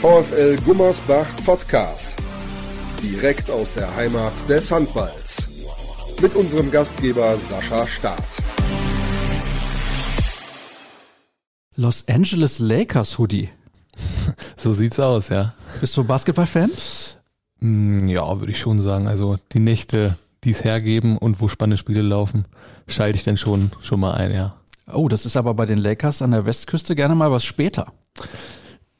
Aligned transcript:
VfL 0.00 0.56
Gummersbach 0.64 1.26
Podcast. 1.44 2.16
Direkt 3.02 3.50
aus 3.50 3.74
der 3.74 3.94
Heimat 3.96 4.32
des 4.48 4.70
Handballs. 4.70 5.48
Mit 6.20 6.34
unserem 6.34 6.70
Gastgeber 6.70 7.36
Sascha 7.38 7.86
Staat. 7.86 8.42
Los 11.76 12.06
Angeles 12.08 12.58
Lakers 12.58 13.18
Hoodie. 13.18 13.50
So 14.56 14.72
sieht's 14.72 14.98
aus, 14.98 15.28
ja. 15.28 15.54
Bist 15.80 15.96
du 15.96 16.02
Basketballfan? 16.04 16.70
Mm, 17.60 18.08
Ja, 18.08 18.38
würde 18.40 18.50
ich 18.52 18.58
schon 18.58 18.80
sagen. 18.82 19.06
Also 19.06 19.36
die 19.52 19.60
Nächte, 19.60 20.16
die 20.44 20.50
es 20.50 20.64
hergeben 20.64 21.16
und 21.16 21.40
wo 21.40 21.46
spannende 21.48 21.76
Spiele 21.78 22.02
laufen, 22.02 22.44
schalte 22.88 23.16
ich 23.18 23.24
dann 23.24 23.36
schon, 23.36 23.70
schon 23.80 24.00
mal 24.00 24.14
ein, 24.14 24.32
ja. 24.32 24.56
Oh, 24.92 25.08
das 25.08 25.26
ist 25.26 25.36
aber 25.36 25.54
bei 25.54 25.64
den 25.66 25.78
Lakers 25.78 26.22
an 26.22 26.32
der 26.32 26.44
Westküste 26.46 26.96
gerne 26.96 27.14
mal 27.14 27.30
was 27.30 27.44
später. 27.44 27.92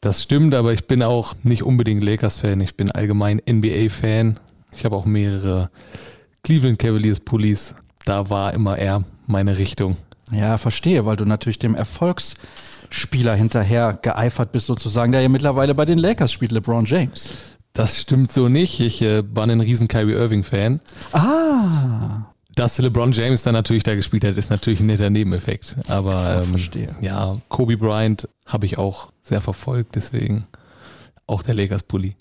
Das 0.01 0.23
stimmt, 0.23 0.55
aber 0.55 0.73
ich 0.73 0.87
bin 0.87 1.02
auch 1.02 1.34
nicht 1.43 1.65
unbedingt 1.65 2.05
Lakers-Fan. 2.05 2.61
Ich 2.61 2.77
bin 2.77 2.91
allgemein 2.91 3.43
NBA-Fan. 3.48 4.39
Ich 4.73 4.84
habe 4.84 4.95
auch 4.95 5.06
mehrere 5.06 5.70
Cleveland 6.45 6.79
Cavaliers 6.79 7.20
Pullis. 7.20 7.75
Da 8.05 8.30
war 8.30 8.55
immer 8.55 8.79
eher 8.79 9.05
meine 9.27 9.59
Richtung. 9.59 9.97
Ja, 10.30 10.56
verstehe, 10.59 11.05
weil 11.05 11.16
du 11.16 11.25
natürlich 11.25 11.59
dem 11.59 11.75
Erfolgsspieler 11.75 13.34
hinterher 13.34 13.98
geeifert 14.01 14.53
bist, 14.53 14.66
sozusagen, 14.66 15.11
der 15.11 15.23
ja 15.23 15.29
mittlerweile 15.29 15.75
bei 15.75 15.84
den 15.84 15.98
Lakers 15.98 16.33
spielt, 16.33 16.53
LeBron 16.53 16.84
James. 16.84 17.30
Das 17.73 18.01
stimmt 18.01 18.33
so 18.33 18.48
nicht. 18.48 18.80
Ich 18.80 19.03
äh, 19.03 19.23
war 19.34 19.47
ein 19.48 19.61
riesen 19.61 19.89
Kyrie 19.89 20.12
Irving-Fan. 20.12 20.80
Ah, 21.12 22.27
Dass 22.59 22.77
LeBron 22.77 23.12
James 23.12 23.45
dann 23.45 23.53
natürlich 23.53 23.85
da 23.85 23.95
gespielt 23.95 24.25
hat, 24.25 24.37
ist 24.37 24.51
natürlich 24.51 24.80
ein 24.80 24.87
netter 24.87 25.11
Nebeneffekt. 25.11 25.77
Aber 25.87 26.42
ähm, 26.42 26.97
ja, 27.00 27.37
Kobe 27.48 27.77
Bryant 27.77 28.28
habe 28.47 28.67
ich 28.67 28.78
auch 28.78 29.12
sehr 29.23 29.41
verfolgt, 29.41 29.95
deswegen 29.95 30.45
auch 31.28 31.45
der 31.45 31.55
Lakers-Pulli. 31.55 32.17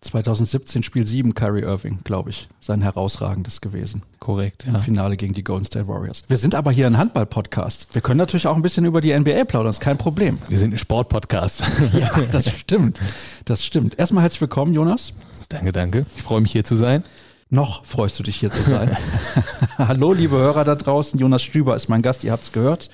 2017 0.00 0.82
Spiel 0.82 1.06
7 1.06 1.34
Kyrie 1.34 1.64
Irving, 1.64 1.98
glaube 2.02 2.30
ich, 2.30 2.48
sein 2.62 2.80
herausragendes 2.80 3.60
gewesen. 3.60 4.00
Korrekt, 4.20 4.64
Im 4.64 4.72
ja. 4.72 4.80
Finale 4.80 5.18
gegen 5.18 5.34
die 5.34 5.44
Golden 5.44 5.66
State 5.66 5.86
Warriors. 5.86 6.24
Wir 6.28 6.38
sind 6.38 6.54
aber 6.54 6.72
hier 6.72 6.86
ein 6.86 6.96
Handball-Podcast. 6.96 7.88
Wir 7.94 8.00
können 8.00 8.18
natürlich 8.18 8.46
auch 8.46 8.56
ein 8.56 8.62
bisschen 8.62 8.86
über 8.86 9.02
die 9.02 9.12
NBA 9.14 9.44
plaudern, 9.44 9.68
ist 9.70 9.80
kein 9.80 9.98
Problem. 9.98 10.38
Wir 10.48 10.58
sind 10.58 10.72
ein 10.72 10.78
Sportpodcast. 10.78 11.62
Ja, 11.92 12.08
das 12.32 12.48
stimmt. 12.48 13.00
Das 13.44 13.62
stimmt. 13.62 13.98
Erstmal 13.98 14.22
herzlich 14.22 14.40
willkommen, 14.40 14.72
Jonas. 14.72 15.12
danke, 15.50 15.72
danke. 15.72 16.06
Ich 16.16 16.22
freue 16.22 16.40
mich 16.40 16.52
hier 16.52 16.64
zu 16.64 16.74
sein. 16.74 17.04
Noch 17.52 17.84
freust 17.84 18.18
du 18.18 18.22
dich 18.22 18.36
hier 18.36 18.50
zu 18.50 18.62
sein. 18.62 18.96
Hallo, 19.76 20.14
liebe 20.14 20.36
Hörer 20.36 20.64
da 20.64 20.74
draußen. 20.74 21.20
Jonas 21.20 21.42
Stüber 21.42 21.76
ist 21.76 21.90
mein 21.90 22.00
Gast, 22.00 22.24
ihr 22.24 22.32
habt's 22.32 22.50
gehört. 22.52 22.88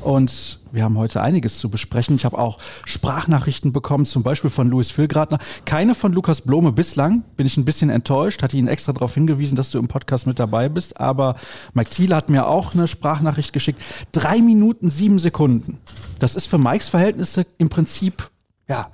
Und 0.00 0.58
wir 0.72 0.82
haben 0.82 0.98
heute 0.98 1.22
einiges 1.22 1.60
zu 1.60 1.68
besprechen. 1.70 2.16
Ich 2.16 2.24
habe 2.24 2.36
auch 2.36 2.58
Sprachnachrichten 2.86 3.72
bekommen, 3.72 4.06
zum 4.06 4.24
Beispiel 4.24 4.50
von 4.50 4.68
Louis 4.68 4.90
Filgratner. 4.90 5.38
Keine 5.64 5.94
von 5.94 6.12
Lukas 6.12 6.40
Blome 6.40 6.72
bislang. 6.72 7.22
Bin 7.36 7.46
ich 7.46 7.56
ein 7.56 7.64
bisschen 7.64 7.88
enttäuscht. 7.88 8.42
Hatte 8.42 8.56
ihn 8.56 8.66
extra 8.66 8.92
darauf 8.92 9.14
hingewiesen, 9.14 9.54
dass 9.54 9.70
du 9.70 9.78
im 9.78 9.86
Podcast 9.86 10.26
mit 10.26 10.40
dabei 10.40 10.68
bist. 10.68 10.98
Aber 10.98 11.36
Mike 11.74 11.90
Thiele 11.90 12.16
hat 12.16 12.30
mir 12.30 12.48
auch 12.48 12.74
eine 12.74 12.88
Sprachnachricht 12.88 13.52
geschickt. 13.52 13.80
Drei 14.10 14.40
Minuten, 14.40 14.90
sieben 14.90 15.20
Sekunden. 15.20 15.78
Das 16.18 16.34
ist 16.34 16.46
für 16.46 16.58
Mikes 16.58 16.88
Verhältnisse 16.88 17.46
im 17.58 17.68
Prinzip, 17.68 18.28
ja, 18.68 18.90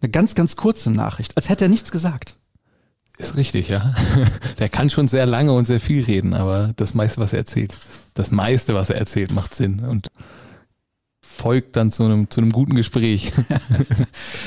eine 0.00 0.10
ganz, 0.10 0.34
ganz 0.34 0.56
kurze 0.56 0.90
Nachricht. 0.90 1.36
Als 1.36 1.50
hätte 1.50 1.66
er 1.66 1.68
nichts 1.68 1.92
gesagt. 1.92 2.38
Ist 3.18 3.36
richtig, 3.36 3.68
ja. 3.68 3.94
Der 4.58 4.68
kann 4.68 4.90
schon 4.90 5.08
sehr 5.08 5.26
lange 5.26 5.52
und 5.52 5.64
sehr 5.64 5.80
viel 5.80 6.04
reden, 6.04 6.34
aber 6.34 6.72
das 6.76 6.94
meiste, 6.94 7.20
was 7.20 7.32
er 7.32 7.40
erzählt, 7.40 7.74
das 8.14 8.30
meiste, 8.30 8.74
was 8.74 8.90
er 8.90 8.96
erzählt, 8.96 9.32
macht 9.32 9.54
Sinn 9.54 9.80
und 9.80 10.08
folgt 11.24 11.76
dann 11.76 11.90
zu 11.90 12.04
einem, 12.04 12.30
zu 12.30 12.40
einem 12.40 12.52
guten 12.52 12.74
Gespräch. 12.74 13.32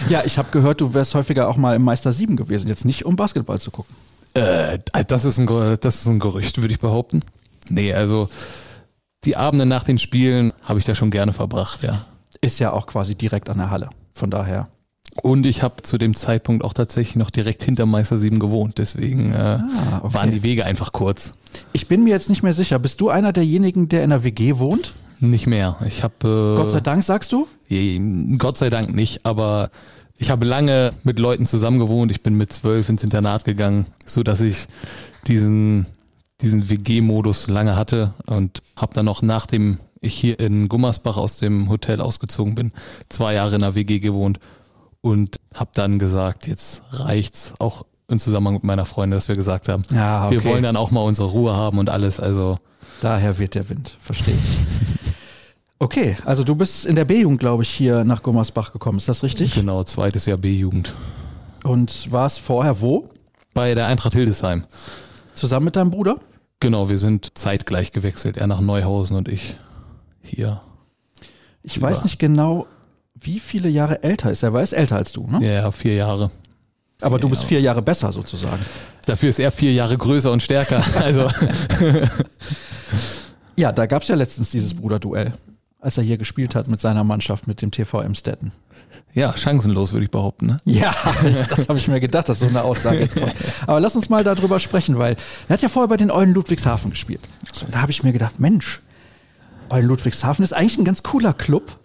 Ja, 0.10 0.24
ich 0.24 0.38
habe 0.38 0.52
gehört, 0.52 0.80
du 0.80 0.94
wärst 0.94 1.16
häufiger 1.16 1.50
auch 1.50 1.58
mal 1.58 1.76
im 1.76 1.82
Meister 1.82 2.14
7 2.14 2.38
gewesen, 2.38 2.68
jetzt 2.70 2.86
nicht 2.86 3.04
um 3.04 3.16
Basketball 3.18 3.60
zu 3.60 3.72
gucken. 3.72 3.94
Äh, 4.34 4.80
das 5.08 5.26
ist 5.26 5.38
ein, 5.38 5.48
das 5.82 5.96
ist 5.96 6.08
ein 6.08 6.20
Gerücht, 6.20 6.62
würde 6.62 6.74
ich 6.74 6.80
behaupten. 6.80 7.24
Nee, 7.68 7.94
also 7.94 8.30
die 9.26 9.36
Abende 9.36 9.66
nach 9.66 9.84
den 9.84 10.00
Spielen 10.00 10.54
habe 10.62 10.80
ich 10.80 10.86
da 10.86 10.96
schon 10.96 11.12
gerne 11.12 11.34
verbracht, 11.34 11.84
ja. 11.84 12.06
Ist 12.40 12.60
ja 12.60 12.72
auch 12.72 12.86
quasi 12.86 13.16
direkt 13.16 13.50
an 13.50 13.58
der 13.58 13.72
Halle. 13.72 13.90
Von 14.14 14.30
daher. 14.30 14.70
Und 15.24 15.46
ich 15.46 15.64
habe 15.64 15.82
zu 15.82 15.98
dem 15.98 16.16
Zeitpunkt 16.16 16.64
auch 16.64 16.74
tatsächlich 16.74 17.16
noch 17.16 17.30
direkt 17.30 17.64
hinter 17.64 17.86
Meister 17.86 18.20
7 18.20 18.40
gewohnt, 18.40 18.78
deswegen 18.78 19.32
äh, 19.34 19.36
Ah, 19.38 20.02
okay. 20.04 20.14
waren 20.14 20.32
die 20.32 20.44
Wege 20.44 20.66
einfach 20.66 20.92
kurz. 20.92 21.34
Ich 21.74 21.88
bin 21.88 22.04
mir 22.04 22.12
jetzt 22.12 22.30
nicht 22.30 22.44
mehr 22.44 22.54
sicher. 22.54 22.78
Bist 22.80 23.02
du 23.02 23.10
einer 23.10 23.34
derjenigen, 23.34 23.90
der 23.90 24.04
in 24.04 24.12
der 24.12 24.24
WG 24.24 24.58
wohnt? 24.60 24.94
Nicht 25.20 25.48
mehr. 25.48 25.78
Ich 25.88 26.04
habe 26.04 26.54
äh, 26.56 26.58
Gott 26.62 26.72
sei 26.72 26.80
Dank, 26.80 27.04
sagst 27.04 27.32
du? 27.32 27.48
Je- 27.68 28.00
Gott 28.38 28.58
sei 28.58 28.70
Dank 28.70 28.94
nicht, 28.94 29.26
aber 29.26 29.72
ich 30.16 30.30
habe 30.30 30.46
lange 30.46 30.92
mit 31.04 31.18
Leuten 31.20 31.46
zusammen 31.46 31.80
gewohnt. 31.80 32.12
Ich 32.12 32.22
bin 32.22 32.36
mit 32.38 32.54
zwölf 32.54 32.88
ins 32.90 33.04
Internat 33.04 33.44
gegangen, 33.46 33.88
so 34.06 34.22
dass 34.24 34.42
ich 34.42 34.68
diesen, 35.28 35.88
diesen 36.42 36.70
WG-Modus 36.70 37.48
lange 37.48 37.76
hatte 37.76 38.14
und 38.28 38.62
habe 38.76 38.94
dann 38.94 39.06
noch 39.06 39.22
nachdem 39.22 39.78
ich 40.00 40.14
hier 40.14 40.40
in 40.40 40.70
Gummersbach 40.70 41.18
aus 41.18 41.38
dem 41.38 41.70
Hotel 41.70 42.02
ausgezogen 42.02 42.54
bin, 42.54 42.72
zwei 43.10 43.34
Jahre 43.34 43.56
in 43.56 43.62
der 43.62 43.74
WG 43.76 43.98
gewohnt 44.00 44.40
und 45.02 45.40
habe 45.56 45.72
dann 45.74 46.00
gesagt, 46.00 46.48
jetzt 46.48 46.82
reicht's 46.92 47.54
auch 47.60 47.86
im 48.08 48.20
Zusammenhang 48.20 48.56
mit 48.56 48.64
meiner 48.64 48.86
Freundin, 48.86 49.18
dass 49.18 49.28
wir 49.28 49.36
gesagt 49.36 49.68
haben, 49.68 49.84
Ja, 49.92 50.30
wir 50.32 50.40
okay. 50.40 50.50
wollen 50.50 50.64
dann 50.64 50.78
auch 50.78 50.92
mal 50.92 51.02
unsere 51.02 51.30
Ruhe 51.30 51.54
haben 51.56 51.78
und 51.80 51.90
alles. 51.90 52.20
Also 52.20 52.56
Daher 53.02 53.38
wird 53.38 53.56
der 53.56 53.70
Wind. 53.70 53.96
Verstehe 54.00 54.34
ich. 54.34 54.88
Okay, 55.80 56.18
also 56.26 56.44
du 56.44 56.56
bist 56.56 56.86
in 56.86 56.96
der 56.96 57.06
B-Jugend, 57.06 57.40
glaube 57.40 57.62
ich, 57.62 57.70
hier 57.70 58.04
nach 58.04 58.24
Gummersbach 58.24 58.74
gekommen. 58.74 58.98
Ist 58.98 59.10
das 59.10 59.22
richtig? 59.22 59.54
genau, 59.54 59.84
zweites 59.84 60.26
Jahr 60.26 60.40
B-Jugend. 60.40 60.96
Und 61.64 62.12
warst 62.12 62.40
vorher 62.40 62.82
wo? 62.82 63.08
Bei 63.54 63.76
der 63.76 63.86
Eintracht 63.86 64.14
Hildesheim. 64.14 64.64
Zusammen 65.36 65.66
mit 65.66 65.76
deinem 65.76 65.92
Bruder? 65.92 66.18
Genau, 66.60 66.90
wir 66.90 66.98
sind 66.98 67.38
zeitgleich 67.38 67.92
gewechselt. 67.92 68.38
Er 68.38 68.48
nach 68.48 68.60
Neuhausen 68.60 69.16
und 69.18 69.28
ich 69.28 69.56
hier. 70.24 70.62
Ich 71.62 71.80
weiß 71.80 72.04
nicht 72.06 72.18
genau, 72.18 72.66
wie 73.20 73.40
viele 73.40 73.70
Jahre 73.70 74.04
älter 74.04 74.32
ist 74.32 74.44
er. 74.44 74.54
Er 74.54 74.62
ist 74.62 74.74
älter 74.74 74.96
als 74.98 75.12
du, 75.12 75.28
ne? 75.28 75.46
Ja, 75.56 75.72
vier 75.72 75.96
Jahre. 75.96 76.32
Aber 77.02 77.20
du 77.20 77.28
Ja. 77.28 77.32
bist 77.32 77.44
vier 77.44 77.62
Jahre 77.62 77.82
besser 77.82 78.12
sozusagen. 78.12 78.64
Dafür 79.06 79.30
ist 79.30 79.40
er 79.40 79.52
vier 79.52 79.74
Jahre 79.74 79.98
größer 79.98 80.32
und 80.32 80.42
stärker. 80.44 80.84
Also 81.02 81.30
Ja, 83.56 83.72
da 83.72 83.86
gab 83.88 84.04
es 84.04 84.08
ja 84.08 84.16
letztens 84.16 84.52
dieses 84.52 84.76
Bruderduell, 84.76 85.34
als 85.80 85.98
er 85.98 86.04
hier 86.04 86.18
gespielt 86.18 86.54
hat 86.54 86.68
mit 86.68 86.80
seiner 86.80 87.04
Mannschaft, 87.04 87.48
mit 87.48 87.62
dem 87.62 87.72
TV 87.72 88.02
Emstetten. 88.02 88.52
ja, 89.14 89.36
chancenlos 89.36 89.94
würde 89.94 90.04
ich 90.06 90.12
behaupten. 90.12 90.46
Ne? 90.48 90.58
Ja, 90.66 90.94
das 91.50 91.68
habe 91.68 91.80
ich 91.80 91.88
mir 91.88 92.00
gedacht, 92.00 92.30
dass 92.30 92.40
so 92.40 92.46
eine 92.48 92.62
Aussage 92.62 93.00
jetzt 93.00 93.16
kommt. 93.16 93.34
Aber 93.66 93.80
lass 93.80 93.96
uns 93.96 94.10
mal 94.10 94.24
darüber 94.24 94.60
sprechen, 94.60 95.00
weil 95.00 95.16
er 95.48 95.54
hat 95.54 95.62
ja 95.64 95.70
vorher 95.70 95.88
bei 95.88 95.98
den 95.98 96.12
Eulen 96.12 96.34
Ludwigshafen 96.34 96.92
gespielt. 96.92 97.22
So, 97.54 97.66
da 97.72 97.82
habe 97.82 97.92
ich 97.92 98.04
mir 98.04 98.14
gedacht, 98.14 98.40
Mensch, 98.40 98.82
Eulen 99.70 99.88
Ludwigshafen 99.88 100.44
ist 100.46 100.54
eigentlich 100.54 100.78
ein 100.78 100.86
ganz 100.86 101.02
cooler 101.02 101.34
Club, 101.34 101.76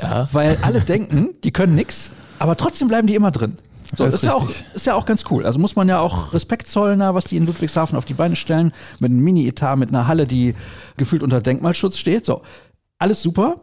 Ja, 0.00 0.28
weil 0.32 0.58
alle 0.62 0.80
denken, 0.80 1.30
die 1.42 1.52
können 1.52 1.74
nix, 1.74 2.10
aber 2.38 2.56
trotzdem 2.56 2.88
bleiben 2.88 3.06
die 3.06 3.14
immer 3.14 3.30
drin. 3.30 3.58
So, 3.96 4.04
Das 4.04 4.14
ist, 4.14 4.22
ist 4.22 4.28
ja 4.28 4.34
auch, 4.34 4.48
ist 4.74 4.86
ja 4.86 4.94
auch 4.94 5.06
ganz 5.06 5.24
cool. 5.30 5.46
Also 5.46 5.58
muss 5.58 5.76
man 5.76 5.88
ja 5.88 6.00
auch 6.00 6.32
Respekt 6.32 6.66
zollen, 6.66 7.00
was 7.00 7.26
die 7.26 7.36
in 7.36 7.46
Ludwigshafen 7.46 7.96
auf 7.96 8.04
die 8.04 8.14
Beine 8.14 8.36
stellen, 8.36 8.72
mit 8.98 9.10
einem 9.10 9.20
Mini-Etat, 9.20 9.76
mit 9.76 9.90
einer 9.90 10.08
Halle, 10.08 10.26
die 10.26 10.54
gefühlt 10.96 11.22
unter 11.22 11.40
Denkmalschutz 11.40 11.96
steht. 11.96 12.26
So, 12.26 12.42
alles 12.98 13.22
super. 13.22 13.60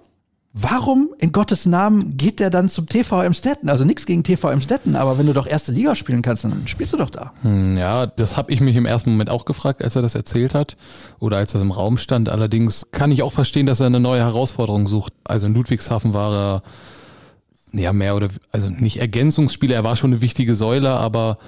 Warum 0.56 1.10
in 1.18 1.32
Gottes 1.32 1.66
Namen 1.66 2.16
geht 2.16 2.40
der 2.40 2.52
dann 2.52 2.70
zum 2.70 2.88
TV 2.88 3.24
Emstetten? 3.24 3.70
Also 3.70 3.86
nichts 3.86 4.06
gegen 4.06 4.24
TV 4.24 4.52
Emstetten, 4.52 4.96
aber 4.96 5.18
wenn 5.18 5.26
du 5.26 5.34
doch 5.34 5.48
erste 5.48 5.72
Liga 5.72 5.96
spielen 5.96 6.22
kannst, 6.22 6.44
dann 6.44 6.68
spielst 6.68 6.94
du 6.94 6.98
doch 6.98 7.10
da. 7.10 7.34
Hm, 7.42 7.76
ja, 7.76 8.06
das 8.06 8.38
habe 8.38 8.52
ich 8.52 8.62
mich 8.62 8.76
im 8.76 8.86
ersten 8.86 9.10
Moment 9.10 9.32
auch 9.32 9.46
gefragt, 9.46 9.84
als 9.84 9.96
er 9.96 10.04
das 10.04 10.14
erzählt 10.14 10.54
hat 10.54 10.78
oder 11.20 11.38
als 11.38 11.54
das 11.54 11.62
im 11.64 11.72
Raum 11.72 11.98
stand. 11.98 12.30
Allerdings 12.30 12.86
kann 12.92 13.12
ich 13.12 13.24
auch 13.24 13.34
verstehen, 13.34 13.66
dass 13.66 13.80
er 13.80 13.88
eine 13.88 14.00
neue 14.00 14.22
Herausforderung 14.22 14.88
sucht. 14.88 15.14
Also 15.24 15.48
in 15.48 15.56
Ludwigshafen 15.56 16.14
war 16.14 16.32
er 16.36 16.64
ja 17.72 17.92
mehr 17.92 18.16
oder 18.16 18.28
also 18.52 18.70
nicht 18.70 18.98
Ergänzungsspieler, 18.98 19.74
er 19.74 19.84
war 19.84 19.96
schon 19.96 20.12
eine 20.12 20.22
wichtige 20.22 20.54
Säule, 20.54 20.92
aber 20.92 21.40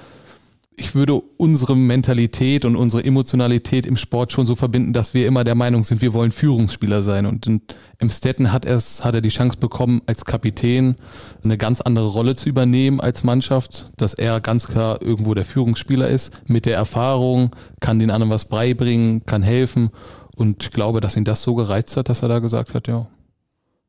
ich 0.77 0.94
würde 0.94 1.22
unsere 1.38 1.75
Mentalität 1.75 2.66
und 2.66 2.75
unsere 2.75 3.04
Emotionalität 3.04 3.86
im 3.86 3.95
Sport 3.95 4.33
schon 4.33 4.45
so 4.45 4.56
verbinden, 4.56 4.92
dass 4.92 5.13
wir 5.13 5.25
immer 5.25 5.44
der 5.44 5.56
Meinung 5.56 5.83
sind, 5.83 6.01
wir 6.01 6.13
wollen 6.13 6.31
Führungsspieler 6.31 7.01
sein. 7.01 7.25
Und 7.25 7.48
in 7.48 7.62
Emstetten 8.00 8.51
hat 8.51 8.66
er 8.66 8.75
es, 8.75 9.06
hat 9.06 9.16
er 9.16 9.22
die 9.22 9.30
Chance 9.30 9.57
bekommen, 9.57 10.01
als 10.06 10.25
Kapitän 10.25 10.95
eine 11.44 11.57
ganz 11.57 11.80
andere 11.81 12.07
Rolle 12.07 12.36
zu 12.36 12.50
übernehmen 12.50 13.00
als 13.00 13.24
Mannschaft, 13.24 13.92
dass 13.98 14.13
er 14.13 14.42
ganz 14.42 14.68
klar 14.68 15.01
irgendwo 15.01 15.33
der 15.33 15.45
Führungsspieler 15.45 16.10
ist, 16.10 16.31
mit 16.45 16.66
der 16.66 16.75
Erfahrung, 16.75 17.56
kann 17.80 18.00
den 18.00 18.12
anderen 18.12 18.31
was 18.31 18.45
beibringen, 18.45 19.25
kann 19.25 19.44
helfen. 19.44 19.89
Und 20.36 20.63
ich 20.63 20.71
glaube, 20.71 21.00
dass 21.00 21.16
ihn 21.16 21.24
das 21.24 21.42
so 21.42 21.56
gereizt 21.56 21.95
hat, 21.95 22.10
dass 22.10 22.21
er 22.21 22.28
da 22.28 22.39
gesagt 22.39 22.74
hat, 22.74 22.88
ja. 22.88 23.07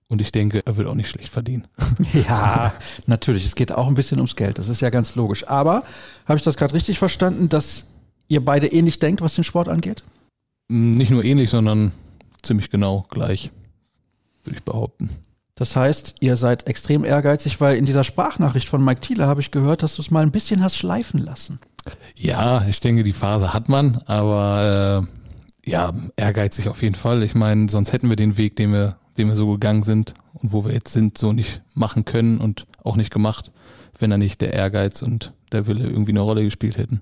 Und 0.08 0.20
ich 0.20 0.30
denke, 0.30 0.64
er 0.64 0.76
wird 0.76 0.86
auch 0.86 0.94
nicht 0.94 1.08
schlecht 1.08 1.28
verdienen. 1.28 1.66
Ja, 2.12 2.72
natürlich. 3.06 3.44
Es 3.44 3.54
geht 3.54 3.72
auch 3.72 3.88
ein 3.88 3.94
bisschen 3.94 4.18
ums 4.18 4.36
Geld. 4.36 4.58
Das 4.58 4.68
ist 4.68 4.80
ja 4.80 4.90
ganz 4.90 5.16
logisch. 5.16 5.46
Aber 5.48 5.82
habe 6.26 6.38
ich 6.38 6.44
das 6.44 6.56
gerade 6.56 6.74
richtig 6.74 6.98
verstanden, 6.98 7.48
dass 7.48 7.86
ihr 8.28 8.44
beide 8.44 8.66
ähnlich 8.68 8.98
denkt, 8.98 9.20
was 9.20 9.34
den 9.34 9.44
Sport 9.44 9.68
angeht? 9.68 10.02
Nicht 10.68 11.10
nur 11.10 11.24
ähnlich, 11.24 11.50
sondern 11.50 11.92
ziemlich 12.42 12.70
genau 12.70 13.06
gleich, 13.10 13.50
würde 14.44 14.58
ich 14.58 14.64
behaupten. 14.64 15.10
Das 15.54 15.74
heißt, 15.74 16.16
ihr 16.20 16.36
seid 16.36 16.66
extrem 16.66 17.04
ehrgeizig, 17.04 17.60
weil 17.60 17.76
in 17.76 17.86
dieser 17.86 18.04
Sprachnachricht 18.04 18.68
von 18.68 18.84
Mike 18.84 19.00
Thiele 19.00 19.26
habe 19.26 19.40
ich 19.40 19.50
gehört, 19.50 19.82
dass 19.82 19.96
du 19.96 20.02
es 20.02 20.10
mal 20.10 20.22
ein 20.22 20.32
bisschen 20.32 20.62
hast 20.62 20.76
schleifen 20.76 21.18
lassen. 21.20 21.60
Ja, 22.14 22.66
ich 22.66 22.80
denke, 22.80 23.04
die 23.04 23.12
Phase 23.12 23.54
hat 23.54 23.68
man, 23.68 24.02
aber 24.06 25.06
äh, 25.08 25.15
ja, 25.66 25.92
ehrgeizig 26.16 26.68
auf 26.68 26.82
jeden 26.82 26.94
Fall. 26.94 27.22
Ich 27.22 27.34
meine, 27.34 27.68
sonst 27.68 27.92
hätten 27.92 28.08
wir 28.08 28.16
den 28.16 28.36
Weg, 28.36 28.56
den 28.56 28.72
wir, 28.72 28.96
den 29.18 29.28
wir 29.28 29.36
so 29.36 29.50
gegangen 29.52 29.82
sind 29.82 30.14
und 30.34 30.52
wo 30.52 30.64
wir 30.64 30.72
jetzt 30.72 30.92
sind, 30.92 31.18
so 31.18 31.32
nicht 31.32 31.62
machen 31.74 32.04
können 32.04 32.38
und 32.38 32.66
auch 32.84 32.96
nicht 32.96 33.12
gemacht, 33.12 33.50
wenn 33.98 34.10
da 34.10 34.16
nicht 34.16 34.40
der 34.40 34.52
Ehrgeiz 34.52 35.02
und 35.02 35.32
der 35.52 35.66
Wille 35.66 35.84
irgendwie 35.84 36.12
eine 36.12 36.20
Rolle 36.20 36.44
gespielt 36.44 36.78
hätten. 36.78 37.00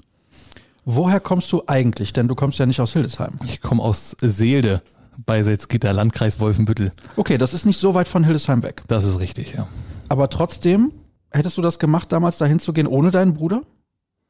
Woher 0.87 1.21
kommst 1.21 1.51
du 1.53 1.63
eigentlich? 1.67 2.13
Denn 2.13 2.29
du 2.29 2.35
kommst 2.35 2.59
ja 2.59 2.67
nicht 2.67 2.81
aus 2.81 2.93
Hildesheim. 2.93 3.39
Ich 3.47 3.61
komme 3.61 3.83
aus 3.83 4.17
Seelde 4.21 4.83
bei 5.25 5.43
Salzgitter, 5.43 5.93
Landkreis 5.93 6.41
Wolfenbüttel. 6.41 6.93
Okay, 7.17 7.39
das 7.39 7.55
ist 7.55 7.67
nicht 7.67 7.79
so 7.79 7.95
weit 7.95 8.09
von 8.09 8.25
Hildesheim 8.25 8.63
weg. 8.63 8.83
Das 8.89 9.05
ist 9.05 9.19
richtig, 9.19 9.55
ja. 9.55 9.67
Aber 10.09 10.29
trotzdem, 10.29 10.93
hättest 11.31 11.57
du 11.57 11.63
das 11.63 11.79
gemacht, 11.79 12.13
damals 12.13 12.37
dahin 12.39 12.59
zu 12.59 12.73
gehen 12.73 12.87
ohne 12.87 13.11
deinen 13.11 13.35
Bruder? 13.35 13.63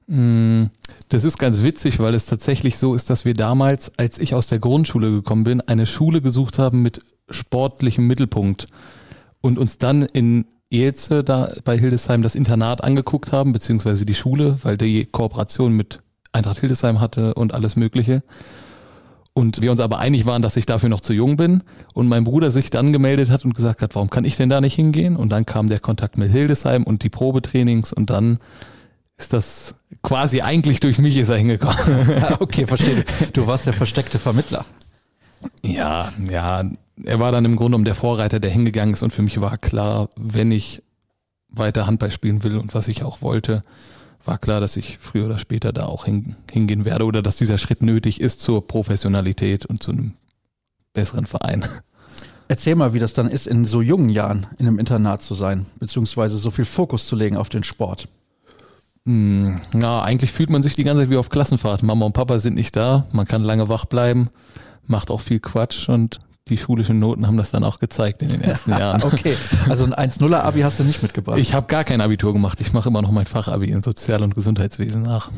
Mm, 0.07 0.67
das 1.09 1.25
ist 1.25 1.39
ganz 1.39 1.63
witzig, 1.63 1.99
weil 1.99 2.15
es 2.15 2.27
tatsächlich 2.27 2.77
so 2.77 2.95
ist, 2.95 3.11
dass 3.11 3.25
wir 3.25 3.35
damals, 3.35 3.99
als 3.99 4.19
ich 4.19 4.35
aus 4.35 4.49
der 4.49 4.59
Grundschule 4.59 5.11
gekommen 5.11 5.45
bin, 5.45 5.61
eine 5.61 5.87
Schule 5.87 6.21
gesucht 6.21 6.59
haben 6.59 6.83
mit 6.83 7.01
sportlichem 7.31 8.07
Mittelpunkt 8.07 8.67
und 9.41 9.59
uns 9.59 9.79
dann 9.79 10.03
in 10.03 10.47
Elze 10.71 11.25
da 11.25 11.53
bei 11.65 11.79
Hildesheim 11.79 12.23
das 12.23 12.35
Internat 12.35 12.83
angeguckt 12.83 13.33
haben, 13.33 13.53
beziehungsweise 13.53 14.05
die 14.05 14.15
Schule, 14.15 14.59
weil 14.63 14.77
die 14.77 15.07
Kooperation 15.07 15.73
mit 15.73 16.01
Eintracht 16.33 16.61
Hildesheim 16.61 17.01
hatte 17.01 17.35
und 17.35 17.55
alles 17.55 17.77
Mögliche. 17.77 18.23
Und 19.35 19.63
wir 19.63 19.71
uns 19.71 19.81
aber 19.81 19.99
einig 19.99 20.27
waren, 20.27 20.43
dass 20.43 20.57
ich 20.57 20.67
dafür 20.67 20.89
noch 20.89 21.01
zu 21.01 21.13
jung 21.13 21.37
bin. 21.37 21.63
Und 21.93 22.09
mein 22.09 22.23
Bruder 22.23 22.53
sich 22.53 22.71
dann 22.71 22.93
gemeldet 22.93 23.31
hat 23.31 23.45
und 23.45 23.55
gesagt 23.55 23.83
hat, 23.83 23.95
warum 23.97 24.09
kann 24.09 24.25
ich 24.25 24.37
denn 24.37 24.49
da 24.49 24.61
nicht 24.61 24.75
hingehen? 24.75 25.17
Und 25.17 25.31
dann 25.31 25.45
kam 25.45 25.69
der 25.69 25.81
Kontakt 25.81 26.19
mit 26.19 26.31
Hildesheim 26.31 26.85
und 26.85 27.03
die 27.03 27.09
Probetrainings 27.09 27.93
und 27.93 28.11
dann 28.11 28.39
ist 29.17 29.33
das 29.33 29.77
quasi 30.05 30.43
eigentlich 30.43 30.79
durch 30.79 30.99
mich 30.99 31.17
ist 31.17 31.31
er 31.31 31.37
hingekommen. 31.37 32.23
okay, 32.39 32.67
verstehe. 32.67 33.05
Du 33.33 33.49
warst 33.49 33.67
der 33.67 33.73
versteckte 33.73 34.21
Vermittler. 34.21 34.65
Ja, 35.63 36.13
ja. 36.31 36.65
Er 37.03 37.19
war 37.19 37.33
dann 37.33 37.45
im 37.45 37.57
Grunde 37.57 37.77
um 37.77 37.85
der 37.85 37.97
Vorreiter, 37.97 38.39
der 38.39 38.53
hingegangen 38.53 38.95
ist 38.95 39.03
und 39.03 39.13
für 39.13 39.23
mich 39.23 39.41
war 39.41 39.59
klar, 39.59 40.09
wenn 40.17 40.53
ich 40.53 40.83
weiter 41.49 41.89
Handball 41.89 42.13
spielen 42.13 42.45
will 42.45 42.57
und 42.57 42.75
was 42.75 42.87
ich 42.87 43.03
auch 43.03 43.23
wollte, 43.23 43.65
war 44.25 44.39
klar, 44.39 44.61
dass 44.61 44.77
ich 44.77 44.99
früher 45.01 45.27
oder 45.27 45.39
später 45.39 45.73
da 45.73 45.87
auch 45.87 46.05
hingehen 46.05 46.85
werde 46.85 47.05
oder 47.05 47.21
dass 47.21 47.37
dieser 47.37 47.59
Schritt 47.59 47.83
nötig 47.83 48.21
ist 48.21 48.41
zur 48.41 48.67
Professionalität 48.67 49.67
und 49.67 49.83
zu 49.83 49.91
einem 49.91 50.15
besseren 50.93 51.27
Verein. 51.27 51.65
Erzähl 52.47 52.75
mal, 52.75 52.95
wie 52.95 52.99
das 52.99 53.15
dann 53.15 53.29
ist, 53.29 53.47
in 53.47 53.65
so 53.65 53.81
jungen 53.83 54.11
Jahren 54.11 54.47
in 54.59 54.67
einem 54.67 54.79
Internat 54.79 55.23
zu 55.23 55.35
sein, 55.35 55.67
beziehungsweise 55.81 56.37
so 56.37 56.51
viel 56.51 56.65
Fokus 56.67 57.07
zu 57.07 57.17
legen 57.17 57.37
auf 57.37 57.49
den 57.49 57.65
Sport. 57.65 58.09
Hm, 59.07 59.61
na, 59.73 60.03
eigentlich 60.03 60.33
fühlt 60.33 60.51
man 60.51 60.63
sich 60.63 60.75
die 60.75 60.85
ganze 60.85 61.03
Zeit 61.03 61.11
wie 61.11 61.17
auf 61.19 61.29
Klassenfahrt. 61.29 61.83
Mama 61.83 62.07
und 62.07 62.13
Papa 62.15 62.39
sind 62.41 62.55
nicht 62.55 62.75
da, 62.75 63.07
man 63.13 63.27
kann 63.27 63.45
lange 63.45 63.69
wach 63.69 63.85
bleiben, 63.85 64.31
macht 64.87 65.11
auch 65.11 65.21
viel 65.21 65.41
Quatsch 65.41 65.89
und 65.89 66.19
die 66.49 66.59
schulischen 66.59 66.99
Noten 66.99 67.27
haben 67.27 67.37
das 67.37 67.51
dann 67.51 67.65
auch 67.65 67.79
gezeigt 67.79 68.23
in 68.23 68.29
den 68.29 68.43
ersten 68.43 68.71
Jahren. 68.79 69.03
okay, 69.03 69.37
also 69.69 69.85
ein 69.85 69.95
1-0er 69.95 70.41
Abi 70.41 70.61
hast 70.61 70.79
du 70.79 70.85
nicht 70.85 71.03
mitgebracht. 71.03 71.39
Ich 71.39 71.55
habe 71.55 71.67
gar 71.67 71.85
kein 71.85 72.01
Abitur 72.01 72.33
gemacht. 72.33 72.61
Ich 72.61 72.73
mache 72.73 72.89
immer 72.89 73.03
noch 73.03 73.11
mein 73.11 73.27
Fachabi 73.27 73.71
in 73.71 73.83
Sozial- 73.83 74.23
und 74.23 74.35
Gesundheitswesen 74.35 75.03
nach. 75.03 75.31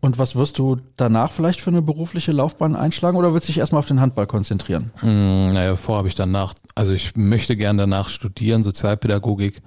Und 0.00 0.18
was 0.18 0.34
wirst 0.34 0.58
du 0.58 0.78
danach 0.96 1.32
vielleicht 1.32 1.60
für 1.60 1.70
eine 1.70 1.80
berufliche 1.80 2.32
Laufbahn 2.32 2.74
einschlagen 2.76 3.16
oder 3.16 3.32
willst 3.32 3.48
du 3.48 3.52
dich 3.52 3.58
erstmal 3.58 3.78
auf 3.78 3.86
den 3.86 4.00
Handball 4.00 4.26
konzentrieren? 4.26 4.90
Hm, 4.96 5.46
naja, 5.48 5.76
vor 5.76 5.98
habe 5.98 6.08
ich 6.08 6.14
danach, 6.14 6.54
also 6.74 6.92
ich 6.92 7.14
möchte 7.14 7.56
gerne 7.56 7.82
danach 7.82 8.08
studieren, 8.08 8.62
Sozialpädagogik 8.64 9.62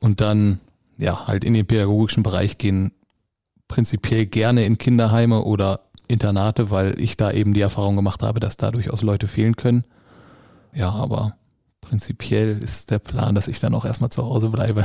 und 0.00 0.20
dann 0.20 0.60
ja 0.98 1.26
halt 1.26 1.44
in 1.44 1.54
den 1.54 1.66
pädagogischen 1.66 2.22
Bereich 2.22 2.58
gehen, 2.58 2.92
prinzipiell 3.68 4.26
gerne 4.26 4.64
in 4.64 4.78
Kinderheime 4.78 5.42
oder 5.42 5.80
Internate, 6.06 6.70
weil 6.70 6.98
ich 7.00 7.16
da 7.16 7.32
eben 7.32 7.54
die 7.54 7.60
Erfahrung 7.60 7.96
gemacht 7.96 8.22
habe, 8.22 8.40
dass 8.40 8.56
da 8.56 8.70
durchaus 8.70 9.02
Leute 9.02 9.26
fehlen 9.26 9.56
können. 9.56 9.84
Ja, 10.74 10.90
aber 10.90 11.36
prinzipiell 11.80 12.58
ist 12.58 12.90
der 12.90 12.98
Plan, 12.98 13.34
dass 13.34 13.48
ich 13.48 13.60
dann 13.60 13.74
auch 13.74 13.84
erstmal 13.84 14.10
zu 14.10 14.24
Hause 14.24 14.48
bleibe. 14.50 14.84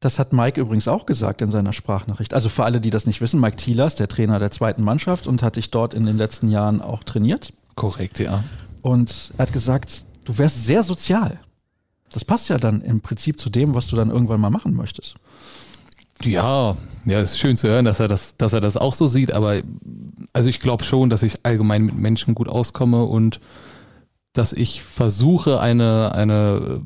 Das 0.00 0.18
hat 0.18 0.34
Mike 0.34 0.60
übrigens 0.60 0.86
auch 0.86 1.06
gesagt 1.06 1.40
in 1.40 1.50
seiner 1.50 1.72
Sprachnachricht. 1.72 2.34
Also 2.34 2.50
für 2.50 2.64
alle, 2.64 2.78
die 2.78 2.90
das 2.90 3.06
nicht 3.06 3.22
wissen, 3.22 3.40
Mike 3.40 3.56
Thielers, 3.56 3.94
der 3.94 4.06
Trainer 4.06 4.38
der 4.38 4.50
zweiten 4.50 4.82
Mannschaft 4.82 5.26
und 5.26 5.42
hat 5.42 5.56
dich 5.56 5.70
dort 5.70 5.94
in 5.94 6.04
den 6.04 6.18
letzten 6.18 6.50
Jahren 6.50 6.82
auch 6.82 7.04
trainiert. 7.04 7.54
Korrekt, 7.74 8.18
ja. 8.18 8.44
Und 8.82 9.32
er 9.38 9.46
hat 9.46 9.54
gesagt, 9.54 10.04
du 10.26 10.36
wärst 10.36 10.66
sehr 10.66 10.82
sozial. 10.82 11.40
Das 12.14 12.24
passt 12.24 12.48
ja 12.48 12.58
dann 12.58 12.80
im 12.80 13.00
Prinzip 13.00 13.40
zu 13.40 13.50
dem, 13.50 13.74
was 13.74 13.88
du 13.88 13.96
dann 13.96 14.08
irgendwann 14.08 14.40
mal 14.40 14.48
machen 14.48 14.74
möchtest. 14.74 15.16
Ja, 16.22 16.76
ja, 17.06 17.20
ist 17.20 17.40
schön 17.40 17.56
zu 17.56 17.66
hören, 17.66 17.84
dass 17.84 17.98
er 17.98 18.06
das, 18.06 18.36
dass 18.36 18.52
er 18.52 18.60
das 18.60 18.76
auch 18.76 18.94
so 18.94 19.08
sieht, 19.08 19.32
aber 19.32 19.60
also 20.32 20.48
ich 20.48 20.60
glaube 20.60 20.84
schon, 20.84 21.10
dass 21.10 21.24
ich 21.24 21.44
allgemein 21.44 21.86
mit 21.86 21.96
Menschen 21.96 22.36
gut 22.36 22.48
auskomme 22.48 23.02
und 23.02 23.40
dass 24.32 24.52
ich 24.52 24.84
versuche, 24.84 25.58
eine, 25.58 26.14
eine 26.14 26.82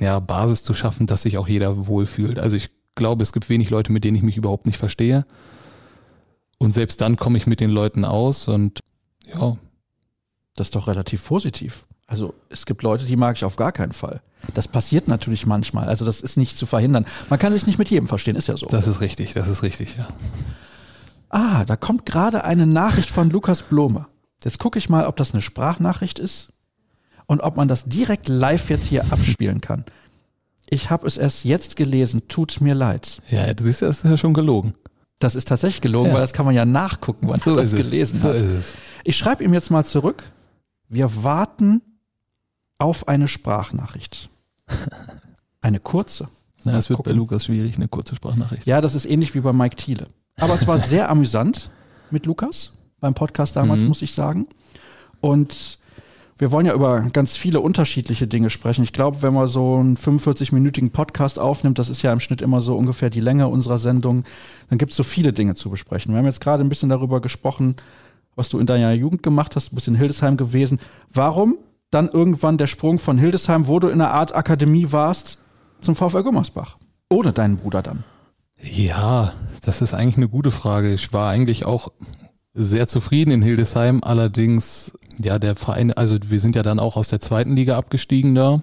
ja, 0.00 0.20
Basis 0.20 0.64
zu 0.64 0.74
schaffen, 0.74 1.06
dass 1.06 1.22
sich 1.22 1.38
auch 1.38 1.48
jeder 1.48 1.86
wohlfühlt. 1.86 2.38
Also 2.38 2.54
ich 2.54 2.68
glaube, 2.94 3.22
es 3.22 3.32
gibt 3.32 3.48
wenig 3.48 3.70
Leute, 3.70 3.90
mit 3.90 4.04
denen 4.04 4.18
ich 4.18 4.22
mich 4.22 4.36
überhaupt 4.36 4.66
nicht 4.66 4.76
verstehe. 4.76 5.24
Und 6.58 6.74
selbst 6.74 7.00
dann 7.00 7.16
komme 7.16 7.38
ich 7.38 7.46
mit 7.46 7.60
den 7.60 7.70
Leuten 7.70 8.04
aus 8.04 8.48
und 8.48 8.80
ja. 9.26 9.56
Das 10.56 10.66
ist 10.66 10.76
doch 10.76 10.88
relativ 10.88 11.26
positiv. 11.26 11.86
Also 12.12 12.34
es 12.50 12.66
gibt 12.66 12.82
Leute, 12.82 13.06
die 13.06 13.16
mag 13.16 13.36
ich 13.36 13.44
auf 13.46 13.56
gar 13.56 13.72
keinen 13.72 13.92
Fall. 13.92 14.20
Das 14.52 14.68
passiert 14.68 15.08
natürlich 15.08 15.46
manchmal. 15.46 15.88
Also 15.88 16.04
das 16.04 16.20
ist 16.20 16.36
nicht 16.36 16.58
zu 16.58 16.66
verhindern. 16.66 17.06
Man 17.30 17.38
kann 17.38 17.54
sich 17.54 17.66
nicht 17.66 17.78
mit 17.78 17.88
jedem 17.88 18.06
verstehen, 18.06 18.36
ist 18.36 18.48
ja 18.48 18.56
so. 18.58 18.66
Das 18.66 18.86
ist 18.86 19.00
richtig, 19.00 19.32
das 19.32 19.48
ist 19.48 19.62
richtig, 19.62 19.96
ja. 19.96 20.06
Ah, 21.30 21.64
da 21.64 21.74
kommt 21.74 22.04
gerade 22.04 22.44
eine 22.44 22.66
Nachricht 22.66 23.08
von 23.08 23.30
Lukas 23.30 23.62
Blome. 23.62 24.08
Jetzt 24.44 24.58
gucke 24.58 24.78
ich 24.78 24.90
mal, 24.90 25.06
ob 25.06 25.16
das 25.16 25.32
eine 25.32 25.40
Sprachnachricht 25.40 26.18
ist 26.18 26.48
und 27.24 27.40
ob 27.40 27.56
man 27.56 27.66
das 27.66 27.84
direkt 27.84 28.28
live 28.28 28.68
jetzt 28.68 28.88
hier 28.88 29.10
abspielen 29.10 29.62
kann. 29.62 29.86
Ich 30.68 30.90
habe 30.90 31.06
es 31.06 31.16
erst 31.16 31.46
jetzt 31.46 31.76
gelesen, 31.76 32.28
tut 32.28 32.60
mir 32.60 32.74
leid. 32.74 33.22
Ja, 33.30 33.54
du 33.54 33.64
siehst, 33.64 33.80
das 33.80 34.04
ist 34.04 34.10
ja 34.10 34.18
schon 34.18 34.34
gelogen. 34.34 34.74
Das 35.18 35.34
ist 35.34 35.48
tatsächlich 35.48 35.80
gelogen, 35.80 36.08
ja. 36.08 36.14
weil 36.14 36.20
das 36.20 36.34
kann 36.34 36.44
man 36.44 36.54
ja 36.54 36.66
nachgucken, 36.66 37.28
wann 37.30 37.40
so 37.40 37.56
er 37.56 37.62
das 37.62 37.74
gelesen 37.74 38.18
so 38.18 38.28
hat. 38.28 38.36
Ich 39.02 39.16
schreibe 39.16 39.42
ihm 39.42 39.54
jetzt 39.54 39.70
mal 39.70 39.86
zurück. 39.86 40.24
Wir 40.90 41.24
warten 41.24 41.80
auf 42.82 43.08
eine 43.08 43.28
Sprachnachricht. 43.28 44.28
Eine 45.60 45.78
kurze. 45.78 46.28
Ja, 46.64 46.76
es 46.76 46.88
wird 46.88 46.96
gucken. 46.96 47.12
bei 47.12 47.16
Lukas 47.16 47.44
schwierig, 47.44 47.76
eine 47.76 47.86
kurze 47.86 48.16
Sprachnachricht. 48.16 48.66
Ja, 48.66 48.80
das 48.80 48.96
ist 48.96 49.04
ähnlich 49.04 49.32
wie 49.34 49.40
bei 49.40 49.52
Mike 49.52 49.76
Thiele. 49.76 50.08
Aber 50.38 50.54
es 50.54 50.66
war 50.66 50.76
sehr 50.78 51.08
amüsant 51.08 51.70
mit 52.10 52.26
Lukas 52.26 52.72
beim 52.98 53.14
Podcast 53.14 53.54
damals, 53.54 53.82
mhm. 53.82 53.88
muss 53.88 54.02
ich 54.02 54.12
sagen. 54.12 54.48
Und 55.20 55.78
wir 56.38 56.50
wollen 56.50 56.66
ja 56.66 56.74
über 56.74 57.00
ganz 57.12 57.36
viele 57.36 57.60
unterschiedliche 57.60 58.26
Dinge 58.26 58.50
sprechen. 58.50 58.82
Ich 58.82 58.92
glaube, 58.92 59.22
wenn 59.22 59.34
man 59.34 59.46
so 59.46 59.76
einen 59.76 59.96
45-minütigen 59.96 60.90
Podcast 60.90 61.38
aufnimmt, 61.38 61.78
das 61.78 61.88
ist 61.88 62.02
ja 62.02 62.12
im 62.12 62.18
Schnitt 62.18 62.42
immer 62.42 62.60
so 62.60 62.76
ungefähr 62.76 63.10
die 63.10 63.20
Länge 63.20 63.46
unserer 63.46 63.78
Sendung, 63.78 64.24
dann 64.68 64.78
gibt 64.78 64.90
es 64.90 64.96
so 64.96 65.04
viele 65.04 65.32
Dinge 65.32 65.54
zu 65.54 65.70
besprechen. 65.70 66.12
Wir 66.12 66.18
haben 66.18 66.26
jetzt 66.26 66.40
gerade 66.40 66.64
ein 66.64 66.68
bisschen 66.68 66.88
darüber 66.88 67.20
gesprochen, 67.20 67.76
was 68.34 68.48
du 68.48 68.58
in 68.58 68.66
deiner 68.66 68.92
Jugend 68.92 69.22
gemacht 69.22 69.54
hast, 69.54 69.72
ein 69.72 69.76
bisschen 69.76 69.94
Hildesheim 69.94 70.36
gewesen. 70.36 70.80
Warum 71.12 71.58
dann 71.92 72.08
irgendwann 72.08 72.58
der 72.58 72.66
Sprung 72.66 72.98
von 72.98 73.18
Hildesheim, 73.18 73.66
wo 73.68 73.78
du 73.78 73.88
in 73.88 74.00
einer 74.00 74.12
Art 74.12 74.34
Akademie 74.34 74.90
warst, 74.90 75.38
zum 75.80 75.94
VfL 75.94 76.22
Gummersbach? 76.22 76.78
Ohne 77.10 77.32
deinen 77.32 77.58
Bruder 77.58 77.82
dann. 77.82 78.04
Ja, 78.60 79.34
das 79.62 79.82
ist 79.82 79.92
eigentlich 79.92 80.16
eine 80.16 80.28
gute 80.28 80.50
Frage. 80.50 80.94
Ich 80.94 81.12
war 81.12 81.30
eigentlich 81.30 81.64
auch 81.64 81.92
sehr 82.54 82.88
zufrieden 82.88 83.30
in 83.30 83.42
Hildesheim. 83.42 84.00
Allerdings, 84.02 84.92
ja, 85.22 85.38
der 85.38 85.54
Verein, 85.54 85.92
also 85.92 86.16
wir 86.24 86.40
sind 86.40 86.56
ja 86.56 86.62
dann 86.62 86.78
auch 86.78 86.96
aus 86.96 87.08
der 87.08 87.20
zweiten 87.20 87.54
Liga 87.54 87.76
abgestiegen 87.76 88.34
da. 88.34 88.62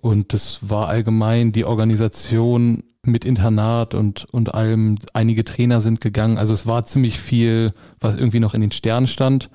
Und 0.00 0.32
das 0.32 0.70
war 0.70 0.88
allgemein 0.88 1.50
die 1.50 1.64
Organisation 1.64 2.84
mit 3.02 3.24
Internat 3.24 3.94
und, 3.94 4.26
und 4.26 4.54
allem. 4.54 4.98
Einige 5.14 5.42
Trainer 5.42 5.80
sind 5.80 6.00
gegangen. 6.00 6.38
Also 6.38 6.54
es 6.54 6.66
war 6.66 6.86
ziemlich 6.86 7.18
viel, 7.18 7.72
was 7.98 8.16
irgendwie 8.16 8.40
noch 8.40 8.54
in 8.54 8.60
den 8.60 8.72
Sternen 8.72 9.08
stand. 9.08 9.50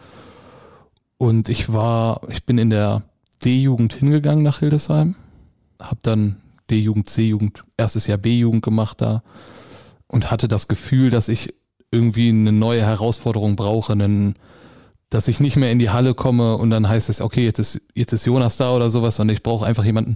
Und 1.18 1.48
ich 1.48 1.72
war, 1.72 2.22
ich 2.30 2.46
bin 2.46 2.58
in 2.58 2.70
der 2.70 3.04
D-Jugend 3.44 3.94
hingegangen 3.94 4.44
nach 4.44 4.60
Hildesheim. 4.60 5.16
Hab 5.80 6.02
dann 6.04 6.38
D-Jugend, 6.70 7.10
C-Jugend, 7.10 7.64
erstes 7.78 8.08
Jahr 8.08 8.18
B-Jugend 8.18 8.64
gemacht 8.64 9.02
da. 9.02 9.24
Und 10.08 10.32
hatte 10.32 10.48
das 10.48 10.68
Gefühl, 10.68 11.10
dass 11.10 11.28
ich 11.28 11.54
irgendwie 11.92 12.30
eine 12.30 12.52
neue 12.52 12.82
Herausforderung 12.82 13.56
brauche, 13.56 13.94
einen, 13.94 14.36
dass 15.10 15.28
ich 15.28 15.40
nicht 15.40 15.56
mehr 15.56 15.72
in 15.72 15.80
die 15.80 15.90
Halle 15.90 16.14
komme 16.14 16.58
und 16.58 16.70
dann 16.70 16.88
heißt 16.88 17.10
es, 17.10 17.22
okay, 17.22 17.46
jetzt 17.46 17.60
ist, 17.60 17.82
jetzt 17.94 18.14
ist 18.14 18.26
Jonas 18.26 18.58
da 18.58 18.76
oder 18.76 18.90
sowas, 18.90 19.16
sondern 19.16 19.36
ich 19.36 19.44
brauche 19.44 19.66
einfach 19.66 19.86
jemanden 19.86 20.16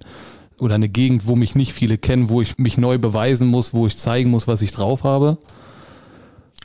oder 0.60 0.76
eine 0.76 0.90
Gegend, 0.90 1.28
wo 1.28 1.36
mich 1.36 1.56
nicht 1.56 1.74
viele 1.74 1.98
kennen, 1.98 2.30
wo 2.30 2.42
ich 2.42 2.58
mich 2.58 2.78
neu 2.78 2.98
beweisen 2.98 3.48
muss, 3.48 3.74
wo 3.74 3.86
ich 3.86 3.98
zeigen 3.98 4.32
muss, 4.32 4.48
was 4.48 4.62
ich 4.62 4.72
drauf 4.72 5.04
habe. 5.04 5.38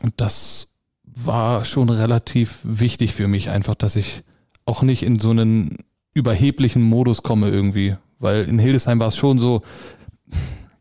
Und 0.00 0.14
das 0.16 0.68
war 1.04 1.64
schon 1.64 1.90
relativ 1.90 2.60
wichtig 2.62 3.12
für 3.12 3.28
mich 3.28 3.50
einfach, 3.50 3.74
dass 3.74 3.96
ich 3.96 4.22
auch 4.64 4.82
nicht 4.82 5.02
in 5.02 5.20
so 5.20 5.30
einen 5.30 5.78
überheblichen 6.14 6.82
Modus 6.82 7.22
komme 7.22 7.48
irgendwie, 7.48 7.96
Weil 8.18 8.44
in 8.44 8.58
Hildesheim 8.58 9.00
war 9.00 9.08
es 9.08 9.16
schon 9.16 9.38
so, 9.38 9.62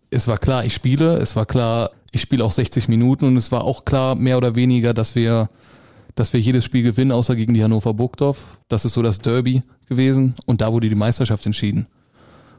es 0.09 0.27
war 0.27 0.37
klar, 0.37 0.65
ich 0.65 0.73
spiele, 0.73 1.17
es 1.17 1.35
war 1.35 1.45
klar, 1.45 1.91
ich 2.11 2.21
spiele 2.21 2.43
auch 2.43 2.51
60 2.51 2.87
Minuten 2.87 3.25
und 3.25 3.37
es 3.37 3.51
war 3.51 3.63
auch 3.63 3.85
klar, 3.85 4.15
mehr 4.15 4.37
oder 4.37 4.55
weniger, 4.55 4.93
dass 4.93 5.15
wir, 5.15 5.49
dass 6.15 6.33
wir 6.33 6.39
jedes 6.39 6.65
Spiel 6.65 6.83
gewinnen, 6.83 7.11
außer 7.11 7.35
gegen 7.35 7.53
die 7.53 7.63
Hannover 7.63 7.93
Burgdorf. 7.93 8.45
Das 8.67 8.85
ist 8.85 8.93
so 8.93 9.01
das 9.01 9.19
Derby 9.19 9.63
gewesen 9.87 10.35
und 10.45 10.61
da 10.61 10.71
wurde 10.71 10.89
die 10.89 10.95
Meisterschaft 10.95 11.45
entschieden. 11.45 11.87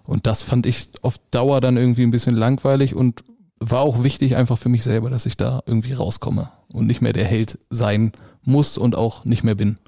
Und 0.05 0.27
das 0.27 0.43
fand 0.43 0.67
ich 0.67 0.89
auf 1.03 1.19
Dauer 1.31 1.61
dann 1.61 1.77
irgendwie 1.77 2.03
ein 2.03 2.11
bisschen 2.11 2.35
langweilig 2.35 2.95
und 2.95 3.23
war 3.61 3.81
auch 3.81 4.03
wichtig 4.03 4.35
einfach 4.35 4.59
für 4.59 4.69
mich 4.69 4.83
selber, 4.83 5.11
dass 5.11 5.27
ich 5.27 5.37
da 5.37 5.63
irgendwie 5.67 5.93
rauskomme 5.93 6.51
und 6.69 6.87
nicht 6.87 7.01
mehr 7.01 7.13
der 7.13 7.27
Held 7.27 7.59
sein 7.71 8.13
muss 8.43 8.77
und 8.77 8.97
auch 8.97 9.25
nicht 9.25 9.45
mehr 9.45 9.55
bin. 9.55 9.79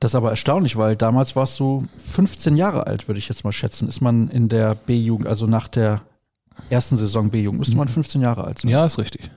Das 0.00 0.12
ist 0.12 0.14
aber 0.14 0.30
erstaunlich, 0.30 0.76
weil 0.76 0.96
damals 0.96 1.34
warst 1.34 1.58
du 1.58 1.86
15 2.06 2.56
Jahre 2.56 2.86
alt, 2.86 3.08
würde 3.08 3.18
ich 3.18 3.28
jetzt 3.28 3.44
mal 3.44 3.52
schätzen. 3.52 3.88
Ist 3.88 4.00
man 4.00 4.28
in 4.28 4.48
der 4.48 4.74
B-Jugend, 4.74 5.26
also 5.26 5.46
nach 5.46 5.68
der 5.68 6.02
ersten 6.70 6.96
Saison 6.96 7.30
B-Jugend, 7.30 7.58
müsste 7.58 7.76
man 7.76 7.88
15 7.88 8.20
Jahre 8.20 8.44
alt 8.44 8.60
sein. 8.60 8.70
Ja, 8.70 8.86
ist 8.86 8.98
richtig. 8.98 9.30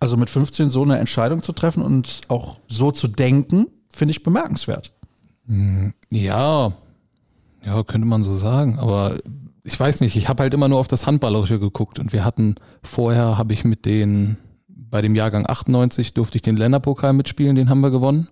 Also 0.00 0.16
mit 0.16 0.30
15 0.30 0.70
so 0.70 0.82
eine 0.82 0.98
Entscheidung 0.98 1.42
zu 1.42 1.52
treffen 1.52 1.82
und 1.82 2.22
auch 2.28 2.56
so 2.68 2.90
zu 2.90 3.06
denken, 3.06 3.66
finde 3.90 4.12
ich 4.12 4.22
bemerkenswert. 4.22 4.92
Ja, 6.10 6.72
ja, 7.64 7.82
könnte 7.84 8.06
man 8.06 8.24
so 8.24 8.34
sagen, 8.34 8.78
aber 8.78 9.18
ich 9.64 9.78
weiß 9.78 10.00
nicht, 10.00 10.16
ich 10.16 10.28
habe 10.28 10.42
halt 10.42 10.54
immer 10.54 10.68
nur 10.68 10.78
auf 10.78 10.88
das 10.88 11.06
Handballerische 11.06 11.60
geguckt 11.60 11.98
und 11.98 12.12
wir 12.12 12.24
hatten 12.24 12.56
vorher 12.82 13.38
habe 13.38 13.52
ich 13.52 13.64
mit 13.64 13.84
den 13.84 14.38
bei 14.68 15.00
dem 15.02 15.14
Jahrgang 15.14 15.46
98 15.46 16.12
durfte 16.14 16.36
ich 16.36 16.42
den 16.42 16.56
Länderpokal 16.56 17.12
mitspielen, 17.12 17.56
den 17.56 17.70
haben 17.70 17.80
wir 17.80 17.90
gewonnen. 17.90 18.28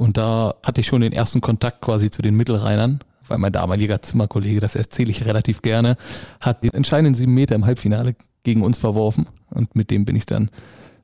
Und 0.00 0.16
da 0.16 0.54
hatte 0.64 0.80
ich 0.80 0.86
schon 0.86 1.02
den 1.02 1.12
ersten 1.12 1.42
Kontakt 1.42 1.82
quasi 1.82 2.10
zu 2.10 2.22
den 2.22 2.34
Mittelrheinern, 2.34 3.00
weil 3.28 3.36
mein 3.36 3.52
damaliger 3.52 4.00
Zimmerkollege, 4.00 4.58
das 4.58 4.74
erzähle 4.74 5.10
ich 5.10 5.26
relativ 5.26 5.60
gerne, 5.60 5.98
hat 6.40 6.62
den 6.62 6.72
entscheidenden 6.72 7.14
sieben 7.14 7.34
Meter 7.34 7.54
im 7.54 7.66
Halbfinale 7.66 8.16
gegen 8.42 8.62
uns 8.62 8.78
verworfen. 8.78 9.26
Und 9.50 9.76
mit 9.76 9.90
dem 9.90 10.06
bin 10.06 10.16
ich 10.16 10.24
dann 10.24 10.50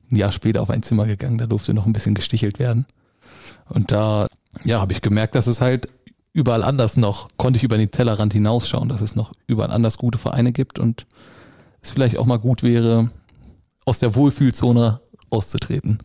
ein 0.09 0.15
Jahr 0.15 0.31
später 0.31 0.63
auf 0.63 0.71
ein 0.71 0.81
Zimmer 0.81 1.05
gegangen. 1.05 1.37
Da 1.37 1.45
durfte 1.45 1.75
noch 1.75 1.85
ein 1.85 1.93
bisschen 1.93 2.15
gestichelt 2.15 2.57
werden. 2.57 2.87
Und 3.69 3.91
da, 3.91 4.25
ja, 4.63 4.81
habe 4.81 4.93
ich 4.93 5.01
gemerkt, 5.03 5.35
dass 5.35 5.45
es 5.45 5.61
halt 5.61 5.85
überall 6.33 6.63
anders 6.63 6.97
noch, 6.97 7.29
konnte 7.37 7.57
ich 7.57 7.63
über 7.63 7.77
den 7.77 7.91
Tellerrand 7.91 8.33
hinausschauen, 8.33 8.89
dass 8.89 9.01
es 9.01 9.15
noch 9.15 9.31
überall 9.45 9.69
anders 9.69 9.99
gute 9.99 10.17
Vereine 10.17 10.53
gibt 10.53 10.79
und 10.79 11.05
es 11.83 11.91
vielleicht 11.91 12.17
auch 12.17 12.25
mal 12.25 12.39
gut 12.39 12.63
wäre, 12.63 13.11
aus 13.85 13.99
der 13.99 14.15
Wohlfühlzone 14.15 15.01
auszutreten. 15.29 15.99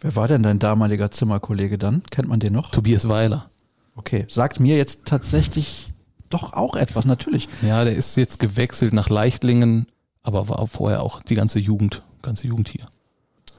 Wer 0.00 0.14
war 0.14 0.28
denn 0.28 0.42
dein 0.42 0.58
damaliger 0.58 1.10
Zimmerkollege 1.10 1.78
dann? 1.78 2.02
Kennt 2.10 2.28
man 2.28 2.40
den 2.40 2.52
noch? 2.52 2.70
Tobias 2.70 3.08
Weiler. 3.08 3.50
Okay, 3.96 4.26
sagt 4.28 4.60
mir 4.60 4.76
jetzt 4.76 5.06
tatsächlich 5.06 5.92
doch 6.30 6.52
auch 6.52 6.76
etwas, 6.76 7.04
natürlich. 7.04 7.48
Ja, 7.62 7.84
der 7.84 7.96
ist 7.96 8.16
jetzt 8.16 8.38
gewechselt 8.38 8.92
nach 8.92 9.08
Leichtlingen, 9.08 9.86
aber 10.22 10.48
war 10.48 10.66
vorher 10.68 11.02
auch 11.02 11.22
die 11.22 11.34
ganze 11.34 11.58
Jugend, 11.58 12.02
ganze 12.22 12.46
Jugend 12.46 12.68
hier. 12.68 12.86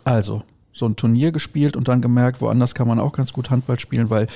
Also, 0.06 0.44
so 0.72 0.86
ein 0.86 0.96
Turnier 0.96 1.32
gespielt 1.32 1.76
und 1.76 1.88
dann 1.88 2.02
gemerkt, 2.02 2.42
woanders 2.42 2.74
kann 2.74 2.88
man 2.88 3.00
auch 3.00 3.12
ganz 3.12 3.34
gut 3.34 3.50
Handball 3.50 3.80
spielen, 3.80 4.10
weil 4.10 4.28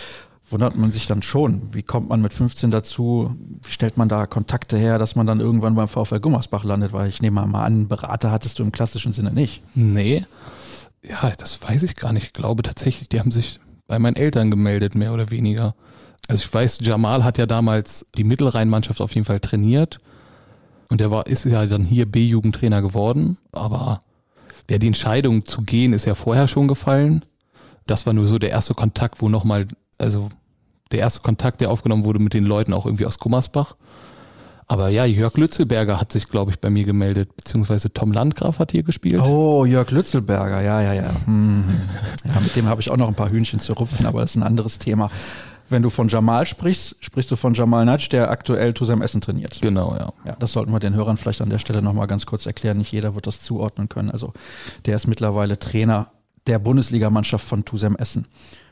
wundert 0.50 0.76
man 0.76 0.92
sich 0.92 1.08
dann 1.08 1.22
schon, 1.22 1.74
wie 1.74 1.84
kommt 1.84 2.10
man 2.10 2.22
mit 2.22 2.34
15 2.34 2.70
dazu, 2.70 3.34
wie 3.64 3.72
stellt 3.72 3.98
man 3.98 4.10
da 4.10 4.28
Kontakte 4.28 4.78
her, 4.78 5.00
dass 5.00 5.16
man 5.16 5.26
dann 5.26 5.40
irgendwann 5.40 5.76
beim 5.76 5.88
VfL 5.88 6.20
Gummersbach 6.20 6.66
landet, 6.66 6.92
weil 6.92 7.08
ich 7.08 7.22
nehme 7.22 7.46
mal 7.46 7.64
an, 7.64 7.88
Berater 7.88 8.32
hattest 8.32 8.60
du 8.60 8.64
im 8.64 8.74
klassischen 8.74 9.14
Sinne 9.14 9.32
nicht. 9.32 9.62
Nee, 9.74 10.26
ja, 11.04 11.32
das 11.38 11.62
weiß 11.62 11.84
ich 11.84 11.96
gar 11.96 12.14
nicht. 12.14 12.28
Ich 12.28 12.34
glaube 12.34 12.64
tatsächlich, 12.64 13.10
die 13.10 13.20
haben 13.20 13.32
sich 13.32 13.60
bei 13.88 14.00
meinen 14.00 14.16
Eltern 14.16 14.50
gemeldet, 14.50 14.96
mehr 14.96 15.14
oder 15.14 15.32
weniger. 15.32 15.76
Also 16.28 16.42
ich 16.44 16.54
weiß, 16.54 16.80
Jamal 16.82 17.24
hat 17.24 17.38
ja 17.38 17.46
damals 17.46 18.06
die 18.16 18.24
Mittelrheinmannschaft 18.24 19.02
auf 19.02 19.14
jeden 19.14 19.26
Fall 19.26 19.40
trainiert. 19.40 20.00
Und 20.90 21.02
der 21.02 21.12
war, 21.12 21.28
ist 21.28 21.46
ja 21.46 21.66
dann 21.66 21.84
hier 21.84 22.06
B-Jugendtrainer 22.06 22.82
geworden. 22.82 23.38
Aber 23.52 24.04
ja, 24.70 24.78
die 24.78 24.88
Entscheidung 24.88 25.46
zu 25.46 25.62
gehen 25.64 25.94
ist 25.94 26.06
ja 26.06 26.16
vorher 26.16 26.48
schon 26.48 26.68
gefallen. 26.68 27.24
Das 27.86 28.06
war 28.06 28.14
nur 28.14 28.28
so 28.28 28.40
der 28.40 28.52
erste 28.52 28.74
Kontakt, 28.74 29.22
wo 29.22 29.28
nochmal, 29.28 29.68
also 29.98 30.30
der 30.92 31.00
erste 31.00 31.20
Kontakt, 31.20 31.60
der 31.60 31.72
aufgenommen 31.72 32.06
wurde 32.06 32.20
mit 32.20 32.34
den 32.34 32.46
Leuten 32.46 32.72
auch 32.74 32.86
irgendwie 32.86 33.06
aus 33.06 33.20
Gummersbach. 33.20 33.76
Aber 34.68 34.90
ja, 34.90 35.06
Jörg 35.06 35.38
Lützelberger 35.38 36.00
hat 36.00 36.12
sich, 36.12 36.30
glaube 36.30 36.52
ich, 36.52 36.60
bei 36.60 36.70
mir 36.70 36.84
gemeldet, 36.84 37.36
beziehungsweise 37.36 37.92
Tom 37.92 38.12
Landgraf 38.12 38.60
hat 38.60 38.72
hier 38.72 38.84
gespielt. 38.84 39.22
Oh, 39.22 39.66
Jörg 39.66 39.92
Lützelberger, 39.92 40.62
ja, 40.62 40.82
ja, 40.82 40.94
ja. 40.94 41.10
Hm. 41.26 41.64
Ja, 42.26 42.40
mit 42.40 42.56
dem 42.56 42.68
habe 42.68 42.82
ich 42.82 42.90
auch 42.90 42.98
noch 42.98 43.08
ein 43.08 43.16
paar 43.16 43.30
Hühnchen 43.30 43.60
zu 43.60 43.74
rupfen, 43.74 44.06
aber 44.06 44.22
das 44.22 44.32
ist 44.32 44.38
ein 44.38 44.44
anderes 44.44 44.80
Thema. 44.80 45.10
Wenn 45.70 45.82
du 45.82 45.90
von 45.90 46.08
Jamal 46.08 46.46
sprichst, 46.46 46.98
sprichst 47.04 47.32
du 47.32 47.36
von 47.36 47.54
Jamal 47.54 47.86
Natsch, 47.86 48.12
der 48.12 48.30
aktuell 48.30 48.74
Tusem 48.74 49.02
Essen 49.02 49.22
trainiert. 49.22 49.60
Genau, 49.62 49.96
ja. 49.96 50.14
Ja, 50.28 50.36
das 50.38 50.52
sollten 50.52 50.72
wir 50.72 50.80
den 50.80 50.94
Hörern 50.94 51.18
vielleicht 51.18 51.42
an 51.42 51.50
der 51.50 51.60
Stelle 51.60 51.82
nochmal 51.82 52.08
ganz 52.08 52.26
kurz 52.26 52.46
erklären. 52.46 52.78
Nicht 52.78 52.92
jeder 52.92 53.16
wird 53.16 53.28
das 53.28 53.42
zuordnen 53.42 53.90
können. 53.90 54.12
Also 54.12 54.34
der 54.86 54.96
ist 54.96 55.08
mittlerweile 55.08 55.58
Trainer 55.58 56.12
der 56.48 56.60
Bundesligamannschaft 56.60 57.46
von 57.46 57.66
Tusem 57.66 57.96
Essen. 57.96 58.26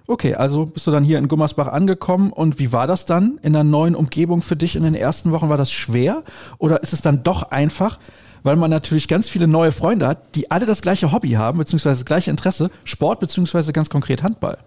Okay, 0.07 0.35
also 0.35 0.65
bist 0.65 0.87
du 0.87 0.91
dann 0.91 1.03
hier 1.03 1.17
in 1.17 1.27
Gummersbach 1.27 1.67
angekommen 1.67 2.31
und 2.31 2.59
wie 2.59 2.73
war 2.73 2.87
das 2.87 3.05
dann 3.05 3.39
in 3.43 3.53
der 3.53 3.63
neuen 3.63 3.95
Umgebung 3.95 4.41
für 4.41 4.55
dich 4.55 4.75
in 4.75 4.83
den 4.83 4.95
ersten 4.95 5.31
Wochen? 5.31 5.49
War 5.49 5.57
das 5.57 5.71
schwer 5.71 6.23
oder 6.57 6.81
ist 6.83 6.93
es 6.93 7.01
dann 7.01 7.23
doch 7.23 7.51
einfach, 7.51 7.99
weil 8.43 8.55
man 8.55 8.69
natürlich 8.69 9.07
ganz 9.07 9.29
viele 9.29 9.47
neue 9.47 9.71
Freunde 9.71 10.07
hat, 10.07 10.35
die 10.35 10.51
alle 10.51 10.65
das 10.65 10.81
gleiche 10.81 11.11
Hobby 11.11 11.31
haben, 11.31 11.59
beziehungsweise 11.59 12.01
das 12.01 12.05
gleiche 12.05 12.31
Interesse, 12.31 12.71
Sport, 12.83 13.19
beziehungsweise 13.19 13.73
ganz 13.73 13.89
konkret 13.89 14.23
Handball? 14.23 14.57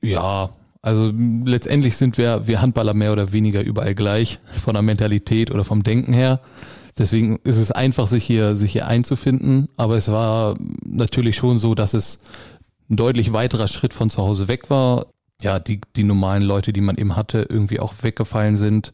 Ja, 0.00 0.50
also 0.80 1.12
letztendlich 1.44 1.96
sind 1.96 2.18
wir, 2.18 2.46
wir 2.46 2.62
Handballer 2.62 2.94
mehr 2.94 3.12
oder 3.12 3.32
weniger 3.32 3.62
überall 3.62 3.94
gleich, 3.94 4.38
von 4.64 4.74
der 4.74 4.82
Mentalität 4.82 5.50
oder 5.50 5.64
vom 5.64 5.82
Denken 5.82 6.12
her. 6.12 6.40
Deswegen 6.96 7.38
ist 7.44 7.58
es 7.58 7.70
einfach, 7.70 8.08
sich 8.08 8.24
hier, 8.24 8.56
sich 8.56 8.72
hier 8.72 8.86
einzufinden. 8.86 9.68
Aber 9.76 9.96
es 9.96 10.10
war 10.10 10.54
natürlich 10.84 11.36
schon 11.36 11.58
so, 11.58 11.74
dass 11.74 11.94
es 11.94 12.20
ein 12.90 12.96
deutlich 12.96 13.32
weiterer 13.32 13.68
Schritt 13.68 13.94
von 13.94 14.10
zu 14.10 14.22
Hause 14.22 14.48
weg 14.48 14.70
war. 14.70 15.06
Ja, 15.40 15.58
die, 15.58 15.80
die 15.94 16.04
normalen 16.04 16.42
Leute, 16.42 16.72
die 16.72 16.80
man 16.80 16.96
eben 16.96 17.14
hatte, 17.14 17.46
irgendwie 17.48 17.80
auch 17.80 17.94
weggefallen 18.02 18.56
sind. 18.56 18.92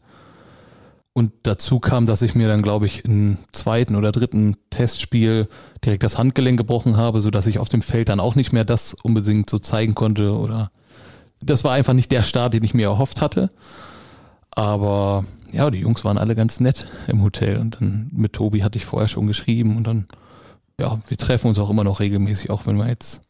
Und 1.13 1.31
dazu 1.43 1.79
kam, 1.79 2.05
dass 2.05 2.21
ich 2.21 2.35
mir 2.35 2.49
dann, 2.49 2.61
glaube 2.61 2.85
ich, 2.85 3.05
im 3.05 3.37
zweiten 3.53 3.95
oder 3.95 4.11
dritten 4.11 4.57
Testspiel 4.69 5.47
direkt 5.83 6.03
das 6.03 6.17
Handgelenk 6.17 6.57
gebrochen 6.57 6.97
habe, 6.97 7.21
so 7.21 7.31
dass 7.31 7.47
ich 7.47 7.57
auf 7.57 7.69
dem 7.69 7.81
Feld 7.81 8.09
dann 8.09 8.19
auch 8.19 8.35
nicht 8.35 8.51
mehr 8.51 8.65
das 8.65 8.93
unbedingt 8.93 9.49
so 9.49 9.57
zeigen 9.57 9.95
konnte 9.95 10.33
oder 10.33 10.71
das 11.39 11.63
war 11.63 11.71
einfach 11.71 11.93
nicht 11.93 12.11
der 12.11 12.23
Start, 12.23 12.53
den 12.53 12.65
ich 12.65 12.73
mir 12.73 12.87
erhofft 12.87 13.21
hatte. 13.21 13.49
Aber 14.51 15.23
ja, 15.53 15.69
die 15.69 15.79
Jungs 15.79 16.03
waren 16.03 16.17
alle 16.17 16.35
ganz 16.35 16.59
nett 16.59 16.87
im 17.07 17.21
Hotel 17.21 17.59
und 17.59 17.75
dann 17.79 18.09
mit 18.13 18.33
Tobi 18.33 18.63
hatte 18.63 18.77
ich 18.77 18.85
vorher 18.85 19.07
schon 19.07 19.27
geschrieben 19.27 19.77
und 19.77 19.87
dann, 19.87 20.07
ja, 20.77 20.99
wir 21.07 21.17
treffen 21.17 21.47
uns 21.47 21.59
auch 21.59 21.69
immer 21.69 21.85
noch 21.85 22.01
regelmäßig, 22.01 22.49
auch 22.49 22.65
wenn 22.65 22.77
wir 22.77 22.87
jetzt 22.87 23.24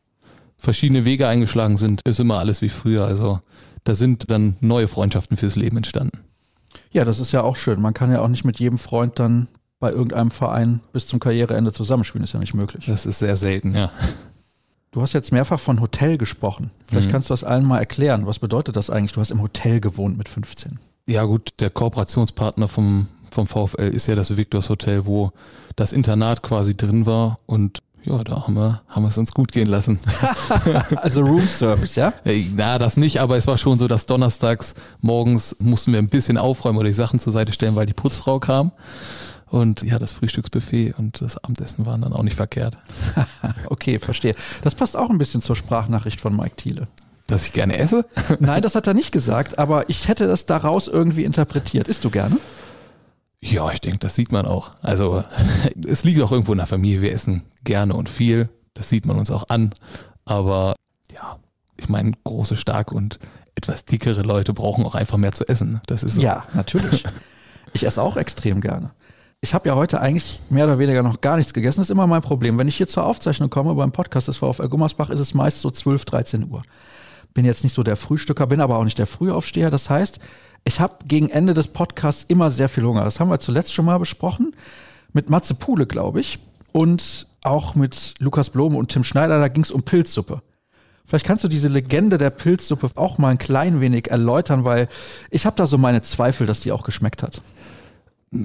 verschiedene 0.65 1.05
Wege 1.05 1.27
eingeschlagen 1.27 1.77
sind, 1.77 2.01
ist 2.03 2.19
immer 2.19 2.39
alles 2.39 2.62
wie 2.62 2.69
früher. 2.69 3.05
Also 3.05 3.39
da 3.86 3.95
sind 3.95 4.29
dann 4.29 4.57
neue 4.60 4.88
Freundschaften 4.89 5.38
fürs 5.38 5.55
Leben 5.55 5.77
entstanden. 5.77 6.19
Ja, 6.91 7.05
das 7.05 7.19
ist 7.19 7.31
ja 7.31 7.41
auch 7.43 7.55
schön. 7.55 7.81
Man 7.81 7.93
kann 7.93 8.12
ja 8.12 8.19
auch 8.22 8.27
nicht 8.27 8.43
mit 8.43 8.60
jedem 8.60 8.77
Freund 8.77 9.17
dann 9.19 9.48
bei 9.79 9.91
irgendeinem 9.91 10.31
Verein 10.31 10.81
bis 10.93 11.07
zum 11.07 11.19
Karriereende 11.19 11.72
zusammenspielen, 11.72 12.24
ist 12.24 12.34
ja 12.34 12.39
nicht 12.39 12.53
möglich. 12.53 12.86
Das 12.88 13.05
ist 13.05 13.19
sehr 13.19 13.38
selten, 13.38 13.74
ja. 13.75 13.91
Du 14.91 15.01
hast 15.01 15.12
jetzt 15.13 15.31
mehrfach 15.34 15.60
von 15.60 15.81
Hotel 15.81 16.17
gesprochen. 16.17 16.72
Vielleicht 16.86 17.07
Mhm. 17.10 17.12
kannst 17.12 17.29
du 17.29 17.34
das 17.34 17.43
allen 17.43 17.65
mal 17.65 17.79
erklären. 17.79 18.27
Was 18.27 18.39
bedeutet 18.39 18.75
das 18.77 18.89
eigentlich? 18.89 19.12
Du 19.12 19.19
hast 19.19 19.29
im 19.31 19.41
Hotel 19.41 19.81
gewohnt 19.81 20.17
mit 20.17 20.29
15. 20.29 20.79
Ja 21.07 21.24
gut, 21.25 21.53
der 21.60 21.69
Kooperationspartner 21.69 22.67
vom, 22.69 23.07
vom 23.29 23.45
VfL 23.45 23.89
ist 23.93 24.07
ja 24.07 24.15
das 24.15 24.38
Victors 24.38 24.69
Hotel, 24.69 25.05
wo 25.05 25.31
das 25.75 25.91
Internat 25.91 26.41
quasi 26.43 26.75
drin 26.77 27.05
war 27.05 27.39
und 27.45 27.79
ja, 28.05 28.24
da 28.24 28.43
haben 28.43 28.53
wir, 28.55 28.81
haben 28.88 29.03
wir 29.03 29.09
es 29.09 29.17
uns 29.17 29.33
gut 29.33 29.51
gehen 29.51 29.67
lassen. 29.67 30.00
Also 30.97 31.21
Room 31.21 31.41
Service, 31.41 31.95
ja? 31.95 32.13
Na, 32.55 32.77
das 32.77 32.97
nicht, 32.97 33.19
aber 33.19 33.38
es 33.38 33.47
war 33.47 33.57
schon 33.57 33.77
so, 33.77 33.88
dass 33.88 34.05
donnerstags 34.05 34.75
morgens 35.01 35.55
mussten 35.59 35.91
wir 35.91 36.00
ein 36.00 36.09
bisschen 36.09 36.38
aufräumen 36.38 36.77
oder 36.77 36.88
die 36.88 36.95
Sachen 36.95 37.19
zur 37.19 37.33
Seite 37.33 37.51
stellen, 37.53 37.75
weil 37.75 37.85
die 37.85 37.93
Putzfrau 37.93 38.39
kam. 38.39 38.71
Und 39.47 39.83
ja, 39.83 40.00
das 40.00 40.12
Frühstücksbuffet 40.12 40.93
und 40.97 41.21
das 41.21 41.38
Abendessen 41.38 41.85
waren 41.85 42.01
dann 42.01 42.13
auch 42.13 42.24
nicht 42.24 42.35
verkehrt. 42.35 42.77
Okay, 43.69 44.00
verstehe. 44.00 44.35
Das 44.63 44.75
passt 44.75 44.95
auch 44.95 45.09
ein 45.09 45.17
bisschen 45.17 45.41
zur 45.41 45.55
Sprachnachricht 45.55 46.21
von 46.21 46.35
Mike 46.35 46.55
Thiele. 46.55 46.88
Dass 47.27 47.45
ich 47.45 47.53
gerne 47.53 47.77
esse? 47.77 48.05
Nein, 48.39 48.62
das 48.62 48.75
hat 48.75 48.88
er 48.88 48.93
nicht 48.93 49.12
gesagt, 49.12 49.57
aber 49.57 49.89
ich 49.89 50.07
hätte 50.07 50.27
das 50.27 50.45
daraus 50.45 50.88
irgendwie 50.88 51.24
interpretiert. 51.24 51.88
Isst 51.88 52.03
du 52.03 52.09
gerne? 52.09 52.38
Ja, 53.46 53.70
ich 53.72 53.80
denke, 53.80 54.00
das 54.00 54.16
sieht 54.16 54.32
man 54.32 54.46
auch. 54.46 54.72
Also 54.82 55.24
es 55.88 56.04
liegt 56.04 56.22
auch 56.22 56.32
irgendwo 56.32 56.52
in 56.54 56.58
der 56.58 56.68
Familie. 56.68 57.02
Wir 57.02 57.14
essen 57.14 57.44
gerne 57.64 57.96
und 57.96 58.10
viel. 58.10 58.50
Das 58.74 58.90
sieht 58.90 59.06
man 59.06 59.18
uns 59.18 59.30
auch 59.30 59.50
an. 59.50 59.74
Aber 60.25 60.75
ja, 61.14 61.38
ich 61.78 61.88
meine, 61.88 62.12
große, 62.24 62.56
starke 62.56 62.96
und 62.96 63.20
etwas 63.54 63.86
dickere 63.86 64.24
Leute 64.24 64.54
brauchen 64.54 64.84
auch 64.86 64.96
einfach 64.96 65.18
mehr 65.18 65.32
zu 65.32 65.48
essen. 65.48 65.80
Das 65.86 66.04
ist 66.04 66.16
so. 66.16 66.22
Ja, 66.22 66.44
natürlich. 66.54 67.04
Ich 67.74 67.86
esse 67.86 68.02
auch 68.02 68.18
extrem 68.18 68.62
gerne. 68.62 68.92
Ich 69.42 69.54
habe 69.54 69.70
ja 69.70 69.75
heute 69.75 70.02
eigentlich 70.02 70.42
mehr 70.50 70.66
oder 70.66 70.80
weniger 70.80 71.04
noch 71.04 71.22
gar 71.22 71.38
nichts 71.38 71.54
gegessen. 71.54 71.80
Das 71.80 71.90
ist 71.90 71.94
immer 71.94 72.08
mein 72.08 72.24
Problem. 72.24 72.58
Wenn 72.58 72.68
ich 72.68 72.78
hier 72.78 72.88
zur 72.88 73.06
Aufzeichnung 73.06 73.52
komme 73.52 73.75
beim 73.75 73.92
Podcast 73.92 74.28
des 74.28 74.38
VfL 74.38 74.70
Gummersbach, 74.70 75.10
ist 75.12 75.20
es 75.20 75.36
meist 75.36 75.62
so 75.62 75.70
12, 75.70 76.06
13 76.06 76.50
Uhr. 76.50 76.64
Bin 77.36 77.46
jetzt 77.46 77.63
nicht 77.63 77.74
so 77.74 77.84
der 77.84 77.98
Frühstücker, 77.98 78.48
bin 78.48 78.62
aber 78.62 78.77
auch 78.77 78.84
nicht 78.84 78.98
der 78.98 79.06
Frühaufsteher. 79.06 79.70
Das 79.70 79.92
heißt, 79.92 80.20
ich 80.63 80.80
habe 80.80 80.96
gegen 81.08 81.30
Ende 81.30 81.54
des 81.54 81.68
Podcasts 81.68 82.25
immer 82.27 82.50
sehr 82.50 82.70
viel 82.70 82.84
Hunger. 82.84 83.04
Das 83.04 83.20
haben 83.20 83.30
wir 83.30 83.39
zuletzt 83.39 83.74
schon 83.74 83.86
mal 83.86 84.00
besprochen. 84.00 84.56
Mit 85.13 85.30
Matze 85.30 85.54
Pule, 85.54 85.86
glaube 85.86 86.22
ich. 86.22 86.39
Und 86.72 87.27
auch 87.44 87.75
mit 87.75 88.15
Lukas 88.18 88.50
Blome 88.50 88.77
und 88.77 88.92
Tim 88.92 89.04
Schneider, 89.04 89.39
da 89.39 89.50
ging 89.50 89.63
es 89.63 89.70
um 89.70 89.84
Pilzsuppe. 89.84 90.42
Vielleicht 91.06 91.25
kannst 91.25 91.44
du 91.44 91.48
diese 91.48 91.68
Legende 91.68 92.18
der 92.18 92.32
Pilzsuppe 92.32 92.89
auch 92.96 93.20
mal 93.20 93.30
ein 93.30 93.38
klein 93.38 93.80
wenig 93.80 94.10
erläutern, 94.10 94.63
weil 94.63 94.88
ich 95.30 95.46
habe 95.46 95.56
da 95.56 95.68
so 95.68 95.77
meine 95.77 96.01
Zweifel, 96.01 96.48
dass 96.48 96.62
die 96.62 96.72
auch 96.72 96.84
geschmeckt 96.84 97.22
hat. 97.22 97.42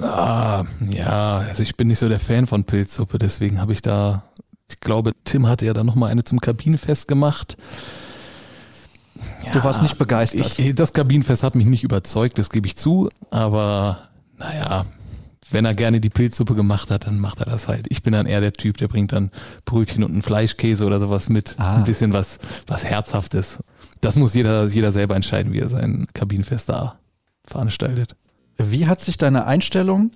Ah, 0.00 0.64
ja, 0.90 1.38
also 1.38 1.62
ich 1.62 1.76
bin 1.76 1.88
nicht 1.88 1.98
so 1.98 2.08
der 2.08 2.20
Fan 2.20 2.46
von 2.46 2.64
Pilzsuppe, 2.64 3.18
deswegen 3.18 3.60
habe 3.60 3.72
ich 3.72 3.80
da, 3.80 4.24
ich 4.68 4.78
glaube, 4.80 5.12
Tim 5.24 5.48
hatte 5.48 5.64
ja 5.64 5.72
da 5.72 5.82
nochmal 5.82 6.10
eine 6.10 6.22
zum 6.22 6.40
Kabinenfest 6.40 7.08
gemacht. 7.08 7.56
Ja, 9.44 9.52
du 9.52 9.64
warst 9.64 9.82
nicht 9.82 9.98
begeistert. 9.98 10.58
Ich, 10.58 10.74
das 10.74 10.92
Kabinenfest 10.92 11.42
hat 11.42 11.54
mich 11.54 11.66
nicht 11.66 11.84
überzeugt, 11.84 12.38
das 12.38 12.50
gebe 12.50 12.66
ich 12.66 12.76
zu, 12.76 13.08
aber 13.30 14.08
naja, 14.38 14.84
wenn 15.50 15.64
er 15.64 15.74
gerne 15.74 16.00
die 16.00 16.10
Pilzsuppe 16.10 16.54
gemacht 16.54 16.90
hat, 16.90 17.06
dann 17.06 17.18
macht 17.18 17.40
er 17.40 17.46
das 17.46 17.68
halt. 17.68 17.86
Ich 17.90 18.02
bin 18.02 18.12
dann 18.12 18.26
eher 18.26 18.40
der 18.40 18.52
Typ, 18.52 18.76
der 18.76 18.88
bringt 18.88 19.12
dann 19.12 19.30
Brötchen 19.64 20.04
und 20.04 20.12
einen 20.12 20.22
Fleischkäse 20.22 20.84
oder 20.84 21.00
sowas 21.00 21.28
mit. 21.28 21.56
Ah. 21.58 21.76
Ein 21.76 21.84
bisschen 21.84 22.12
was, 22.12 22.38
was 22.66 22.84
Herzhaftes. 22.84 23.58
Das 24.00 24.16
muss 24.16 24.34
jeder, 24.34 24.66
jeder 24.66 24.92
selber 24.92 25.16
entscheiden, 25.16 25.52
wie 25.52 25.58
er 25.58 25.68
sein 25.68 26.06
Kabinenfest 26.14 26.68
da 26.68 26.98
veranstaltet. 27.44 28.16
Wie 28.56 28.86
hat 28.86 29.00
sich 29.00 29.16
deine 29.16 29.46
Einstellung, 29.46 30.12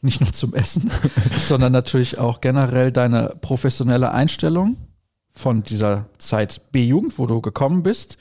nicht 0.00 0.20
nur 0.20 0.32
zum 0.32 0.54
Essen, 0.54 0.90
sondern 1.48 1.72
natürlich 1.72 2.18
auch 2.18 2.40
generell 2.40 2.92
deine 2.92 3.34
professionelle 3.40 4.12
Einstellung 4.12 4.76
von 5.32 5.62
dieser 5.62 6.06
Zeit 6.18 6.72
B-Jugend, 6.72 7.18
wo 7.18 7.26
du 7.26 7.40
gekommen 7.40 7.82
bist, 7.82 8.18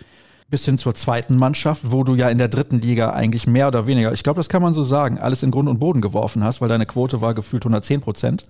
bis 0.54 0.66
hin 0.66 0.78
zur 0.78 0.94
zweiten 0.94 1.36
Mannschaft, 1.36 1.82
wo 1.92 2.04
du 2.04 2.14
ja 2.14 2.30
in 2.30 2.38
der 2.38 2.48
dritten 2.48 2.80
Liga 2.80 3.10
eigentlich 3.10 3.48
mehr 3.48 3.68
oder 3.68 3.88
weniger, 3.88 4.14
ich 4.14 4.22
glaube, 4.22 4.38
das 4.40 4.50
kann 4.50 4.62
man 4.62 4.76
so 4.76 4.84
sagen, 4.84 5.18
alles 5.18 5.42
in 5.42 5.50
Grund 5.50 5.68
und 5.68 5.80
Boden 5.80 6.00
geworfen 6.00 6.44
hast, 6.44 6.62
weil 6.62 6.70
deine 6.70 6.86
Quote 6.86 7.22
war 7.22 7.34
gefühlt 7.34 7.64
110 7.64 8.02
Prozent. 8.02 8.44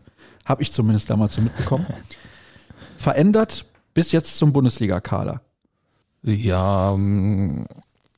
Habe 0.43 0.63
ich 0.63 0.73
zumindest 0.73 1.09
damals 1.09 1.35
so 1.35 1.41
mitbekommen. 1.41 1.85
Verändert 2.97 3.63
bis 3.93 4.11
jetzt 4.11 4.37
zum 4.37 4.51
Bundesliga-Kader. 4.51 5.39
Ja, 6.23 6.91
ähm, 6.91 7.67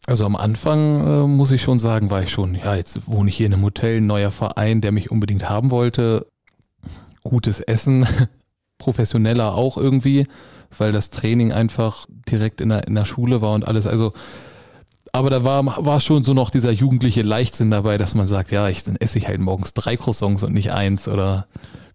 also 0.07 0.25
am 0.25 0.35
Anfang 0.35 1.05
äh, 1.05 1.27
muss 1.27 1.51
ich 1.51 1.61
schon 1.61 1.77
sagen, 1.77 2.09
war 2.09 2.23
ich 2.23 2.31
schon, 2.31 2.55
ja, 2.55 2.73
jetzt 2.73 3.07
wohne 3.07 3.29
ich 3.29 3.37
hier 3.37 3.45
in 3.45 3.53
einem 3.53 3.61
Hotel, 3.61 3.97
ein 3.97 4.07
neuer 4.07 4.31
Verein, 4.31 4.81
der 4.81 4.93
mich 4.93 5.11
unbedingt 5.11 5.47
haben 5.47 5.69
wollte. 5.69 6.25
Gutes 7.21 7.59
Essen, 7.59 8.07
professioneller 8.79 9.53
auch 9.53 9.77
irgendwie 9.77 10.25
weil 10.77 10.91
das 10.91 11.09
Training 11.09 11.53
einfach 11.53 12.07
direkt 12.29 12.61
in 12.61 12.69
der, 12.69 12.87
in 12.87 12.95
der 12.95 13.05
Schule 13.05 13.41
war 13.41 13.53
und 13.53 13.67
alles. 13.67 13.87
Also, 13.87 14.13
aber 15.11 15.29
da 15.29 15.43
war, 15.43 15.63
war 15.85 15.99
schon 15.99 16.23
so 16.23 16.33
noch 16.33 16.49
dieser 16.49 16.71
jugendliche 16.71 17.21
Leichtsinn 17.21 17.71
dabei, 17.71 17.97
dass 17.97 18.15
man 18.15 18.27
sagt, 18.27 18.51
ja, 18.51 18.67
ich, 18.67 18.83
dann 18.83 18.97
esse 18.97 19.17
ich 19.17 19.27
halt 19.27 19.39
morgens 19.39 19.73
drei 19.73 19.95
Croissants 19.95 20.43
und 20.43 20.53
nicht 20.53 20.71
eins 20.71 21.07
oder 21.07 21.47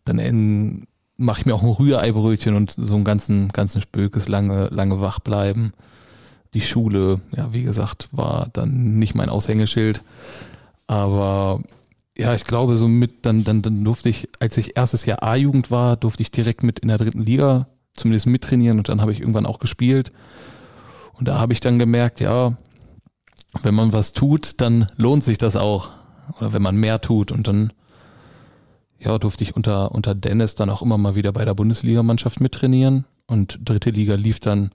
dann 0.05 0.87
mache 1.17 1.41
ich 1.41 1.47
mir 1.47 1.55
auch 1.55 1.63
ein 1.63 1.69
Rühreibrötchen 1.69 2.55
und 2.55 2.75
so 2.79 2.95
einen 2.95 3.05
ganzen, 3.05 3.49
ganzen 3.49 3.83
Spökes 3.83 4.27
lange, 4.29 4.69
lange 4.71 5.01
wach 5.01 5.21
bleiben. 5.21 5.75
Die 6.55 6.63
Schule, 6.63 7.21
ja, 7.37 7.53
wie 7.53 7.63
gesagt, 7.63 8.09
war 8.11 8.49
dann 8.53 8.99
nicht 8.99 9.15
mein 9.15 9.29
Aushängeschild. 9.29 10.01
Aber 10.87 11.61
ja, 12.17 12.35
ich 12.35 12.45
glaube, 12.45 12.77
so 12.77 12.89
mit, 12.89 13.27
dann, 13.27 13.45
dann, 13.45 13.63
dann 13.63 13.85
durfte 13.85 14.09
ich, 14.09 14.29
als 14.41 14.57
ich 14.57 14.77
erstes 14.77 15.05
Jahr 15.05 15.23
A-Jugend 15.23 15.71
war, 15.71 15.97
durfte 15.97 16.23
ich 16.23 16.31
direkt 16.31 16.63
mit 16.63 16.79
in 16.81 16.89
der 16.89 16.99
dritten 16.99 17.21
Liga 17.21 17.67
zumindest 17.95 18.27
mittrainieren 18.27 18.79
und 18.79 18.89
dann 18.89 19.01
habe 19.01 19.13
ich 19.13 19.21
irgendwann 19.21 19.47
auch 19.47 19.59
gespielt. 19.59 20.13
Und 21.15 21.29
da 21.29 21.39
habe 21.39 21.53
ich 21.53 21.61
dann 21.61 21.79
gemerkt, 21.79 22.21
ja, 22.21 22.57
wenn 23.63 23.75
man 23.75 23.93
was 23.93 24.13
tut, 24.13 24.61
dann 24.61 24.87
lohnt 24.97 25.25
sich 25.25 25.39
das 25.39 25.57
auch. 25.57 25.91
Oder 26.39 26.53
wenn 26.53 26.63
man 26.63 26.77
mehr 26.77 27.01
tut. 27.01 27.33
Und 27.33 27.49
dann, 27.49 27.73
ja, 28.99 29.19
durfte 29.19 29.45
ich 29.45 29.57
unter, 29.57 29.93
unter 29.93 30.15
Dennis 30.15 30.55
dann 30.55 30.71
auch 30.71 30.83
immer 30.83 30.99
mal 30.99 31.15
wieder 31.17 31.33
bei 31.33 31.45
der 31.45 31.55
Bundesligamannschaft 31.55 32.41
mittrainieren. 32.41 33.05
Und 33.27 33.59
dritte 33.63 33.91
Liga 33.91 34.15
lief 34.15 34.41
dann 34.41 34.71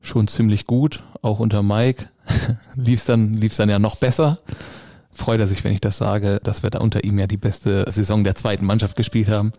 schon 0.00 0.28
ziemlich 0.28 0.66
gut. 0.66 1.02
Auch 1.22 1.40
unter 1.40 1.62
Mike 1.62 2.08
lief 2.74 3.00
es 3.00 3.06
dann, 3.06 3.34
lief's 3.34 3.56
dann 3.56 3.68
ja 3.68 3.78
noch 3.78 3.96
besser. 3.96 4.38
Freut 5.10 5.40
er 5.40 5.48
sich, 5.48 5.64
wenn 5.64 5.72
ich 5.72 5.80
das 5.80 5.96
sage, 5.96 6.40
dass 6.42 6.62
wir 6.62 6.70
da 6.70 6.78
unter 6.78 7.04
ihm 7.04 7.18
ja 7.18 7.26
die 7.26 7.36
beste 7.36 7.90
Saison 7.90 8.22
der 8.22 8.34
zweiten 8.34 8.66
Mannschaft 8.66 8.96
gespielt 8.96 9.28
haben. 9.28 9.52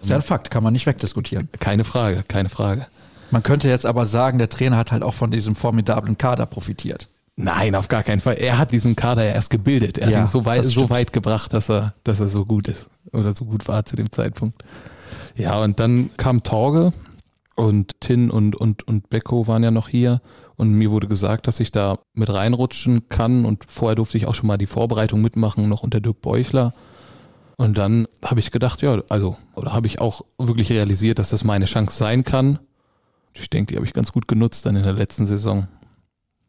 Ist 0.00 0.10
ja 0.10 0.16
ein 0.16 0.22
Fakt, 0.22 0.50
kann 0.50 0.62
man 0.62 0.72
nicht 0.72 0.86
wegdiskutieren. 0.86 1.48
Keine 1.58 1.84
Frage, 1.84 2.24
keine 2.26 2.48
Frage. 2.48 2.86
Man 3.30 3.42
könnte 3.42 3.68
jetzt 3.68 3.84
aber 3.84 4.06
sagen, 4.06 4.38
der 4.38 4.48
Trainer 4.48 4.76
hat 4.76 4.92
halt 4.92 5.02
auch 5.02 5.14
von 5.14 5.30
diesem 5.30 5.54
formidablen 5.54 6.16
Kader 6.16 6.46
profitiert. 6.46 7.08
Nein, 7.36 7.74
auf 7.74 7.88
gar 7.88 8.02
keinen 8.02 8.20
Fall. 8.20 8.34
Er 8.34 8.58
hat 8.58 8.72
diesen 8.72 8.96
Kader 8.96 9.24
ja 9.24 9.32
erst 9.32 9.50
gebildet. 9.50 9.98
Er 9.98 10.06
hat 10.08 10.14
ja, 10.14 10.20
ihn 10.20 10.26
so 10.26 10.44
weit, 10.44 10.64
so 10.64 10.90
weit 10.90 11.12
gebracht, 11.12 11.52
dass 11.52 11.70
er, 11.70 11.94
dass 12.02 12.18
er 12.20 12.28
so 12.28 12.44
gut 12.44 12.66
ist 12.68 12.86
oder 13.12 13.32
so 13.32 13.44
gut 13.44 13.68
war 13.68 13.84
zu 13.84 13.96
dem 13.96 14.10
Zeitpunkt. 14.10 14.62
Ja, 15.36 15.62
und 15.62 15.78
dann 15.78 16.10
kam 16.16 16.42
Torge 16.42 16.92
und 17.54 18.00
Tin 18.00 18.30
und, 18.30 18.56
und, 18.56 18.88
und 18.88 19.08
Becko 19.08 19.46
waren 19.46 19.62
ja 19.62 19.70
noch 19.70 19.88
hier 19.88 20.20
und 20.56 20.74
mir 20.74 20.90
wurde 20.90 21.06
gesagt, 21.06 21.46
dass 21.46 21.60
ich 21.60 21.70
da 21.70 21.98
mit 22.14 22.32
reinrutschen 22.32 23.08
kann 23.08 23.44
und 23.44 23.64
vorher 23.68 23.94
durfte 23.94 24.18
ich 24.18 24.26
auch 24.26 24.34
schon 24.34 24.48
mal 24.48 24.58
die 24.58 24.66
Vorbereitung 24.66 25.20
mitmachen, 25.20 25.68
noch 25.68 25.84
unter 25.84 26.00
Dirk 26.00 26.20
Beuchler. 26.20 26.74
Und 27.58 27.76
dann 27.76 28.06
habe 28.24 28.38
ich 28.38 28.52
gedacht, 28.52 28.82
ja, 28.82 29.02
also, 29.08 29.36
oder 29.56 29.72
habe 29.72 29.88
ich 29.88 30.00
auch 30.00 30.22
wirklich 30.38 30.70
realisiert, 30.70 31.18
dass 31.18 31.30
das 31.30 31.42
meine 31.42 31.64
Chance 31.64 31.96
sein 31.96 32.22
kann. 32.22 32.60
Ich 33.34 33.50
denke, 33.50 33.72
die 33.72 33.76
habe 33.76 33.84
ich 33.84 33.92
ganz 33.92 34.12
gut 34.12 34.28
genutzt 34.28 34.64
dann 34.64 34.76
in 34.76 34.84
der 34.84 34.92
letzten 34.92 35.26
Saison. 35.26 35.66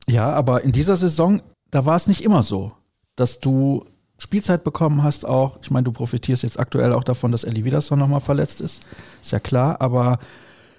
Ja, 0.07 0.31
aber 0.31 0.63
in 0.63 0.71
dieser 0.71 0.95
Saison, 0.97 1.41
da 1.71 1.85
war 1.87 1.95
es 1.95 2.05
nicht 2.05 2.23
immer 2.23 2.43
so, 2.43 2.73
dass 3.15 3.39
du 3.39 3.85
Spielzeit 4.19 4.63
bekommen 4.63 5.01
hast 5.01 5.25
auch. 5.25 5.57
Ich 5.63 5.71
meine, 5.71 5.85
du 5.85 5.91
profitierst 5.91 6.43
jetzt 6.43 6.59
aktuell 6.59 6.93
auch 6.93 7.03
davon, 7.03 7.31
dass 7.31 7.43
Ellie 7.43 7.65
Wiederson 7.65 7.97
nochmal 7.97 8.21
verletzt 8.21 8.61
ist. 8.61 8.81
Ist 9.23 9.31
ja 9.31 9.39
klar, 9.39 9.81
aber 9.81 10.19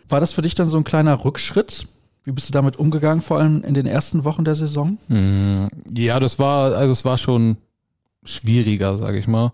war 0.08 0.20
das 0.20 0.32
für 0.32 0.42
dich 0.42 0.54
dann 0.54 0.68
so 0.68 0.76
ein 0.76 0.84
kleiner 0.84 1.24
Rückschritt? 1.24 1.88
Wie 2.22 2.32
bist 2.32 2.48
du 2.48 2.52
damit 2.52 2.76
umgegangen, 2.76 3.22
vor 3.22 3.38
allem 3.38 3.64
in 3.64 3.74
den 3.74 3.86
ersten 3.86 4.22
Wochen 4.22 4.44
der 4.44 4.54
Saison? 4.54 4.98
Hm, 5.08 5.70
ja, 5.92 6.20
das 6.20 6.38
war, 6.38 6.74
also 6.74 6.92
es 6.92 7.04
war 7.04 7.18
schon 7.18 7.56
schwieriger, 8.22 8.96
sage 8.96 9.18
ich 9.18 9.26
mal. 9.26 9.52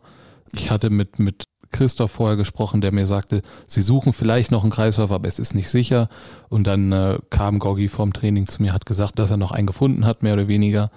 Ich 0.58 0.70
hatte 0.70 0.90
mit, 0.90 1.18
mit 1.18 1.44
Christoph 1.70 2.12
vorher 2.12 2.36
gesprochen, 2.36 2.80
der 2.80 2.92
mir 2.92 3.06
sagte, 3.06 3.42
sie 3.68 3.82
suchen 3.82 4.12
vielleicht 4.12 4.50
noch 4.50 4.62
einen 4.62 4.72
Kreislauf, 4.72 5.10
aber 5.10 5.28
es 5.28 5.38
ist 5.38 5.54
nicht 5.54 5.68
sicher. 5.68 6.08
Und 6.48 6.66
dann 6.66 6.92
äh, 6.92 7.18
kam 7.30 7.58
Goggi 7.58 7.88
vorm 7.88 8.12
Training 8.12 8.46
zu 8.46 8.62
mir, 8.62 8.72
hat 8.72 8.86
gesagt, 8.86 9.18
dass 9.18 9.30
er 9.30 9.36
noch 9.36 9.52
einen 9.52 9.66
gefunden 9.66 10.06
hat, 10.06 10.22
mehr 10.22 10.34
oder 10.34 10.48
weniger. 10.48 10.90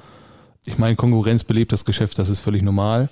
Ich 0.65 0.77
meine, 0.77 0.95
Konkurrenz 0.95 1.43
belebt 1.43 1.71
das 1.71 1.85
Geschäft, 1.85 2.19
das 2.19 2.29
ist 2.29 2.39
völlig 2.39 2.61
normal. 2.61 3.09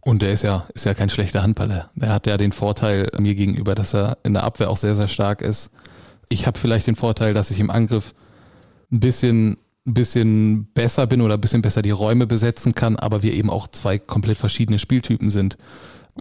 Und 0.00 0.20
der 0.20 0.32
ist 0.32 0.42
ja, 0.42 0.66
ist 0.74 0.84
ja 0.84 0.94
kein 0.94 1.10
schlechter 1.10 1.42
Handballer. 1.42 1.88
Der 1.94 2.12
hat 2.12 2.26
ja 2.26 2.36
den 2.36 2.50
Vorteil 2.50 3.08
mir 3.18 3.36
gegenüber, 3.36 3.74
dass 3.74 3.94
er 3.94 4.18
in 4.24 4.32
der 4.32 4.42
Abwehr 4.42 4.68
auch 4.68 4.76
sehr, 4.76 4.96
sehr 4.96 5.06
stark 5.06 5.42
ist. 5.42 5.70
Ich 6.28 6.46
habe 6.46 6.58
vielleicht 6.58 6.88
den 6.88 6.96
Vorteil, 6.96 7.34
dass 7.34 7.52
ich 7.52 7.60
im 7.60 7.70
Angriff 7.70 8.12
ein 8.90 9.00
bisschen 9.00 9.58
ein 9.86 9.94
bisschen 9.94 10.72
besser 10.74 11.06
bin 11.06 11.20
oder 11.22 11.34
ein 11.34 11.40
bisschen 11.40 11.62
besser 11.62 11.82
die 11.82 11.90
Räume 11.90 12.26
besetzen 12.26 12.74
kann, 12.74 12.96
aber 12.96 13.22
wir 13.22 13.32
eben 13.32 13.50
auch 13.50 13.68
zwei 13.68 13.98
komplett 13.98 14.38
verschiedene 14.38 14.78
Spieltypen 14.78 15.30
sind. 15.30 15.56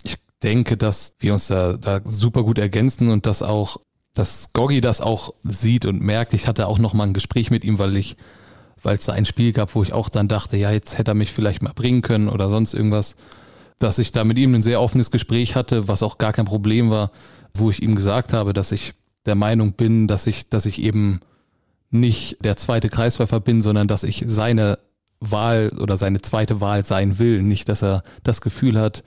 Ich 0.03 0.17
denke, 0.41 0.77
dass 0.77 1.15
wir 1.19 1.33
uns 1.33 1.47
da, 1.47 1.73
da 1.73 2.01
super 2.03 2.43
gut 2.43 2.57
ergänzen 2.57 3.09
und 3.09 3.25
dass 3.25 3.43
auch, 3.43 3.77
dass 4.13 4.53
Goggi 4.53 4.81
das 4.81 4.99
auch 4.99 5.33
sieht 5.43 5.85
und 5.85 6.01
merkt. 6.01 6.33
Ich 6.33 6.47
hatte 6.47 6.67
auch 6.67 6.79
noch 6.79 6.93
mal 6.93 7.05
ein 7.05 7.13
Gespräch 7.13 7.51
mit 7.51 7.63
ihm, 7.63 7.77
weil 7.77 7.95
ich, 7.97 8.17
weil 8.81 8.95
es 8.95 9.05
da 9.05 9.13
ein 9.13 9.25
Spiel 9.25 9.53
gab, 9.53 9.75
wo 9.75 9.83
ich 9.83 9.93
auch 9.93 10.09
dann 10.09 10.27
dachte, 10.27 10.57
ja, 10.57 10.71
jetzt 10.71 10.97
hätte 10.97 11.11
er 11.11 11.15
mich 11.15 11.31
vielleicht 11.31 11.61
mal 11.61 11.73
bringen 11.73 12.01
können 12.01 12.29
oder 12.29 12.49
sonst 12.49 12.73
irgendwas, 12.73 13.15
dass 13.77 13.99
ich 13.99 14.11
da 14.11 14.23
mit 14.23 14.39
ihm 14.39 14.55
ein 14.55 14.61
sehr 14.63 14.81
offenes 14.81 15.11
Gespräch 15.11 15.55
hatte, 15.55 15.87
was 15.87 16.01
auch 16.01 16.17
gar 16.17 16.33
kein 16.33 16.45
Problem 16.45 16.89
war, 16.89 17.11
wo 17.53 17.69
ich 17.69 17.81
ihm 17.83 17.95
gesagt 17.95 18.33
habe, 18.33 18.53
dass 18.53 18.71
ich 18.71 18.93
der 19.25 19.35
Meinung 19.35 19.73
bin, 19.73 20.07
dass 20.07 20.25
ich, 20.25 20.49
dass 20.49 20.65
ich 20.65 20.81
eben 20.81 21.19
nicht 21.91 22.37
der 22.43 22.55
zweite 22.55 22.89
Kreisläufer 22.89 23.39
bin, 23.39 23.61
sondern 23.61 23.87
dass 23.87 24.03
ich 24.03 24.23
seine 24.27 24.79
Wahl 25.19 25.71
oder 25.79 25.97
seine 25.97 26.21
zweite 26.21 26.61
Wahl 26.61 26.83
sein 26.83 27.19
will. 27.19 27.43
Nicht, 27.43 27.69
dass 27.69 27.83
er 27.83 28.03
das 28.23 28.41
Gefühl 28.41 28.79
hat, 28.79 29.03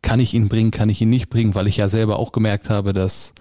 kann 0.00 0.20
ich 0.20 0.34
ihn 0.34 0.48
bringen, 0.48 0.70
kann 0.70 0.88
ich 0.88 1.00
ihn 1.00 1.10
nicht 1.10 1.28
bringen, 1.28 1.54
weil 1.54 1.66
ich 1.66 1.76
ja 1.76 1.88
selber 1.88 2.18
auch 2.18 2.32
gemerkt 2.32 2.70
habe, 2.70 2.92
dass 2.92 3.32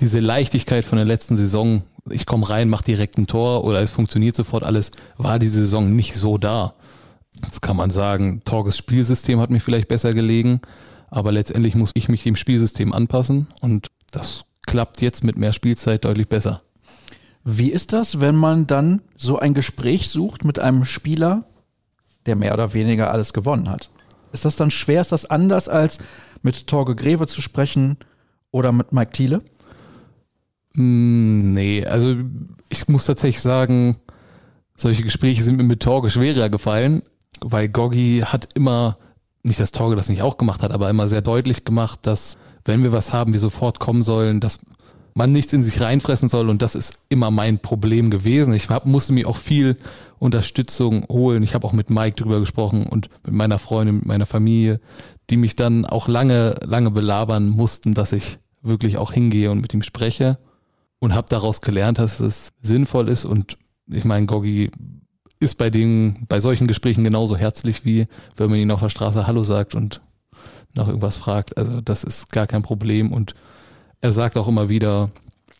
diese 0.00 0.20
Leichtigkeit 0.20 0.84
von 0.84 0.98
der 0.98 1.06
letzten 1.06 1.36
Saison, 1.36 1.82
ich 2.10 2.26
komme 2.26 2.48
rein, 2.48 2.68
mache 2.68 2.84
direkt 2.84 3.18
ein 3.18 3.26
Tor 3.26 3.64
oder 3.64 3.80
es 3.80 3.90
funktioniert 3.90 4.36
sofort 4.36 4.64
alles, 4.64 4.90
war 5.16 5.38
diese 5.38 5.60
Saison 5.60 5.92
nicht 5.92 6.14
so 6.14 6.38
da. 6.38 6.74
Jetzt 7.42 7.62
kann 7.62 7.76
man 7.76 7.90
sagen, 7.90 8.42
Torges 8.44 8.76
Spielsystem 8.76 9.40
hat 9.40 9.50
mir 9.50 9.60
vielleicht 9.60 9.88
besser 9.88 10.12
gelegen, 10.12 10.60
aber 11.10 11.32
letztendlich 11.32 11.74
muss 11.74 11.92
ich 11.94 12.08
mich 12.08 12.22
dem 12.22 12.36
Spielsystem 12.36 12.92
anpassen 12.92 13.48
und 13.60 13.88
das 14.10 14.44
klappt 14.66 15.00
jetzt 15.02 15.24
mit 15.24 15.36
mehr 15.36 15.52
Spielzeit 15.52 16.04
deutlich 16.04 16.28
besser. 16.28 16.62
Wie 17.48 17.70
ist 17.70 17.92
das, 17.92 18.18
wenn 18.18 18.34
man 18.34 18.66
dann 18.66 19.02
so 19.16 19.38
ein 19.38 19.54
Gespräch 19.54 20.10
sucht 20.10 20.44
mit 20.44 20.58
einem 20.58 20.84
Spieler, 20.84 21.44
der 22.26 22.34
mehr 22.34 22.52
oder 22.52 22.74
weniger 22.74 23.12
alles 23.12 23.32
gewonnen 23.32 23.70
hat? 23.70 23.88
Ist 24.32 24.44
das 24.44 24.56
dann 24.56 24.72
schwer? 24.72 25.00
Ist 25.00 25.12
das 25.12 25.30
anders 25.30 25.68
als 25.68 25.98
mit 26.42 26.66
Torge 26.66 26.96
Greve 26.96 27.28
zu 27.28 27.40
sprechen 27.40 27.98
oder 28.50 28.72
mit 28.72 28.92
Mike 28.92 29.12
Thiele? 29.12 29.42
Mm, 30.74 31.52
nee, 31.52 31.86
also 31.86 32.16
ich 32.68 32.88
muss 32.88 33.06
tatsächlich 33.06 33.40
sagen, 33.40 34.00
solche 34.76 35.04
Gespräche 35.04 35.44
sind 35.44 35.56
mir 35.56 35.62
mit 35.62 35.80
Torge 35.80 36.10
schwerer 36.10 36.48
gefallen, 36.48 37.04
weil 37.40 37.68
Goggi 37.68 38.24
hat 38.26 38.48
immer, 38.54 38.98
nicht 39.44 39.60
dass 39.60 39.70
Torge 39.70 39.94
das 39.94 40.08
nicht 40.08 40.22
auch 40.22 40.36
gemacht 40.36 40.64
hat, 40.64 40.72
aber 40.72 40.90
immer 40.90 41.06
sehr 41.06 41.22
deutlich 41.22 41.64
gemacht, 41.64 42.00
dass 42.02 42.38
wenn 42.64 42.82
wir 42.82 42.90
was 42.90 43.12
haben, 43.12 43.32
wir 43.32 43.40
sofort 43.40 43.78
kommen 43.78 44.02
sollen, 44.02 44.40
dass 44.40 44.58
man 45.16 45.32
nichts 45.32 45.54
in 45.54 45.62
sich 45.62 45.80
reinfressen 45.80 46.28
soll 46.28 46.50
und 46.50 46.60
das 46.60 46.74
ist 46.74 47.06
immer 47.08 47.30
mein 47.30 47.58
Problem 47.58 48.10
gewesen. 48.10 48.52
Ich 48.52 48.68
hab, 48.68 48.84
musste 48.84 49.14
mir 49.14 49.26
auch 49.26 49.38
viel 49.38 49.78
Unterstützung 50.18 51.06
holen. 51.08 51.42
Ich 51.42 51.54
habe 51.54 51.66
auch 51.66 51.72
mit 51.72 51.88
Mike 51.88 52.16
drüber 52.22 52.38
gesprochen 52.38 52.86
und 52.86 53.08
mit 53.24 53.34
meiner 53.34 53.58
Freundin, 53.58 53.96
mit 53.96 54.04
meiner 54.04 54.26
Familie, 54.26 54.78
die 55.30 55.38
mich 55.38 55.56
dann 55.56 55.86
auch 55.86 56.06
lange, 56.06 56.56
lange 56.64 56.90
belabern 56.90 57.48
mussten, 57.48 57.94
dass 57.94 58.12
ich 58.12 58.38
wirklich 58.60 58.98
auch 58.98 59.10
hingehe 59.10 59.50
und 59.50 59.62
mit 59.62 59.72
ihm 59.72 59.82
spreche 59.82 60.38
und 60.98 61.14
habe 61.14 61.28
daraus 61.30 61.62
gelernt, 61.62 61.98
dass 61.98 62.20
es 62.20 62.50
sinnvoll 62.60 63.08
ist 63.08 63.24
und 63.24 63.56
ich 63.90 64.04
meine, 64.04 64.26
Goggi 64.26 64.70
ist 65.40 65.56
bei 65.56 65.70
den, 65.70 66.26
bei 66.28 66.40
solchen 66.40 66.66
Gesprächen 66.66 67.04
genauso 67.04 67.38
herzlich 67.38 67.86
wie 67.86 68.06
wenn 68.36 68.50
man 68.50 68.58
ihn 68.58 68.70
auf 68.70 68.80
der 68.80 68.90
Straße 68.90 69.26
Hallo 69.26 69.44
sagt 69.44 69.74
und 69.74 70.02
nach 70.74 70.88
irgendwas 70.88 71.16
fragt. 71.16 71.56
Also 71.56 71.80
das 71.80 72.04
ist 72.04 72.32
gar 72.32 72.46
kein 72.46 72.62
Problem 72.62 73.12
und 73.12 73.34
er 74.00 74.12
sagt 74.12 74.36
auch 74.36 74.48
immer 74.48 74.68
wieder, 74.68 75.10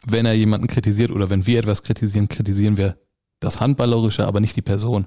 wenn 0.07 0.27
er 0.27 0.35
jemanden 0.35 0.67
kritisiert 0.67 1.11
oder 1.11 1.31
wenn 1.31 1.47
wir 1.47 1.59
etwas 1.59 1.83
kritisieren, 1.83 2.29
kritisieren 2.29 2.77
wir 2.77 2.97
das 3.41 3.61
Handballerische, 3.61 4.27
aber 4.27 4.41
nicht 4.41 4.57
die 4.57 4.63
Person. 4.63 5.07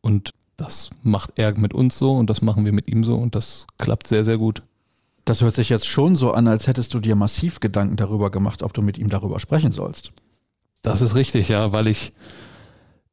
Und 0.00 0.32
das 0.56 0.90
macht 1.02 1.32
er 1.36 1.58
mit 1.58 1.74
uns 1.74 1.98
so 1.98 2.12
und 2.12 2.30
das 2.30 2.42
machen 2.42 2.64
wir 2.64 2.72
mit 2.72 2.88
ihm 2.88 3.04
so 3.04 3.16
und 3.16 3.34
das 3.34 3.66
klappt 3.78 4.06
sehr, 4.06 4.24
sehr 4.24 4.38
gut. 4.38 4.62
Das 5.24 5.40
hört 5.40 5.54
sich 5.54 5.68
jetzt 5.68 5.86
schon 5.86 6.16
so 6.16 6.32
an, 6.32 6.46
als 6.46 6.66
hättest 6.66 6.94
du 6.94 7.00
dir 7.00 7.16
massiv 7.16 7.60
Gedanken 7.60 7.96
darüber 7.96 8.30
gemacht, 8.30 8.62
ob 8.62 8.72
du 8.72 8.82
mit 8.82 8.96
ihm 8.96 9.10
darüber 9.10 9.40
sprechen 9.40 9.72
sollst. 9.72 10.12
Das 10.82 11.02
ist 11.02 11.14
richtig, 11.16 11.48
ja, 11.48 11.72
weil 11.72 11.88
ich 11.88 12.12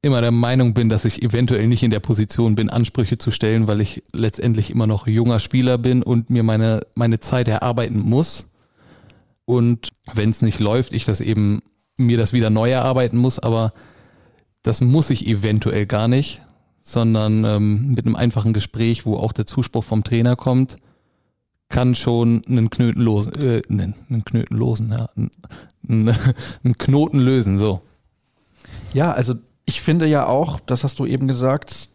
immer 0.04 0.22
der 0.22 0.32
Meinung 0.32 0.74
bin, 0.74 0.90
dass 0.90 1.06
ich 1.06 1.24
eventuell 1.24 1.68
nicht 1.68 1.82
in 1.82 1.90
der 1.90 2.02
Position 2.02 2.56
bin, 2.56 2.70
Ansprüche 2.70 3.18
zu 3.18 3.32
stellen, 3.32 3.68
weil 3.68 3.82
ich 3.82 4.04
letztendlich 4.12 4.70
immer 4.70 4.86
noch 4.86 5.08
junger 5.08 5.40
Spieler 5.40 5.78
bin 5.78 6.04
und 6.04 6.30
mir 6.30 6.44
meine, 6.44 6.82
meine 6.94 7.20
Zeit 7.20 7.48
erarbeiten 7.48 8.00
muss. 8.00 8.46
Und 9.46 9.92
wenn 10.14 10.30
es 10.30 10.42
nicht 10.42 10.60
läuft, 10.60 10.94
ich 10.94 11.06
das 11.06 11.22
eben 11.22 11.62
mir 11.98 12.18
das 12.18 12.34
wieder 12.34 12.50
neu 12.50 12.72
erarbeiten 12.72 13.18
muss, 13.18 13.40
aber 13.40 13.74
das 14.64 14.82
muss 14.82 15.10
ich 15.10 15.28
eventuell 15.28 15.86
gar 15.86 16.08
nicht, 16.08 16.42
sondern 16.82 17.44
ähm, 17.44 17.94
mit 17.94 18.06
einem 18.06 18.16
einfachen 18.16 18.54
Gespräch, 18.54 19.06
wo 19.06 19.18
auch 19.18 19.34
der 19.34 19.46
Zuspruch 19.46 19.84
vom 19.84 20.04
Trainer 20.04 20.36
kommt, 20.36 20.78
kann 21.70 21.96
schon 21.96 22.44
einen 22.48 22.70
Knöten 22.70 23.02
losen, 23.02 23.34
äh, 23.42 23.62
einen 23.70 24.26
Knöten 24.26 24.58
losen, 24.58 24.92
ja, 24.92 25.10
einen, 25.88 26.10
einen 26.64 26.78
Knoten 26.78 27.20
lösen, 27.20 27.58
so. 27.58 27.82
Ja, 28.94 29.12
also 29.12 29.36
ich 29.66 29.82
finde 29.82 30.06
ja 30.06 30.28
auch, 30.28 30.60
das 30.60 30.84
hast 30.84 31.00
du 31.00 31.06
eben 31.06 31.28
gesagt, 31.28 31.90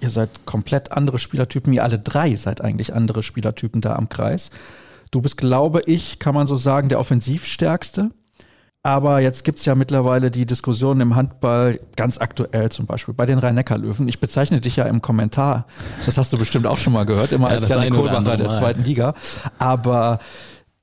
ihr 0.00 0.10
seid 0.10 0.46
komplett 0.46 0.92
andere 0.92 1.18
Spielertypen, 1.18 1.72
ihr 1.72 1.84
alle 1.84 1.98
drei 1.98 2.34
seid 2.36 2.60
eigentlich 2.60 2.94
andere 2.94 3.22
Spielertypen 3.22 3.80
da 3.80 3.96
am 3.96 4.08
Kreis. 4.08 4.50
Du 5.10 5.20
bist, 5.20 5.36
glaube 5.36 5.82
ich, 5.86 6.18
kann 6.18 6.34
man 6.34 6.46
so 6.46 6.56
sagen, 6.56 6.88
der 6.88 7.00
offensivstärkste. 7.00 8.10
Aber 8.82 9.20
jetzt 9.20 9.44
gibt 9.44 9.58
es 9.58 9.64
ja 9.64 9.74
mittlerweile 9.74 10.30
die 10.30 10.46
Diskussion 10.46 11.00
im 11.00 11.16
Handball, 11.16 11.80
ganz 11.96 12.18
aktuell 12.18 12.70
zum 12.70 12.86
Beispiel, 12.86 13.12
bei 13.12 13.26
den 13.26 13.38
Rhein-Neckar-Löwen. 13.38 14.08
Ich 14.08 14.20
bezeichne 14.20 14.60
dich 14.60 14.76
ja 14.76 14.84
im 14.84 15.02
Kommentar, 15.02 15.66
das 16.06 16.16
hast 16.16 16.32
du 16.32 16.38
bestimmt 16.38 16.66
auch 16.66 16.78
schon 16.78 16.92
mal 16.92 17.04
gehört, 17.04 17.32
immer 17.32 17.48
ja, 17.50 17.56
als 17.56 17.68
Janik 17.68 17.92
Kohlbacher 17.92 18.36
der 18.36 18.50
zweiten 18.50 18.84
Liga. 18.84 19.14
Aber 19.58 20.20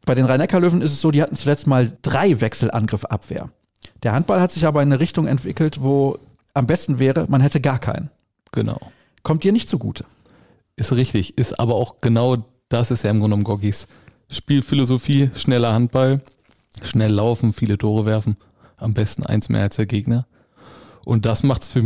bei 0.06 0.14
den 0.14 0.26
Rhein-Neckar-Löwen 0.26 0.82
ist 0.82 0.92
es 0.92 1.02
so, 1.02 1.10
die 1.10 1.22
hatten 1.22 1.36
zuletzt 1.36 1.68
mal 1.68 1.92
drei 2.02 2.42
Wechselangriff-Abwehr. 2.42 3.50
Der 4.04 4.12
Handball 4.12 4.42
hat 4.42 4.52
sich 4.52 4.68
aber 4.68 4.84
in 4.84 4.92
eine 4.92 5.00
Richtung 5.00 5.26
entwickelt, 5.26 5.82
wo 5.82 6.20
am 6.54 6.68
besten 6.68 7.00
wäre, 7.00 7.26
man 7.30 7.42
hätte 7.42 7.62
gar 7.62 7.80
keinen. 7.80 8.12
Genau. 8.52 8.80
Kommt 9.24 9.44
dir 9.44 9.52
nicht 9.52 9.70
zugute. 9.70 10.06
Ist 10.76 10.92
richtig, 10.92 11.38
ist 11.38 11.60
aber 11.60 11.76
auch 11.76 12.02
genau 12.02 12.46
das 12.70 12.92
ist 12.92 13.04
ja 13.04 13.10
im 13.10 13.20
Grunde 13.20 13.36
genommen 13.36 13.44
Goggis 13.44 13.88
Spielphilosophie, 14.30 15.30
schneller 15.36 15.74
Handball, 15.74 16.22
schnell 16.82 17.12
laufen, 17.12 17.54
viele 17.54 17.78
Tore 17.78 18.06
werfen, 18.06 18.38
am 18.78 18.94
besten 18.94 19.26
eins 19.26 19.50
mehr 19.50 19.62
als 19.62 19.76
der 19.76 19.86
Gegner. 19.86 20.26
Und 21.06 21.26
das 21.26 21.44
macht 21.44 21.62
es 21.62 21.70
für 21.70 21.82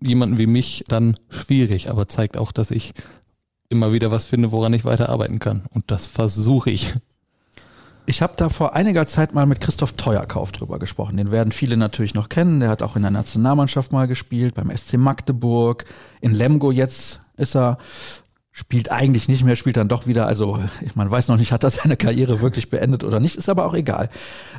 jemanden 0.00 0.38
wie 0.38 0.46
mich 0.46 0.84
dann 0.86 1.16
schwierig, 1.28 1.90
aber 1.90 2.06
zeigt 2.06 2.36
auch, 2.36 2.52
dass 2.52 2.70
ich 2.70 2.94
immer 3.68 3.92
wieder 3.92 4.10
was 4.10 4.24
finde, 4.24 4.52
woran 4.52 4.72
ich 4.72 4.84
weiter 4.84 5.08
arbeiten 5.08 5.40
kann. 5.40 5.64
Und 5.70 5.90
das 5.90 6.06
versuche 6.06 6.70
ich. 6.70 6.94
Ich 8.04 8.20
habe 8.20 8.34
da 8.36 8.48
vor 8.48 8.74
einiger 8.74 9.06
Zeit 9.06 9.32
mal 9.32 9.46
mit 9.46 9.60
Christoph 9.60 9.92
Teuerkauf 9.92 10.50
drüber 10.52 10.78
gesprochen. 10.78 11.16
Den 11.16 11.30
werden 11.30 11.52
viele 11.52 11.76
natürlich 11.76 12.14
noch 12.14 12.28
kennen. 12.28 12.60
Der 12.60 12.68
hat 12.68 12.82
auch 12.82 12.96
in 12.96 13.02
der 13.02 13.12
Nationalmannschaft 13.12 13.92
mal 13.92 14.08
gespielt, 14.08 14.54
beim 14.54 14.76
SC 14.76 14.94
Magdeburg. 14.94 15.84
In 16.20 16.34
Lemgo 16.34 16.72
jetzt 16.72 17.20
ist 17.36 17.56
er 17.56 17.78
spielt 18.52 18.92
eigentlich 18.92 19.28
nicht 19.28 19.44
mehr, 19.44 19.56
spielt 19.56 19.78
dann 19.78 19.88
doch 19.88 20.06
wieder. 20.06 20.26
Also 20.26 20.62
man 20.94 21.10
weiß 21.10 21.28
noch 21.28 21.38
nicht, 21.38 21.52
hat 21.52 21.64
er 21.64 21.70
seine 21.70 21.96
Karriere 21.96 22.40
wirklich 22.40 22.70
beendet 22.70 23.02
oder 23.02 23.18
nicht, 23.18 23.36
ist 23.36 23.48
aber 23.48 23.64
auch 23.64 23.74
egal. 23.74 24.08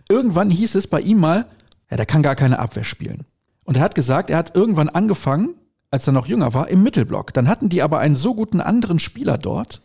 Irgendwann 0.09 0.49
hieß 0.49 0.75
es 0.75 0.87
bei 0.87 0.99
ihm 0.99 1.19
mal, 1.19 1.45
ja, 1.89 1.97
der 1.97 2.05
kann 2.05 2.23
gar 2.23 2.35
keine 2.35 2.59
Abwehr 2.59 2.83
spielen. 2.83 3.25
Und 3.65 3.77
er 3.77 3.83
hat 3.83 3.95
gesagt, 3.95 4.29
er 4.29 4.37
hat 4.37 4.55
irgendwann 4.55 4.89
angefangen, 4.89 5.55
als 5.91 6.07
er 6.07 6.13
noch 6.13 6.25
jünger 6.25 6.53
war, 6.53 6.67
im 6.69 6.83
Mittelblock. 6.83 7.33
Dann 7.33 7.47
hatten 7.47 7.69
die 7.69 7.83
aber 7.83 7.99
einen 7.99 8.15
so 8.15 8.33
guten 8.33 8.59
anderen 8.59 8.99
Spieler 8.99 9.37
dort. 9.37 9.81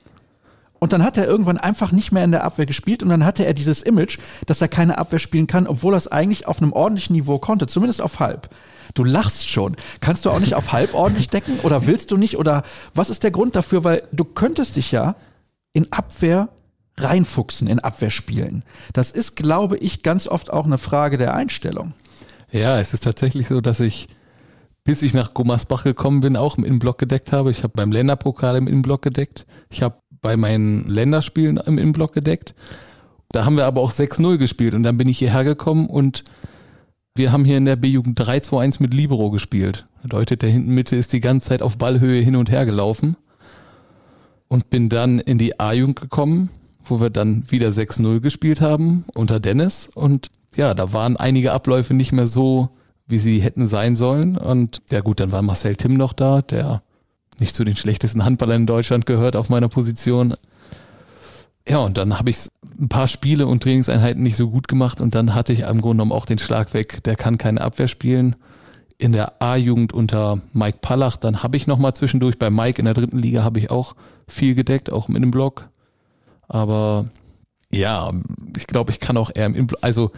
Und 0.79 0.93
dann 0.93 1.03
hat 1.03 1.17
er 1.17 1.27
irgendwann 1.27 1.59
einfach 1.59 1.93
nicht 1.93 2.13
mehr 2.13 2.25
in 2.25 2.31
der 2.31 2.45
Abwehr 2.45 2.67
gespielt 2.67 3.03
und 3.03 3.09
dann 3.09 3.25
hatte 3.25 3.45
er 3.45 3.55
dieses 3.55 3.83
Image, 3.83 4.19
dass 4.47 4.61
er 4.61 4.69
keine 4.69 4.99
Abwehr 4.99 5.19
spielen 5.19 5.47
kann, 5.47 5.67
obwohl 5.67 5.95
er 5.95 5.99
es 5.99 6.09
eigentlich 6.09 6.47
auf 6.47 6.63
einem 6.63 6.73
ordentlichen 6.73 7.15
Niveau 7.15 7.39
konnte, 7.39 7.67
zumindest 7.67 8.01
auf 8.01 8.21
halb. 8.21 8.49
Du 8.95 9.05
lachst 9.05 9.49
schon. 9.49 9.77
Kannst 10.01 10.25
du 10.25 10.31
auch 10.31 10.41
nicht 10.41 10.55
auf 10.55 10.73
halb 10.73 10.95
ordentlich 10.95 11.29
decken 11.29 11.61
oder 11.63 11.87
willst 11.87 12.11
du 12.11 12.17
nicht? 12.17 12.39
Oder 12.39 12.63
was 12.95 13.11
ist 13.11 13.23
der 13.23 13.31
Grund 13.31 13.57
dafür? 13.57 13.85
Weil 13.85 14.03
du 14.13 14.25
könntest 14.25 14.77
dich 14.77 14.93
ja 14.93 15.17
in 15.73 15.93
Abwehr 15.93 16.49
reinfuchsen, 16.97 17.69
in 17.69 17.79
Abwehr 17.79 18.11
spielen. 18.11 18.65
Das 18.93 19.11
ist, 19.11 19.37
glaube 19.37 19.77
ich, 19.77 20.03
ganz 20.03 20.27
oft 20.27 20.53
auch 20.53 20.67
eine 20.67 20.79
Frage 20.79 21.17
der 21.17 21.35
Einstellung. 21.35 21.93
Ja, 22.51 22.81
es 22.81 22.95
ist 22.95 23.05
tatsächlich 23.05 23.47
so, 23.47 23.61
dass 23.61 23.81
ich, 23.81 24.09
bis 24.85 25.03
ich 25.03 25.15
nach 25.15 25.35
Gummersbach 25.35 25.85
gekommen 25.85 26.21
bin, 26.21 26.37
auch 26.37 26.57
im 26.57 26.65
Innenblock 26.65 26.99
gedeckt 26.99 27.33
habe. 27.33 27.51
Ich 27.51 27.63
habe 27.63 27.75
beim 27.77 27.93
Länderpokal 27.93 28.57
im 28.57 28.67
Innenblock 28.67 29.03
gedeckt. 29.03 29.47
Ich 29.71 29.83
habe 29.83 29.99
bei 30.21 30.37
meinen 30.37 30.85
Länderspielen 30.85 31.57
im 31.59 31.79
Innenblock 31.79 32.13
gedeckt. 32.13 32.55
Da 33.31 33.45
haben 33.45 33.57
wir 33.57 33.67
aber 33.67 33.81
auch 33.81 33.93
6-0 33.93 34.39
gespielt 34.39 34.75
und 34.75 34.83
dann 34.83 34.97
bin 34.97 35.09
ich 35.09 35.19
hierher 35.19 35.45
gekommen 35.45 35.87
und 35.87 36.25
wir 37.15 37.33
haben 37.33 37.45
hier 37.45 37.59
in 37.59 37.65
der 37.65 37.77
B-Jugend 37.77 38.19
3-2-1 38.21 38.81
mit 38.81 38.95
Libero 38.95 39.31
gespielt. 39.31 39.87
Bedeutet, 40.03 40.43
der 40.43 40.51
hinten 40.51 40.75
Mitte 40.75 40.95
ist 40.97 41.13
die 41.13 41.21
ganze 41.21 41.49
Zeit 41.49 41.63
auf 41.63 41.77
Ballhöhe 41.77 42.23
hin 42.23 42.37
und 42.37 42.49
her 42.49 42.65
gelaufen. 42.65 43.17
Und 44.47 44.71
bin 44.71 44.89
dann 44.89 45.19
in 45.19 45.37
die 45.37 45.61
A-Jugend 45.61 46.01
gekommen, 46.01 46.49
wo 46.83 47.01
wir 47.01 47.11
dann 47.11 47.45
wieder 47.49 47.69
6-0 47.69 48.21
gespielt 48.21 48.61
haben 48.61 49.05
unter 49.15 49.41
Dennis. 49.41 49.91
Und 49.93 50.31
ja, 50.55 50.73
da 50.75 50.93
waren 50.93 51.17
einige 51.17 51.53
Abläufe 51.53 51.93
nicht 51.93 52.13
mehr 52.13 52.27
so, 52.27 52.71
wie 53.07 53.19
sie 53.19 53.41
hätten 53.41 53.67
sein 53.67 53.97
sollen. 53.97 54.39
Und 54.39 54.81
ja 54.91 55.01
gut, 55.01 55.21
dann 55.21 55.33
war 55.33 55.43
Marcel 55.43 55.77
Tim 55.77 55.95
noch 55.95 56.13
da, 56.13 56.41
der 56.41 56.83
nicht 57.41 57.55
zu 57.55 57.65
den 57.65 57.77
schlechtesten 57.77 58.25
Handballern 58.25 58.63
in 58.63 58.67
Deutschland 58.67 59.07
gehört 59.07 59.37
auf 59.37 59.49
meiner 59.49 59.69
Position. 59.69 60.35
Ja, 61.69 61.79
und 61.79 61.99
dann 61.99 62.19
habe 62.19 62.31
ich 62.31 62.49
ein 62.81 62.89
paar 62.89 63.09
Spiele 63.09 63.47
und 63.47 63.63
Trainingseinheiten 63.63 64.23
nicht 64.23 64.37
so 64.37 64.51
gut 64.51 64.69
gemacht 64.69 65.01
und 65.01 65.15
dann 65.15 65.35
hatte 65.35 65.53
ich 65.53 65.61
im 65.61 65.81
Grunde 65.81 66.03
genommen 66.03 66.13
auch 66.13 66.27
den 66.27 66.39
Schlag 66.39 66.73
weg, 66.73 67.03
der 67.05 67.17
kann 67.17 67.39
keine 67.39 67.61
Abwehr 67.61 67.89
spielen. 67.89 68.37
In 68.97 69.13
der 69.13 69.41
A-Jugend 69.41 69.93
unter 69.93 70.41
Mike 70.53 70.79
Pallach, 70.81 71.17
dann 71.17 71.43
habe 71.43 71.57
ich 71.57 71.67
nochmal 71.67 71.95
zwischendurch 71.95 72.39
bei 72.39 72.51
Mike 72.51 72.81
in 72.81 72.87
der 72.87 72.95
dritten 72.95 73.19
Liga 73.19 73.45
habe 73.45 73.61
ich 73.61 73.71
auch 73.71 73.95
viel 74.27 74.55
gedeckt, 74.55 74.91
auch 74.91 75.09
mit 75.09 75.23
dem 75.23 75.31
Block. 75.31 75.69
Aber 76.49 77.09
ja, 77.71 78.13
ich 78.57 78.67
glaube, 78.67 78.91
ich 78.91 78.99
kann 78.99 79.17
auch 79.17 79.31
eher 79.33 79.47
im 79.47 79.55
Inblock, 79.55 79.83
also 79.83 80.11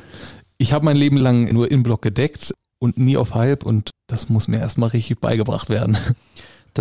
ich 0.56 0.72
habe 0.72 0.84
mein 0.84 0.96
Leben 0.96 1.16
lang 1.16 1.52
nur 1.52 1.70
im 1.70 1.82
Block 1.82 2.02
gedeckt 2.02 2.54
und 2.78 2.98
nie 2.98 3.16
auf 3.16 3.34
Halb 3.34 3.64
und 3.64 3.90
das 4.06 4.28
muss 4.28 4.48
mir 4.48 4.58
erstmal 4.58 4.90
richtig 4.90 5.20
beigebracht 5.20 5.68
werden. 5.68 5.96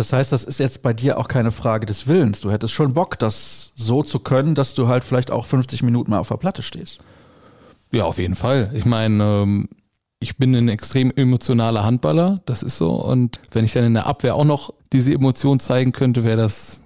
Das 0.00 0.14
heißt, 0.14 0.32
das 0.32 0.44
ist 0.44 0.58
jetzt 0.58 0.80
bei 0.80 0.94
dir 0.94 1.18
auch 1.18 1.28
keine 1.28 1.52
Frage 1.52 1.84
des 1.84 2.06
Willens. 2.06 2.40
Du 2.40 2.50
hättest 2.50 2.72
schon 2.72 2.94
Bock, 2.94 3.18
das 3.18 3.72
so 3.76 4.02
zu 4.02 4.20
können, 4.20 4.54
dass 4.54 4.72
du 4.72 4.88
halt 4.88 5.04
vielleicht 5.04 5.30
auch 5.30 5.44
50 5.44 5.82
Minuten 5.82 6.12
mal 6.12 6.20
auf 6.20 6.28
der 6.28 6.38
Platte 6.38 6.62
stehst. 6.62 7.00
Ja, 7.92 8.04
auf 8.04 8.16
jeden 8.16 8.34
Fall. 8.34 8.70
Ich 8.72 8.86
meine, 8.86 9.22
ähm, 9.22 9.68
ich 10.18 10.38
bin 10.38 10.56
ein 10.56 10.70
extrem 10.70 11.10
emotionaler 11.14 11.84
Handballer, 11.84 12.36
das 12.46 12.62
ist 12.62 12.78
so. 12.78 12.92
Und 12.92 13.40
wenn 13.52 13.66
ich 13.66 13.74
dann 13.74 13.84
in 13.84 13.92
der 13.92 14.06
Abwehr 14.06 14.36
auch 14.36 14.46
noch 14.46 14.72
diese 14.90 15.12
Emotion 15.12 15.60
zeigen 15.60 15.92
könnte, 15.92 16.24
wäre 16.24 16.38
das, 16.38 16.80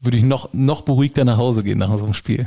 würde 0.00 0.16
ich 0.16 0.24
noch, 0.24 0.54
noch 0.54 0.80
beruhigter 0.80 1.26
nach 1.26 1.36
Hause 1.36 1.62
gehen 1.62 1.76
nach 1.76 1.94
so 1.98 2.04
einem 2.06 2.14
Spiel. 2.14 2.46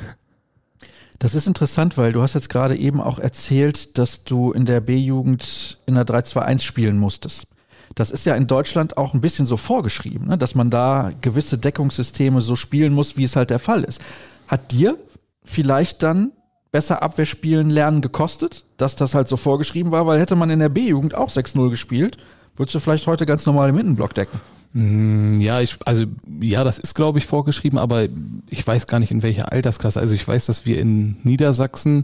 Das 1.19 1.35
ist 1.35 1.45
interessant, 1.45 1.95
weil 1.95 2.11
du 2.11 2.23
hast 2.23 2.33
jetzt 2.33 2.49
gerade 2.49 2.75
eben 2.75 2.99
auch 2.99 3.19
erzählt, 3.19 3.99
dass 3.99 4.23
du 4.23 4.51
in 4.51 4.65
der 4.65 4.81
B-Jugend 4.81 5.77
in 5.85 5.93
der 5.93 6.07
3-2-1 6.07 6.63
spielen 6.63 6.97
musstest. 6.97 7.49
Das 7.95 8.11
ist 8.11 8.25
ja 8.25 8.35
in 8.35 8.47
Deutschland 8.47 8.97
auch 8.97 9.13
ein 9.13 9.21
bisschen 9.21 9.45
so 9.45 9.57
vorgeschrieben, 9.57 10.27
ne? 10.27 10.37
dass 10.37 10.53
man 10.53 10.69
da 10.69 11.11
gewisse 11.21 11.57
Deckungssysteme 11.57 12.41
so 12.41 12.55
spielen 12.55 12.93
muss, 12.93 13.15
wie 13.15 13.23
es 13.23 13.35
halt 13.35 13.49
der 13.49 13.59
Fall 13.59 13.83
ist. 13.83 14.01
Hat 14.47 14.71
dir 14.71 14.97
vielleicht 15.43 16.03
dann 16.03 16.31
besser 16.71 17.01
Abwehr 17.01 17.25
spielen 17.25 17.69
lernen 17.69 18.01
gekostet, 18.01 18.65
dass 18.75 18.97
das 18.97 19.15
halt 19.15 19.29
so 19.29 19.37
vorgeschrieben 19.37 19.91
war, 19.91 20.05
weil 20.07 20.19
hätte 20.19 20.35
man 20.35 20.49
in 20.49 20.59
der 20.59 20.67
B-Jugend 20.67 21.15
auch 21.15 21.29
6-0 21.29 21.69
gespielt, 21.69 22.17
würdest 22.57 22.75
du 22.75 22.79
vielleicht 22.79 23.07
heute 23.07 23.25
ganz 23.25 23.45
normal 23.45 23.69
im 23.69 23.77
Innenblock 23.77 24.13
decken. 24.13 24.41
Mm, 24.73 25.39
ja, 25.39 25.61
ich, 25.61 25.77
also 25.85 26.03
ja, 26.41 26.65
das 26.65 26.77
ist, 26.77 26.93
glaube 26.93 27.19
ich, 27.19 27.25
vorgeschrieben, 27.25 27.79
aber 27.79 28.07
ich 28.49 28.67
weiß 28.67 28.87
gar 28.87 28.99
nicht, 28.99 29.11
in 29.11 29.23
welcher 29.23 29.53
Altersklasse. 29.53 30.01
Also 30.01 30.15
ich 30.15 30.27
weiß, 30.27 30.47
dass 30.47 30.65
wir 30.65 30.77
in 30.77 31.15
Niedersachsen 31.23 32.03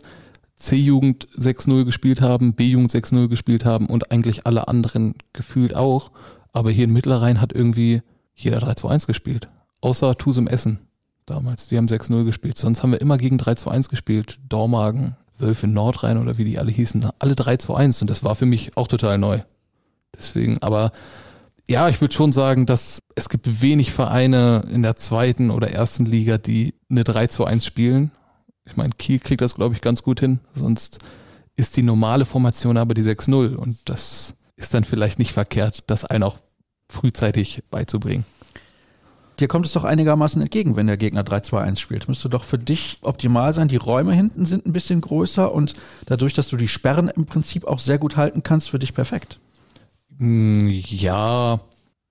C-Jugend 0.62 1.28
6-0 1.38 1.86
gespielt 1.86 2.22
haben, 2.22 2.54
B-Jugend 2.54 2.92
6-0 2.92 3.28
gespielt 3.28 3.66
haben 3.66 3.88
und 3.88 4.12
eigentlich 4.12 4.46
alle 4.46 4.68
anderen 4.68 5.16
gefühlt 5.34 5.76
auch. 5.76 6.12
Aber 6.54 6.72
hier 6.72 6.86
in 6.86 6.94
Mittlerrhein 6.94 7.42
hat 7.42 7.54
irgendwie 7.54 8.02
jeder 8.36 8.60
3-2-1 8.60 9.08
gespielt. 9.08 9.50
Außer 9.82 10.18
Tusem 10.18 10.48
Essen 10.48 10.80
damals. 11.26 11.68
Die 11.68 11.78
haben 11.78 11.88
6-0 11.88 12.26
gespielt. 12.26 12.58
Sonst 12.58 12.84
haben 12.84 12.92
wir 12.92 13.02
immer 13.02 13.18
gegen 13.18 13.40
3-2-1 13.40 13.90
gespielt. 13.90 14.40
Dormagen, 14.48 15.16
Wölfe 15.38 15.68
Nordrhein 15.68 16.18
oder 16.18 16.38
wie 16.38 16.46
die 16.46 16.60
alle 16.60 16.72
hießen. 16.72 17.10
Alle 17.20 17.34
3-2-1. 17.34 18.02
Und 18.02 18.10
das 18.10 18.24
war 18.24 18.36
für 18.36 18.46
mich 18.46 18.78
auch 18.78 18.88
total 18.88 19.18
neu. 19.18 19.40
Deswegen, 20.16 20.62
aber 20.62 20.92
ja, 21.70 21.88
ich 21.90 22.02
würde 22.02 22.14
schon 22.14 22.34
sagen, 22.34 22.66
dass 22.66 23.02
es 23.16 23.30
gibt 23.30 23.62
wenig 23.62 23.92
Vereine 23.92 24.64
in 24.72 24.84
der 24.84 24.98
zweiten 24.98 25.52
oder 25.52 25.72
ersten 25.72 26.06
Liga, 26.06 26.38
die 26.38 26.74
eine 26.90 27.04
3-2-1 27.04 27.64
spielen. 27.64 28.12
Ich 28.66 28.78
meine, 28.78 28.92
Kiel 28.98 29.20
kriegt 29.20 29.42
das, 29.42 29.56
glaube 29.56 29.76
ich, 29.76 29.82
ganz 29.82 30.04
gut 30.04 30.20
hin. 30.20 30.40
Sonst 30.54 31.00
ist 31.56 31.78
die 31.78 31.84
normale 31.84 32.26
Formation 32.26 32.78
aber 32.78 32.94
die 32.94 33.04
6-0. 33.04 33.56
Und 33.56 33.90
das 33.90 34.36
ist 34.56 34.74
dann 34.74 34.84
vielleicht 34.84 35.20
nicht 35.20 35.34
verkehrt, 35.34 35.84
das 35.88 36.06
allen 36.06 36.24
auch 36.24 36.38
frühzeitig 36.90 37.64
beizubringen 37.70 38.26
dir 39.42 39.48
kommt 39.48 39.66
es 39.66 39.74
doch 39.74 39.84
einigermaßen 39.84 40.42
entgegen, 40.42 40.76
wenn 40.76 40.88
der 40.88 40.98
Gegner 40.98 41.24
3-2-1 41.24 41.78
spielt. 41.78 42.08
Müsste 42.08 42.30
doch 42.30 42.44
für 42.44 42.60
dich 42.60 43.00
optimal 43.02 43.54
sein. 43.54 43.68
Die 43.68 43.78
Räume 43.78 44.14
hinten 44.14 44.46
sind 44.46 44.66
ein 44.66 44.74
bisschen 44.74 45.02
größer 45.02 45.54
und 45.54 45.74
dadurch, 46.06 46.34
dass 46.34 46.50
du 46.50 46.58
die 46.58 46.68
Sperren 46.68 47.10
im 47.10 47.26
Prinzip 47.26 47.66
auch 47.66 47.80
sehr 47.80 47.98
gut 47.98 48.16
halten 48.16 48.44
kannst, 48.44 48.70
für 48.70 48.80
dich 48.80 48.94
perfekt. 48.94 49.40
Hm, 50.18 50.68
ja, 50.70 51.60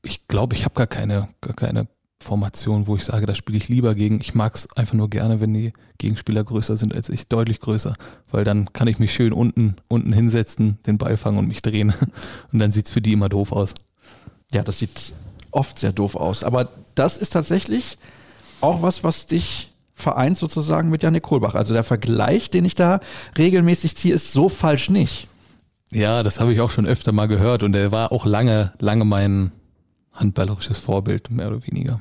ich 0.03 0.27
glaube, 0.29 0.57
ich 0.57 0.65
habe 0.65 0.75
gar 0.75 0.87
keine, 0.87 1.29
gar 1.41 1.55
keine 1.55 1.87
Formation, 2.23 2.87
wo 2.87 2.97
ich 2.97 3.05
sage, 3.05 3.27
da 3.27 3.35
spiele 3.35 3.59
ich 3.59 3.69
lieber 3.69 3.95
gegen. 3.95 4.21
Ich 4.21 4.35
mag 4.35 4.55
es 4.55 4.69
einfach 4.77 4.95
nur 4.95 5.09
gerne, 5.09 5.41
wenn 5.41 5.55
die 5.55 5.73
Gegenspieler 5.99 6.45
größer 6.45 6.77
sind 6.77 6.95
als 6.95 7.09
ich, 7.09 7.29
deutlich 7.29 7.61
größer, 7.61 7.95
weil 8.31 8.45
dann 8.45 8.73
kann 8.73 8.89
ich 8.89 8.99
mich 8.99 9.13
schön 9.13 9.33
unten, 9.33 9.77
unten 9.89 10.13
hinsetzen, 10.13 10.79
den 10.87 10.99
Ball 10.99 11.17
fangen 11.17 11.39
und 11.39 11.49
mich 11.49 11.63
drehen. 11.63 11.95
Und 12.53 12.59
dann 12.59 12.73
sieht 12.73 12.87
es 12.87 12.93
für 12.93 13.01
die 13.01 13.13
immer 13.13 13.29
doof 13.29 13.53
aus. 13.53 13.75
Ja, 14.53 14.63
das 14.63 14.79
sieht 14.79 15.13
oft 15.51 15.79
sehr 15.79 15.93
doof 15.93 16.17
aus. 16.17 16.45
Aber 16.45 16.69
das 16.95 17.17
ist 17.17 17.31
tatsächlich 17.31 17.97
auch 18.61 18.83
was, 18.83 19.03
was 19.05 19.27
dich 19.27 19.73
vereint 19.95 20.39
sozusagen 20.39 20.91
mit 20.91 21.03
Janik 21.03 21.23
Kohlbach. 21.23 21.55
Also 21.55 21.75
der 21.75 21.85
Vergleich, 21.85 22.51
den 22.51 22.65
ich 22.65 22.75
da 22.75 23.01
regelmäßig 23.39 23.97
ziehe, 23.97 24.15
ist 24.15 24.33
so 24.33 24.49
falsch 24.49 24.91
nicht. 24.91 25.29
Ja, 25.93 26.23
das 26.23 26.41
habe 26.41 26.53
ich 26.53 26.61
auch 26.61 26.71
schon 26.71 26.87
öfter 26.87 27.13
mal 27.13 27.27
gehört 27.27 27.63
und 27.63 27.75
er 27.75 27.93
war 27.93 28.13
auch 28.13 28.25
lange, 28.25 28.73
lange 28.79 29.05
mein 29.05 29.53
handballerisches 30.13 30.79
Vorbild, 30.79 31.31
mehr 31.31 31.49
oder 31.49 31.67
weniger. 31.67 32.01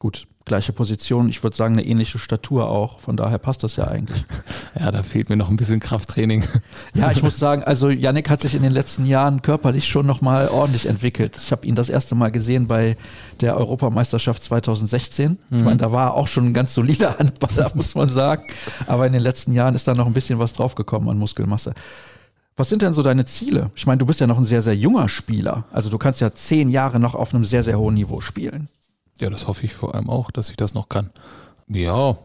Gut, 0.00 0.26
gleiche 0.46 0.72
Position. 0.72 1.28
Ich 1.28 1.42
würde 1.42 1.54
sagen, 1.54 1.74
eine 1.74 1.86
ähnliche 1.86 2.18
Statur 2.18 2.70
auch. 2.70 3.00
Von 3.00 3.18
daher 3.18 3.36
passt 3.36 3.62
das 3.62 3.76
ja 3.76 3.86
eigentlich. 3.86 4.24
Ja, 4.78 4.92
da 4.92 5.02
fehlt 5.02 5.28
mir 5.28 5.36
noch 5.36 5.50
ein 5.50 5.56
bisschen 5.56 5.78
Krafttraining. 5.80 6.42
Ja, 6.94 7.10
ich 7.10 7.22
muss 7.22 7.38
sagen, 7.38 7.62
also 7.64 7.90
Yannick 7.90 8.30
hat 8.30 8.40
sich 8.40 8.54
in 8.54 8.62
den 8.62 8.72
letzten 8.72 9.04
Jahren 9.04 9.42
körperlich 9.42 9.88
schon 9.88 10.06
nochmal 10.06 10.48
ordentlich 10.48 10.86
entwickelt. 10.86 11.36
Ich 11.36 11.52
habe 11.52 11.66
ihn 11.66 11.74
das 11.74 11.90
erste 11.90 12.14
Mal 12.14 12.30
gesehen 12.30 12.66
bei 12.66 12.96
der 13.40 13.56
Europameisterschaft 13.58 14.42
2016. 14.42 15.38
Ich 15.50 15.58
mhm. 15.58 15.64
meine, 15.64 15.76
da 15.76 15.92
war 15.92 16.10
er 16.10 16.14
auch 16.14 16.28
schon 16.28 16.46
ein 16.46 16.54
ganz 16.54 16.72
solider 16.72 17.14
Handballer, 17.18 17.70
muss 17.74 17.94
man 17.94 18.08
sagen. 18.08 18.44
Aber 18.86 19.06
in 19.06 19.12
den 19.12 19.22
letzten 19.22 19.52
Jahren 19.52 19.74
ist 19.74 19.86
da 19.86 19.94
noch 19.94 20.06
ein 20.06 20.14
bisschen 20.14 20.38
was 20.38 20.54
draufgekommen 20.54 21.10
an 21.10 21.18
Muskelmasse. 21.18 21.74
Was 22.56 22.70
sind 22.70 22.80
denn 22.80 22.94
so 22.94 23.02
deine 23.02 23.26
Ziele? 23.26 23.70
Ich 23.74 23.86
meine, 23.86 23.98
du 23.98 24.06
bist 24.06 24.20
ja 24.20 24.26
noch 24.26 24.38
ein 24.38 24.46
sehr, 24.46 24.62
sehr 24.62 24.76
junger 24.76 25.10
Spieler. 25.10 25.64
Also 25.72 25.90
du 25.90 25.98
kannst 25.98 26.20
ja 26.20 26.32
zehn 26.32 26.70
Jahre 26.70 27.00
noch 27.00 27.14
auf 27.14 27.34
einem 27.34 27.44
sehr, 27.44 27.64
sehr 27.64 27.78
hohen 27.78 27.94
Niveau 27.94 28.22
spielen. 28.22 28.68
Ja, 29.20 29.28
das 29.28 29.46
hoffe 29.46 29.66
ich 29.66 29.74
vor 29.74 29.94
allem 29.94 30.08
auch, 30.08 30.30
dass 30.30 30.50
ich 30.50 30.56
das 30.56 30.74
noch 30.74 30.88
kann. 30.88 31.10
Ja, 31.68 32.16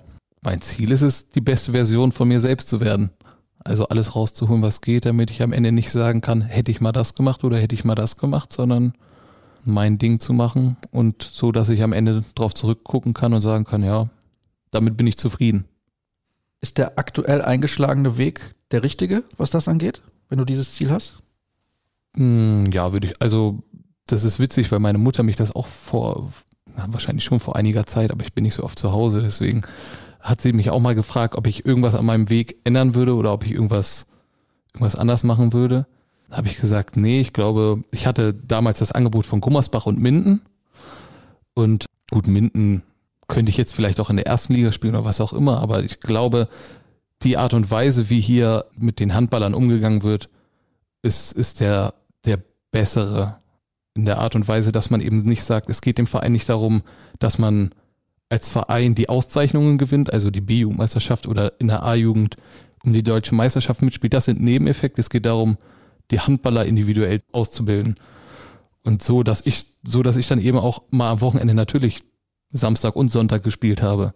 mein 0.42 0.62
Ziel 0.62 0.92
ist 0.92 1.02
es, 1.02 1.30
die 1.30 1.42
beste 1.42 1.74
Version 1.74 2.12
von 2.12 2.28
mir 2.28 2.40
selbst 2.40 2.70
zu 2.70 2.80
werden. 2.80 3.12
Also 3.60 3.88
alles 3.88 4.16
rauszuholen, 4.16 4.62
was 4.62 4.82
geht, 4.82 5.06
damit 5.06 5.32
ich 5.32 5.42
am 5.42 5.52
Ende 5.52 5.72
nicht 5.72 5.92
sagen 5.92 6.22
kann, 6.22 6.42
hätte 6.42 6.72
ich 6.72 6.82
mal 6.82 6.92
das 6.92 7.16
gemacht 7.16 7.44
oder 7.44 7.58
hätte 7.58 7.76
ich 7.76 7.84
mal 7.84 7.96
das 7.96 8.18
gemacht, 8.18 8.54
sondern 8.54 8.94
mein 9.64 9.98
Ding 9.98 10.20
zu 10.20 10.34
machen 10.34 10.78
und 10.92 11.24
so, 11.24 11.52
dass 11.52 11.70
ich 11.70 11.82
am 11.84 11.92
Ende 11.92 12.24
drauf 12.36 12.54
zurückgucken 12.54 13.14
kann 13.14 13.34
und 13.34 13.42
sagen 13.42 13.66
kann, 13.66 13.84
ja, 13.84 14.10
damit 14.72 14.96
bin 14.96 15.08
ich 15.08 15.18
zufrieden. 15.18 15.66
Ist 16.62 16.78
der 16.78 16.98
aktuell 17.00 17.42
eingeschlagene 17.42 18.18
Weg 18.18 18.56
der 18.72 18.84
richtige, 18.84 19.24
was 19.38 19.50
das 19.50 19.68
angeht, 19.68 20.04
wenn 20.30 20.38
du 20.38 20.46
dieses 20.46 20.74
Ziel 20.74 20.92
hast? 20.92 21.24
Hm, 22.16 22.66
ja, 22.72 22.94
würde 22.94 23.08
ich, 23.08 23.22
also 23.22 23.64
das 24.06 24.24
ist 24.24 24.40
witzig, 24.40 24.72
weil 24.72 24.80
meine 24.80 25.00
Mutter 25.00 25.24
mich 25.24 25.36
das 25.36 25.56
auch 25.56 25.68
vor 25.68 26.32
wahrscheinlich 26.88 27.24
schon 27.24 27.40
vor 27.40 27.56
einiger 27.56 27.86
Zeit, 27.86 28.12
aber 28.12 28.24
ich 28.24 28.34
bin 28.34 28.44
nicht 28.44 28.56
so 28.56 28.64
oft 28.64 28.80
zu 28.80 28.92
Hause, 28.92 29.22
deswegen 29.22 29.62
hat 30.20 30.42
sie 30.42 30.54
mich 30.54 30.72
auch 30.72 30.80
mal 30.80 30.96
gefragt, 30.96 31.36
ob 31.36 31.48
ich 31.48 31.66
irgendwas 31.66 31.96
an 31.96 32.06
meinem 32.06 32.30
Weg 32.30 32.58
ändern 32.64 32.96
würde 32.96 33.16
oder 33.16 33.32
ob 33.32 33.46
ich 33.46 33.52
irgendwas, 33.52 34.08
irgendwas 34.74 34.96
anders 34.96 35.24
machen 35.24 35.54
würde. 35.54 35.86
Da 36.30 36.38
habe 36.38 36.48
ich 36.48 36.58
gesagt, 36.58 36.98
nee, 36.98 37.22
ich 37.22 37.34
glaube, 37.34 37.84
ich 37.92 38.08
hatte 38.08 38.34
damals 38.34 38.80
das 38.80 38.92
Angebot 38.92 39.26
von 39.26 39.42
Gummersbach 39.42 39.86
und 39.86 40.00
Minden. 40.00 40.42
Und 41.54 41.86
gut, 42.10 42.28
Minden 42.28 42.82
könnte 43.28 43.52
ich 43.52 43.58
jetzt 43.58 43.74
vielleicht 43.74 44.00
auch 44.00 44.10
in 44.10 44.18
der 44.18 44.26
ersten 44.26 44.54
Liga 44.54 44.72
spielen 44.72 44.96
oder 44.96 45.06
was 45.06 45.22
auch 45.22 45.34
immer, 45.34 45.62
aber 45.62 45.84
ich 45.84 46.00
glaube, 46.00 46.48
die 47.22 47.38
Art 47.38 47.54
und 47.54 47.70
Weise, 47.72 48.10
wie 48.10 48.20
hier 48.20 48.66
mit 48.78 49.00
den 49.00 49.14
Handballern 49.14 49.54
umgegangen 49.54 50.04
wird, 50.04 50.30
ist, 51.02 51.32
ist 51.32 51.60
der, 51.60 51.94
der 52.26 52.40
bessere 52.72 53.38
in 53.96 54.06
der 54.06 54.20
Art 54.20 54.36
und 54.36 54.48
Weise, 54.48 54.72
dass 54.72 54.90
man 54.90 55.02
eben 55.02 55.18
nicht 55.20 55.44
sagt, 55.44 55.70
es 55.70 55.82
geht 55.82 55.98
dem 55.98 56.08
Verein 56.08 56.34
nicht 56.34 56.50
darum, 56.50 56.84
dass 57.18 57.38
man 57.38 57.74
als 58.30 58.50
Verein 58.50 58.94
die 58.94 59.10
Auszeichnungen 59.10 59.78
gewinnt, 59.78 60.12
also 60.12 60.30
die 60.30 60.42
B-Jugendmeisterschaft 60.42 61.28
oder 61.28 61.54
in 61.60 61.68
der 61.68 61.84
A-Jugend 61.84 62.36
um 62.84 62.94
die 62.94 63.04
deutsche 63.04 63.34
Meisterschaft 63.34 63.82
mitspielt. 63.82 64.14
Das 64.14 64.26
sind 64.26 64.42
Nebeneffekte. 64.42 65.02
Es 65.02 65.10
geht 65.10 65.26
darum, 65.26 65.58
die 66.12 66.20
Handballer 66.20 66.66
individuell 66.66 67.20
auszubilden. 67.32 67.96
Und 68.84 69.02
so, 69.02 69.24
dass 69.24 69.46
ich, 69.46 69.66
so, 69.84 70.04
dass 70.04 70.18
ich 70.18 70.28
dann 70.28 70.42
eben 70.42 70.60
auch 70.60 70.84
mal 70.92 71.10
am 71.10 71.22
Wochenende 71.22 71.54
natürlich 71.54 72.04
Samstag 72.52 72.96
und 72.96 73.12
Sonntag 73.12 73.44
gespielt 73.44 73.82
habe. 73.82 74.14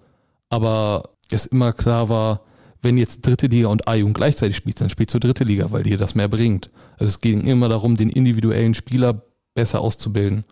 Aber 0.49 1.09
es 1.31 1.45
immer 1.45 1.73
klar 1.73 2.09
war, 2.09 2.41
wenn 2.81 2.97
jetzt 2.97 3.25
dritte 3.25 3.47
Liga 3.47 3.67
und 3.69 3.87
A-Jugend 3.87 4.15
gleichzeitig 4.15 4.55
spielt, 4.57 4.79
dann 4.79 4.89
spielst 4.89 5.13
du 5.13 5.19
dritte 5.19 5.43
Liga, 5.43 5.71
weil 5.71 5.83
dir 5.83 5.97
das 5.97 6.15
mehr 6.15 6.27
bringt. 6.27 6.69
Also 6.97 7.07
es 7.07 7.21
ging 7.21 7.41
immer 7.41 7.69
darum, 7.69 7.97
den 7.97 8.09
individuellen 8.09 8.73
Spieler 8.73 9.21
besser 9.53 9.81
auszubilden. 9.81 10.45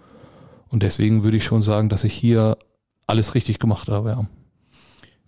Und 0.70 0.84
deswegen 0.84 1.24
würde 1.24 1.38
ich 1.38 1.46
schon 1.46 1.62
sagen, 1.62 1.90
dass 1.90 2.04
ich 2.04 2.14
hier 2.14 2.58
alles 3.06 3.36
richtig 3.36 3.60
gemacht 3.60 3.88
habe. 3.88 4.10
Ja, 4.10 4.28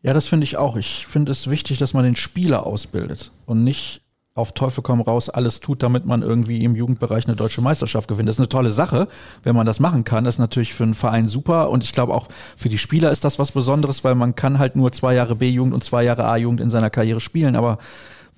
ja 0.01 0.13
das 0.13 0.27
finde 0.27 0.43
ich 0.43 0.58
auch. 0.58 0.75
Ich 0.75 1.08
finde 1.08 1.32
es 1.32 1.49
wichtig, 1.49 1.77
dass 1.77 1.93
man 1.93 2.03
den 2.03 2.15
Spieler 2.15 2.65
ausbildet 2.65 3.32
und 3.45 3.63
nicht 3.63 4.01
auf 4.36 4.53
Teufel 4.53 4.82
komm 4.82 5.01
raus 5.01 5.29
alles 5.29 5.60
tut, 5.60 5.84
damit 5.84 6.05
man 6.05 6.21
irgendwie 6.21 6.63
im 6.63 6.75
Jugendbereich 6.75 7.27
eine 7.27 7.36
deutsche 7.36 7.62
Meisterschaft 7.62 8.08
gewinnt. 8.08 8.29
Das 8.29 8.38
ist 8.38 8.39
eine 8.39 8.49
tolle 8.49 8.71
Sache, 8.71 9.08
wenn 9.43 9.55
man 9.55 9.65
das 9.65 9.79
machen 9.79 10.03
kann. 10.03 10.23
Das 10.23 10.36
ist 10.36 10.39
natürlich 10.39 10.73
für 10.73 10.84
einen 10.84 10.93
Verein 10.93 11.27
super 11.27 11.69
und 11.69 11.84
ich 11.84 11.91
glaube 11.91 12.13
auch 12.13 12.27
für 12.55 12.69
die 12.69 12.77
Spieler 12.77 13.12
ist 13.12 13.25
das 13.25 13.38
was 13.38 13.51
Besonderes, 13.51 14.03
weil 14.03 14.15
man 14.15 14.36
kann 14.36 14.58
halt 14.58 14.75
nur 14.75 14.91
zwei 14.91 15.13
Jahre 15.13 15.36
B-Jugend 15.36 15.73
und 15.73 15.84
zwei 15.84 16.03
Jahre 16.03 16.25
A-Jugend 16.25 16.62
in 16.62 16.71
seiner 16.71 16.89
Karriere 16.89 17.19
spielen, 17.19 17.55
aber 17.55 17.79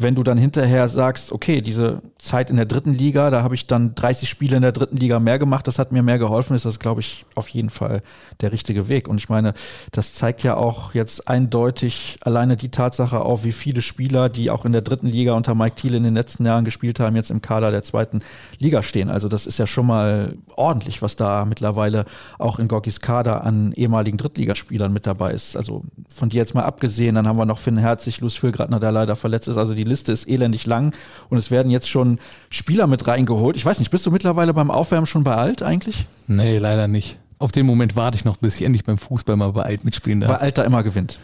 wenn 0.01 0.15
du 0.15 0.23
dann 0.23 0.37
hinterher 0.37 0.87
sagst, 0.87 1.31
okay, 1.31 1.61
diese 1.61 2.01
Zeit 2.17 2.49
in 2.49 2.55
der 2.55 2.65
dritten 2.65 2.93
Liga, 2.93 3.29
da 3.29 3.43
habe 3.43 3.55
ich 3.55 3.67
dann 3.67 3.95
30 3.95 4.29
Spiele 4.29 4.55
in 4.55 4.61
der 4.61 4.71
dritten 4.71 4.97
Liga 4.97 5.19
mehr 5.19 5.39
gemacht, 5.39 5.67
das 5.67 5.79
hat 5.79 5.91
mir 5.91 6.03
mehr 6.03 6.19
geholfen, 6.19 6.55
ist 6.55 6.65
das, 6.65 6.79
glaube 6.79 7.01
ich, 7.01 7.25
auf 7.35 7.47
jeden 7.49 7.69
Fall 7.69 8.01
der 8.41 8.51
richtige 8.51 8.87
Weg. 8.87 9.07
Und 9.07 9.17
ich 9.17 9.29
meine, 9.29 9.53
das 9.91 10.13
zeigt 10.13 10.43
ja 10.43 10.55
auch 10.55 10.93
jetzt 10.93 11.27
eindeutig 11.27 12.17
alleine 12.21 12.57
die 12.57 12.69
Tatsache 12.69 13.21
auf, 13.21 13.43
wie 13.43 13.51
viele 13.51 13.81
Spieler, 13.81 14.29
die 14.29 14.49
auch 14.49 14.65
in 14.65 14.71
der 14.71 14.81
dritten 14.81 15.07
Liga 15.07 15.33
unter 15.33 15.55
Mike 15.55 15.75
Thiel 15.75 15.95
in 15.95 16.03
den 16.03 16.13
letzten 16.13 16.45
Jahren 16.45 16.65
gespielt 16.65 16.99
haben, 16.99 17.15
jetzt 17.15 17.31
im 17.31 17.41
Kader 17.41 17.71
der 17.71 17.83
zweiten 17.83 18.21
Liga 18.59 18.83
stehen. 18.83 19.09
Also 19.09 19.27
das 19.27 19.45
ist 19.45 19.57
ja 19.57 19.67
schon 19.67 19.87
mal 19.87 20.35
ordentlich, 20.55 21.01
was 21.01 21.15
da 21.15 21.45
mittlerweile 21.45 22.05
auch 22.37 22.59
in 22.59 22.67
Gorkis 22.67 23.01
Kader 23.01 23.43
an 23.43 23.71
ehemaligen 23.73 24.17
Drittligaspielern 24.17 24.91
mit 24.93 25.05
dabei 25.05 25.31
ist. 25.31 25.55
Also 25.55 25.83
von 26.09 26.29
dir 26.29 26.37
jetzt 26.37 26.55
mal 26.55 26.63
abgesehen, 26.63 27.15
dann 27.15 27.27
haben 27.27 27.37
wir 27.37 27.45
noch 27.45 27.57
Finn 27.57 27.77
Herzig, 27.77 28.19
Luz 28.21 28.35
Füllgratner, 28.35 28.79
der 28.79 28.91
leider 28.91 29.15
verletzt 29.15 29.47
ist. 29.47 29.57
Also 29.57 29.73
die 29.73 29.83
Liste 29.91 30.11
ist 30.11 30.27
elendig 30.27 30.65
lang 30.65 30.95
und 31.29 31.37
es 31.37 31.51
werden 31.51 31.69
jetzt 31.71 31.89
schon 31.89 32.19
Spieler 32.49 32.87
mit 32.87 33.07
reingeholt. 33.07 33.55
Ich 33.55 33.65
weiß 33.65 33.79
nicht, 33.79 33.91
bist 33.91 34.05
du 34.05 34.11
mittlerweile 34.11 34.53
beim 34.53 34.71
Aufwärmen 34.71 35.05
schon 35.05 35.23
bei 35.23 35.35
alt 35.35 35.61
eigentlich? 35.61 36.07
Nee, 36.27 36.57
leider 36.57 36.87
nicht. 36.87 37.17
Auf 37.37 37.51
den 37.51 37.65
Moment 37.65 37.95
warte 37.95 38.17
ich 38.17 38.25
noch, 38.25 38.37
bis 38.37 38.55
ich 38.55 38.63
endlich 38.63 38.83
beim 38.83 38.97
Fußball 38.97 39.35
mal 39.35 39.51
bei 39.51 39.63
alt 39.63 39.83
mitspielen 39.83 40.21
darf. 40.21 40.31
Weil 40.31 40.37
Alter 40.37 40.65
immer 40.65 40.83
gewinnt. 40.83 41.19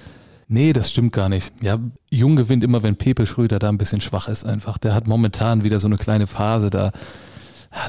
Nee, 0.47 0.73
das 0.73 0.91
stimmt 0.91 1.12
gar 1.12 1.30
nicht. 1.30 1.51
Ja, 1.62 1.80
Jung 2.10 2.36
gewinnt 2.36 2.63
immer, 2.63 2.82
wenn 2.82 2.95
Pepe 2.95 3.25
Schröder 3.25 3.60
da 3.60 3.69
ein 3.69 3.77
bisschen 3.77 4.01
schwach 4.01 4.27
ist 4.27 4.45
einfach. 4.45 4.77
Der 4.77 4.93
hat 4.93 5.08
momentan 5.08 5.63
wieder 5.63 5.80
so 5.80 5.88
eine 5.88 5.97
kleine 5.97 6.25
Phase, 6.25 6.69
da 6.69 6.91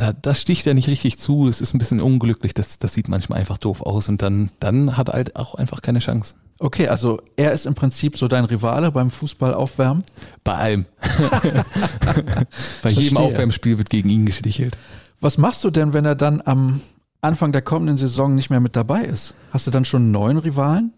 da, 0.00 0.12
da 0.12 0.34
sticht 0.34 0.66
er 0.66 0.74
nicht 0.74 0.88
richtig 0.88 1.18
zu. 1.18 1.48
Es 1.48 1.60
ist 1.60 1.74
ein 1.74 1.78
bisschen 1.78 2.00
unglücklich. 2.00 2.54
Das, 2.54 2.78
das 2.78 2.94
sieht 2.94 3.08
manchmal 3.08 3.38
einfach 3.38 3.58
doof 3.58 3.82
aus. 3.82 4.08
Und 4.08 4.22
dann, 4.22 4.50
dann 4.60 4.96
hat 4.96 5.08
halt 5.08 5.36
auch 5.36 5.54
einfach 5.54 5.82
keine 5.82 6.00
Chance. 6.00 6.34
Okay, 6.60 6.88
also 6.88 7.20
er 7.36 7.52
ist 7.52 7.66
im 7.66 7.74
Prinzip 7.74 8.16
so 8.16 8.26
dein 8.26 8.44
Rivale 8.44 8.90
beim 8.90 9.10
Fußball 9.10 9.54
aufwärmen? 9.54 10.02
Bei 10.42 10.54
allem. 10.54 10.86
Bei 12.82 12.90
jedem 12.90 13.16
Aufwärmspiel 13.16 13.78
wird 13.78 13.90
gegen 13.90 14.10
ihn 14.10 14.26
gestichelt. 14.26 14.76
Was 15.20 15.38
machst 15.38 15.62
du 15.62 15.70
denn, 15.70 15.92
wenn 15.92 16.04
er 16.04 16.16
dann 16.16 16.42
am 16.44 16.80
Anfang 17.20 17.52
der 17.52 17.62
kommenden 17.62 17.96
Saison 17.96 18.34
nicht 18.34 18.50
mehr 18.50 18.60
mit 18.60 18.74
dabei 18.74 19.02
ist? 19.02 19.34
Hast 19.52 19.66
du 19.66 19.70
dann 19.70 19.84
schon 19.84 20.02
einen 20.02 20.10
neuen 20.12 20.38
Rivalen? 20.38 20.92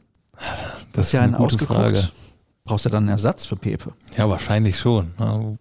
Das 0.92 1.06
ist 1.06 1.12
ja 1.12 1.22
eine 1.22 1.36
gute 1.36 1.58
Frage. 1.58 2.08
Brauchst 2.64 2.84
du 2.84 2.88
dann 2.88 3.04
einen 3.04 3.08
Ersatz 3.08 3.46
für 3.46 3.56
Pepe? 3.56 3.92
Ja, 4.16 4.28
wahrscheinlich 4.28 4.78
schon. 4.78 5.12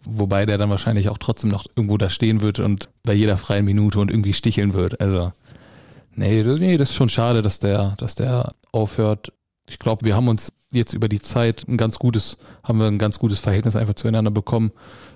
Wobei 0.06 0.46
der 0.46 0.58
dann 0.58 0.70
wahrscheinlich 0.70 1.10
auch 1.10 1.18
trotzdem 1.18 1.50
noch 1.50 1.66
irgendwo 1.76 1.98
da 1.98 2.10
stehen 2.10 2.42
wird 2.42 2.60
und 2.60 2.90
bei 3.04 3.14
jeder 3.14 3.38
freien 3.38 3.66
Minute 3.66 4.00
und 4.00 4.12
irgendwie 4.12 4.34
sticheln 4.34 4.74
wird. 4.74 5.02
Also, 5.02 5.32
nee, 6.14 6.44
nee, 6.44 6.78
das 6.78 6.90
ist 6.90 6.96
schon 6.96 7.10
schade, 7.10 7.42
dass 7.42 7.60
der, 7.60 7.96
dass 7.98 8.16
der 8.16 8.52
aufhört. 8.72 9.34
Ich 9.70 9.80
glaube, 9.80 10.06
wir 10.06 10.16
haben 10.16 10.28
uns 10.28 10.52
jetzt 10.72 10.94
über 10.94 11.08
die 11.08 11.22
Zeit 11.22 11.66
ein 11.68 11.78
ganz 11.78 12.00
gutes, 12.00 12.38
haben 12.64 12.80
wir 12.80 12.88
ein 12.88 12.98
ganz 12.98 13.20
gutes 13.20 13.40
Verhältnis 13.40 13.76
einfach 13.76 13.94
zueinander 13.94 14.32
bekommen, 14.32 14.72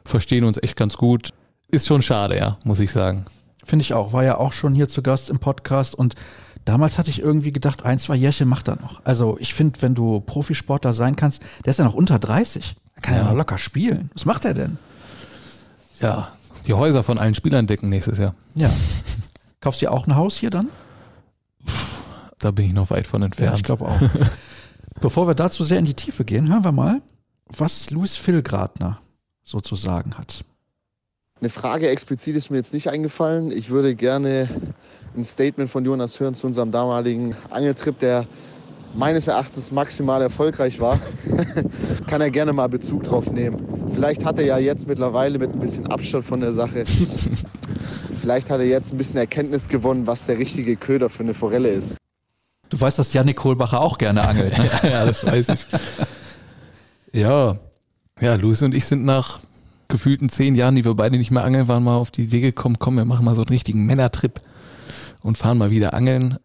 verstehen 0.06 0.44
uns 0.44 0.58
echt 0.62 0.76
ganz 0.76 0.98
gut. 0.98 1.30
Ist 1.70 1.88
schon 1.88 2.02
schade, 2.02 2.38
ja, 2.38 2.58
muss 2.64 2.80
ich 2.80 2.92
sagen. 2.92 3.26
Finde 3.64 3.84
ich 3.84 3.94
auch. 3.94 4.14
War 4.14 4.24
ja 4.24 4.38
auch 4.38 4.54
schon 4.54 4.76
hier 4.76 4.90
zu 4.90 5.02
Gast 5.02 5.30
im 5.30 5.40
Podcast 5.40 5.96
und 5.96 6.16
damals 6.66 6.98
hatte 6.98 7.10
ich 7.10 7.20
irgendwie 7.20 7.52
gedacht, 7.52 7.84
ein, 7.84 8.00
zwei 8.00 8.16
Jährchen 8.16 8.48
macht 8.48 8.68
er 8.68 8.76
noch. 8.76 9.02
Also 9.06 9.38
ich 9.40 9.54
finde, 9.54 9.82
wenn 9.82 9.96
du 9.96 10.20
Profisportler 10.20 10.94
sein 10.94 11.16
kannst, 11.16 11.42
der 11.66 11.72
ist 11.72 11.78
ja 11.78 11.86
noch 11.86 11.94
unter 11.94 12.20
30. 12.20 12.76
Er 12.96 13.02
kann 13.02 13.16
ja, 13.16 13.22
ja 13.24 13.30
noch 13.30 13.38
locker 13.38 13.58
spielen. 13.58 14.12
Was 14.14 14.26
macht 14.26 14.46
er 14.46 14.54
denn? 14.54 14.78
Ja, 16.00 16.30
die 16.68 16.74
Häuser 16.74 17.04
von 17.04 17.18
allen 17.18 17.36
Spielern 17.36 17.68
decken 17.68 17.90
nächstes 17.90 18.20
Jahr. 18.20 18.36
Ja. 18.56 18.70
Kaufst 19.62 19.82
du 19.82 19.92
auch 19.92 20.08
ein 20.08 20.16
Haus 20.16 20.36
hier 20.38 20.50
dann? 20.50 20.68
Da 22.44 22.52
bin 22.52 22.66
ich 22.66 22.74
noch 22.74 22.90
weit 22.90 23.08
von 23.08 23.24
entfernt. 23.24 23.52
Ja, 23.52 23.56
ich 23.56 23.64
glaube 23.64 23.86
auch. 23.86 23.98
Bevor 25.02 25.28
wir 25.28 25.34
dazu 25.34 25.64
sehr 25.64 25.80
in 25.80 25.86
die 25.86 25.94
Tiefe 25.94 26.26
gehen, 26.26 26.52
hören 26.52 26.66
wir 26.66 26.74
mal, 26.74 27.02
was 27.46 27.90
Louis 27.90 28.18
Philgratner 28.18 29.00
sozusagen 29.46 30.18
hat. 30.18 30.44
Eine 31.40 31.50
Frage 31.50 31.88
explizit 31.88 32.36
ist 32.36 32.52
mir 32.52 32.58
jetzt 32.58 32.74
nicht 32.74 32.90
eingefallen. 32.90 33.50
Ich 33.50 33.70
würde 33.70 33.96
gerne 33.96 34.50
ein 35.16 35.24
Statement 35.24 35.72
von 35.72 35.86
Jonas 35.86 36.20
hören 36.20 36.36
zu 36.36 36.46
unserem 36.46 36.72
damaligen 36.72 37.34
Angeltrip, 37.50 37.98
der 38.00 38.28
meines 38.94 39.28
Erachtens 39.28 39.72
maximal 39.72 40.22
erfolgreich 40.22 40.82
war. 40.82 41.00
Kann 42.08 42.20
er 42.20 42.30
gerne 42.30 42.52
mal 42.52 42.68
Bezug 42.68 43.04
drauf 43.04 43.32
nehmen. 43.32 43.92
Vielleicht 43.94 44.26
hat 44.26 44.38
er 44.38 44.46
ja 44.46 44.58
jetzt 44.58 44.86
mittlerweile 44.86 45.40
mit 45.40 45.54
ein 45.54 45.60
bisschen 45.60 45.88
Abstand 45.88 46.26
von 46.26 46.42
der 46.42 46.52
Sache, 46.52 46.84
vielleicht 48.22 48.50
hat 48.50 48.60
er 48.60 48.66
jetzt 48.66 48.92
ein 48.92 48.98
bisschen 48.98 49.18
Erkenntnis 49.18 49.70
gewonnen, 49.70 50.08
was 50.08 50.26
der 50.26 50.40
richtige 50.40 50.76
Köder 50.76 51.10
für 51.10 51.24
eine 51.24 51.34
Forelle 51.34 51.70
ist. 51.70 51.96
Du 52.74 52.82
weißt, 52.82 52.98
dass 52.98 53.14
Janik 53.14 53.38
Kohlbacher 53.38 53.80
auch 53.80 54.00
gerne 54.00 54.28
angelt. 54.28 54.58
Ne? 54.58 54.68
ja, 54.82 54.90
ja, 54.90 55.06
das 55.06 55.24
weiß 55.24 55.50
ich. 55.50 55.68
Ja, 57.12 57.58
ja, 58.20 58.34
Luis 58.34 58.64
und 58.64 58.74
ich 58.74 58.86
sind 58.86 59.06
nach 59.06 59.38
gefühlten 59.90 60.28
zehn 60.28 60.56
Jahren, 60.56 60.76
die 60.76 60.84
wir 60.84 60.96
beide 60.96 61.20
nicht 61.20 61.30
mehr 61.30 61.44
angeln 61.44 61.68
waren, 61.68 61.84
mal 61.84 61.98
auf 61.98 62.10
die 62.10 62.24
Idee 62.24 62.42
gekommen, 62.42 62.78
komm, 62.80 62.98
wir 62.98 63.06
machen 63.06 63.26
mal 63.26 63.36
so 63.36 63.44
einen 63.44 63.50
richtigen 63.50 63.86
Männertrip 63.86 64.42
und 65.22 65.38
fahren 65.38 65.60
mal 65.60 65.70
wieder 65.70 65.94
angeln. 65.94 66.40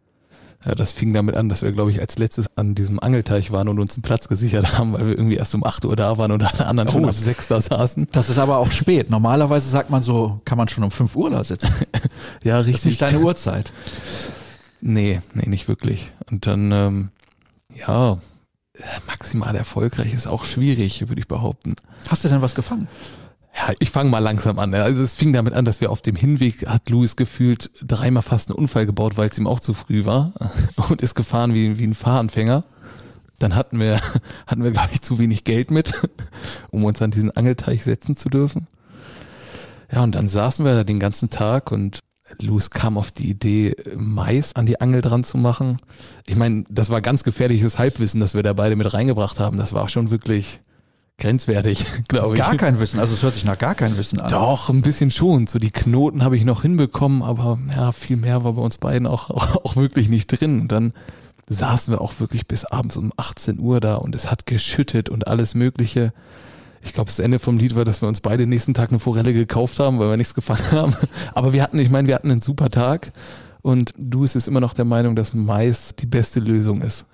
Ja, 0.66 0.74
das 0.74 0.92
fing 0.92 1.14
damit 1.14 1.34
an, 1.34 1.48
dass 1.48 1.62
wir, 1.62 1.72
glaube 1.72 1.92
ich, 1.92 2.00
als 2.00 2.18
letztes 2.18 2.54
an 2.58 2.74
diesem 2.74 3.00
Angelteich 3.00 3.50
waren 3.50 3.68
und 3.68 3.78
uns 3.78 3.94
einen 3.94 4.02
Platz 4.02 4.28
gesichert 4.28 4.76
haben, 4.76 4.92
weil 4.92 5.06
wir 5.06 5.16
irgendwie 5.16 5.36
erst 5.36 5.54
um 5.54 5.64
8 5.64 5.86
Uhr 5.86 5.96
da 5.96 6.18
waren 6.18 6.30
und 6.30 6.42
alle 6.42 6.66
anderen 6.66 6.90
oh, 6.90 6.92
schon 6.92 7.04
ab 7.06 7.14
6 7.14 7.48
da 7.48 7.58
saßen. 7.58 8.08
Das 8.12 8.28
ist 8.28 8.36
aber 8.36 8.58
auch 8.58 8.70
spät. 8.70 9.08
Normalerweise 9.08 9.70
sagt 9.70 9.88
man 9.88 10.02
so, 10.02 10.42
kann 10.44 10.58
man 10.58 10.68
schon 10.68 10.84
um 10.84 10.90
5 10.90 11.16
Uhr 11.16 11.30
da 11.30 11.42
sitzen. 11.42 11.72
ja, 12.44 12.58
richtig. 12.58 12.74
Das 12.74 12.80
ist 12.82 12.86
nicht 12.86 13.00
deine 13.00 13.20
Uhrzeit. 13.20 13.72
Nee, 14.80 15.20
nee, 15.34 15.48
nicht 15.48 15.68
wirklich. 15.68 16.12
Und 16.30 16.46
dann, 16.46 16.72
ähm, 16.72 17.10
ja, 17.74 18.18
maximal 19.06 19.54
erfolgreich 19.56 20.14
ist 20.14 20.26
auch 20.26 20.44
schwierig, 20.44 21.08
würde 21.08 21.20
ich 21.20 21.28
behaupten. 21.28 21.74
Hast 22.08 22.24
du 22.24 22.28
denn 22.28 22.42
was 22.42 22.54
gefangen? 22.54 22.88
Ja, 23.54 23.74
ich 23.80 23.90
fange 23.90 24.10
mal 24.10 24.20
langsam 24.20 24.58
an. 24.58 24.72
Also 24.74 25.02
es 25.02 25.14
fing 25.14 25.32
damit 25.32 25.52
an, 25.52 25.64
dass 25.64 25.80
wir 25.80 25.90
auf 25.90 26.00
dem 26.00 26.14
Hinweg 26.14 26.66
hat 26.68 26.90
Louis 26.90 27.16
gefühlt 27.16 27.70
dreimal 27.82 28.22
fast 28.22 28.50
einen 28.50 28.58
Unfall 28.58 28.86
gebaut, 28.86 29.16
weil 29.16 29.28
es 29.28 29.38
ihm 29.38 29.48
auch 29.48 29.60
zu 29.60 29.74
früh 29.74 30.04
war 30.04 30.32
und 30.88 31.02
ist 31.02 31.14
gefahren 31.14 31.54
wie, 31.54 31.78
wie 31.78 31.86
ein 31.86 31.94
Fahranfänger. 31.94 32.62
Dann 33.40 33.56
hatten 33.56 33.80
wir, 33.80 34.00
hatten 34.46 34.62
wir, 34.62 34.70
glaube 34.70 34.90
ich, 34.92 35.02
zu 35.02 35.18
wenig 35.18 35.44
Geld 35.44 35.70
mit, 35.70 35.92
um 36.70 36.84
uns 36.84 37.02
an 37.02 37.10
diesen 37.10 37.36
Angelteich 37.36 37.82
setzen 37.82 38.14
zu 38.14 38.28
dürfen. 38.28 38.68
Ja, 39.90 40.02
und 40.02 40.14
dann 40.14 40.28
saßen 40.28 40.64
wir 40.64 40.74
da 40.74 40.84
den 40.84 41.00
ganzen 41.00 41.30
Tag 41.30 41.72
und 41.72 42.00
Louis 42.40 42.70
kam 42.70 42.98
auf 42.98 43.10
die 43.10 43.28
Idee, 43.28 43.74
Mais 43.96 44.54
an 44.54 44.66
die 44.66 44.80
Angel 44.80 45.00
dran 45.00 45.24
zu 45.24 45.38
machen. 45.38 45.78
Ich 46.26 46.36
meine, 46.36 46.64
das 46.68 46.90
war 46.90 47.00
ganz 47.00 47.24
gefährliches 47.24 47.78
Halbwissen, 47.78 48.20
das 48.20 48.34
wir 48.34 48.42
da 48.42 48.52
beide 48.52 48.76
mit 48.76 48.92
reingebracht 48.92 49.40
haben. 49.40 49.56
Das 49.56 49.72
war 49.72 49.88
schon 49.88 50.10
wirklich 50.10 50.60
grenzwertig, 51.18 51.84
glaube 52.08 52.34
ich. 52.34 52.40
Gar 52.40 52.56
kein 52.56 52.80
Wissen, 52.80 53.00
also 53.00 53.14
es 53.14 53.22
hört 53.22 53.34
sich 53.34 53.44
nach 53.44 53.58
gar 53.58 53.74
kein 53.74 53.96
Wissen 53.98 54.20
an. 54.20 54.30
Doch, 54.30 54.70
ein 54.70 54.82
bisschen 54.82 55.10
schon. 55.10 55.46
So 55.46 55.58
die 55.58 55.70
Knoten 55.70 56.22
habe 56.22 56.36
ich 56.36 56.44
noch 56.44 56.62
hinbekommen, 56.62 57.22
aber 57.22 57.58
ja, 57.74 57.92
viel 57.92 58.16
mehr 58.16 58.44
war 58.44 58.54
bei 58.54 58.62
uns 58.62 58.78
beiden 58.78 59.06
auch, 59.06 59.30
auch, 59.64 59.76
wirklich 59.76 60.08
nicht 60.08 60.28
drin. 60.28 60.60
Und 60.60 60.72
dann 60.72 60.92
saßen 61.48 61.92
wir 61.92 62.00
auch 62.00 62.20
wirklich 62.20 62.46
bis 62.46 62.64
abends 62.64 62.96
um 62.96 63.12
18 63.16 63.58
Uhr 63.58 63.80
da 63.80 63.96
und 63.96 64.14
es 64.14 64.30
hat 64.30 64.46
geschüttet 64.46 65.08
und 65.08 65.26
alles 65.26 65.54
Mögliche. 65.54 66.12
Ich 66.82 66.92
glaube, 66.92 67.08
das 67.08 67.18
Ende 67.18 67.38
vom 67.38 67.58
Lied 67.58 67.74
war, 67.74 67.84
dass 67.84 68.02
wir 68.02 68.08
uns 68.08 68.20
beide 68.20 68.46
nächsten 68.46 68.74
Tag 68.74 68.90
eine 68.90 68.98
Forelle 68.98 69.32
gekauft 69.32 69.78
haben, 69.78 69.98
weil 69.98 70.10
wir 70.10 70.16
nichts 70.16 70.34
gefangen 70.34 70.62
haben. 70.72 70.94
Aber 71.34 71.52
wir 71.52 71.62
hatten, 71.62 71.78
ich 71.78 71.90
meine, 71.90 72.08
wir 72.08 72.14
hatten 72.14 72.30
einen 72.30 72.42
super 72.42 72.70
Tag 72.70 73.12
und 73.62 73.92
du 73.96 74.24
ist 74.24 74.36
immer 74.48 74.60
noch 74.60 74.74
der 74.74 74.84
Meinung, 74.84 75.16
dass 75.16 75.34
Mais 75.34 75.94
die 75.98 76.06
beste 76.06 76.40
Lösung 76.40 76.82
ist. 76.82 77.06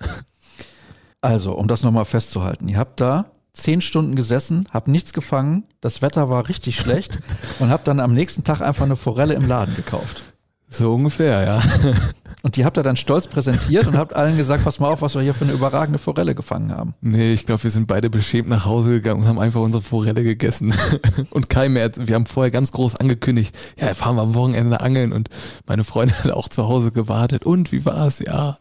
Also, 1.21 1.53
um 1.53 1.67
das 1.67 1.83
nochmal 1.83 2.05
festzuhalten, 2.05 2.67
ihr 2.67 2.77
habt 2.77 3.01
da 3.01 3.31
zehn 3.53 3.81
Stunden 3.81 4.15
gesessen, 4.15 4.67
habe 4.71 4.91
nichts 4.91 5.13
gefangen, 5.13 5.63
das 5.81 6.01
Wetter 6.01 6.29
war 6.29 6.49
richtig 6.49 6.75
schlecht 6.75 7.19
und 7.59 7.69
habe 7.69 7.83
dann 7.83 7.99
am 7.99 8.13
nächsten 8.13 8.43
Tag 8.43 8.61
einfach 8.61 8.85
eine 8.85 8.95
Forelle 8.95 9.33
im 9.33 9.47
Laden 9.47 9.75
gekauft. 9.75 10.23
So 10.69 10.93
ungefähr, 10.93 11.43
ja. 11.43 11.61
Und 12.45 12.57
die 12.57 12.63
habt 12.63 12.77
ihr 12.77 12.83
dann 12.83 12.95
stolz 12.95 13.25
präsentiert 13.25 13.87
und 13.87 13.97
habt 13.97 14.15
allen 14.15 14.37
gesagt, 14.37 14.63
pass 14.63 14.79
mal 14.79 14.89
auf, 14.89 15.01
was 15.01 15.15
wir 15.15 15.23
hier 15.23 15.33
für 15.33 15.45
eine 15.45 15.53
überragende 15.53 15.97
Forelle 15.97 16.35
gefangen 16.35 16.71
haben. 16.71 16.93
Nee, 17.01 17.33
ich 17.33 17.47
glaube, 17.47 17.63
wir 17.63 17.71
sind 17.71 17.87
beide 17.87 18.11
beschämt 18.11 18.49
nach 18.49 18.67
Hause 18.67 18.91
gegangen 18.91 19.23
und 19.23 19.27
haben 19.27 19.39
einfach 19.39 19.61
unsere 19.61 19.81
Forelle 19.81 20.23
gegessen. 20.23 20.71
Und 21.31 21.49
kein 21.49 21.73
mehr, 21.73 21.89
wir 21.95 22.13
haben 22.13 22.27
vorher 22.27 22.51
ganz 22.51 22.71
groß 22.71 22.97
angekündigt, 22.97 23.55
ja, 23.79 23.95
fahren 23.95 24.17
wir 24.17 24.21
am 24.21 24.35
Wochenende 24.35 24.79
angeln 24.79 25.11
und 25.11 25.29
meine 25.65 25.83
Freundin 25.83 26.15
hat 26.23 26.31
auch 26.33 26.47
zu 26.47 26.67
Hause 26.67 26.91
gewartet. 26.91 27.47
Und 27.47 27.71
wie 27.71 27.83
war's? 27.83 28.19
Ja, 28.19 28.59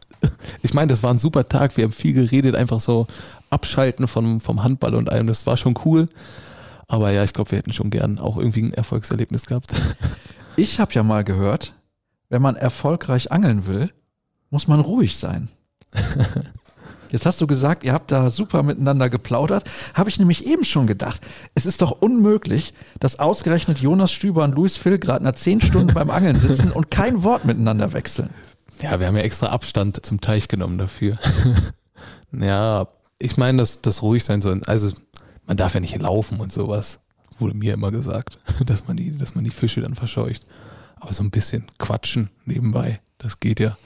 ich 0.63 0.73
meine, 0.73 0.89
das 0.89 1.03
war 1.03 1.13
ein 1.13 1.19
super 1.19 1.51
Tag. 1.51 1.77
Wir 1.77 1.85
haben 1.85 1.93
viel 1.93 2.15
geredet, 2.15 2.57
einfach 2.57 2.81
so 2.81 3.07
abschalten 3.51 4.09
vom, 4.09 4.41
vom 4.41 4.63
Handball 4.63 4.95
und 4.95 5.11
allem. 5.13 5.27
Das 5.27 5.47
war 5.47 5.59
schon 5.59 5.75
cool. 5.85 6.07
Aber 6.89 7.11
ja, 7.11 7.23
ich 7.23 7.35
glaube, 7.35 7.51
wir 7.51 7.59
hätten 7.59 7.75
schon 7.75 7.91
gern 7.91 8.19
auch 8.19 8.39
irgendwie 8.39 8.63
ein 8.63 8.73
Erfolgserlebnis 8.73 9.45
gehabt. 9.45 9.75
Ich 10.57 10.81
habe 10.81 10.93
ja 10.95 11.03
mal 11.03 11.23
gehört, 11.23 11.75
wenn 12.29 12.43
man 12.43 12.57
erfolgreich 12.57 13.33
angeln 13.33 13.67
will, 13.67 13.91
muss 14.51 14.69
man 14.69 14.81
ruhig 14.81 15.17
sein. 15.17 15.49
Jetzt 17.11 17.27
hast 17.27 17.41
du 17.41 17.47
gesagt, 17.47 17.85
ihr 17.85 17.93
habt 17.93 18.11
da 18.11 18.31
super 18.31 18.65
miteinander 18.65 19.09
geplaudert. 19.09 19.71
Habe 19.95 20.09
ich 20.09 20.19
nämlich 20.19 20.47
eben 20.47 20.65
schon 20.65 20.89
gedacht. 20.89 21.21
Es 21.55 21.65
ist 21.65 21.81
doch 21.81 21.93
unmöglich, 21.93 22.75
dass 22.99 23.21
ausgerechnet 23.21 23.79
Jonas 23.79 24.11
Stüber 24.11 24.43
und 24.43 24.57
Luis 24.57 24.77
Philgratner 24.77 25.33
zehn 25.35 25.61
Stunden 25.61 25.95
beim 25.95 26.11
Angeln 26.11 26.37
sitzen 26.37 26.73
und 26.73 26.91
kein 26.91 27.23
Wort 27.23 27.45
miteinander 27.45 27.93
wechseln. 27.93 28.31
Ja, 28.83 28.99
wir 28.99 29.07
haben 29.07 29.17
ja 29.17 29.23
extra 29.23 29.49
Abstand 29.49 30.05
zum 30.05 30.21
Teich 30.21 30.49
genommen 30.49 30.77
dafür. 30.77 31.17
ja, 32.33 32.89
ich 33.21 33.37
meine, 33.37 33.59
dass 33.59 33.81
das 33.81 34.03
ruhig 34.03 34.25
sein 34.25 34.43
soll. 34.43 34.61
Also 34.67 34.93
man 35.47 35.57
darf 35.57 35.75
ja 35.75 35.81
nicht 35.81 35.97
laufen 36.01 36.41
und 36.41 36.53
sowas. 36.53 37.01
Wurde 37.39 37.55
mir 37.55 37.75
immer 37.75 37.93
gesagt, 37.93 38.39
dass 38.67 38.89
man 38.89 38.97
die, 38.97 39.17
dass 39.17 39.35
man 39.37 39.45
die 39.45 39.51
Fische 39.51 39.81
dann 39.81 39.95
verscheucht. 39.95 40.43
Aber 41.05 41.13
so 41.13 41.23
ein 41.23 41.31
bisschen 41.31 41.67
quatschen 41.79 42.31
nebenbei, 42.47 42.99
das 43.19 43.39
geht 43.39 43.61
ja. 43.61 43.77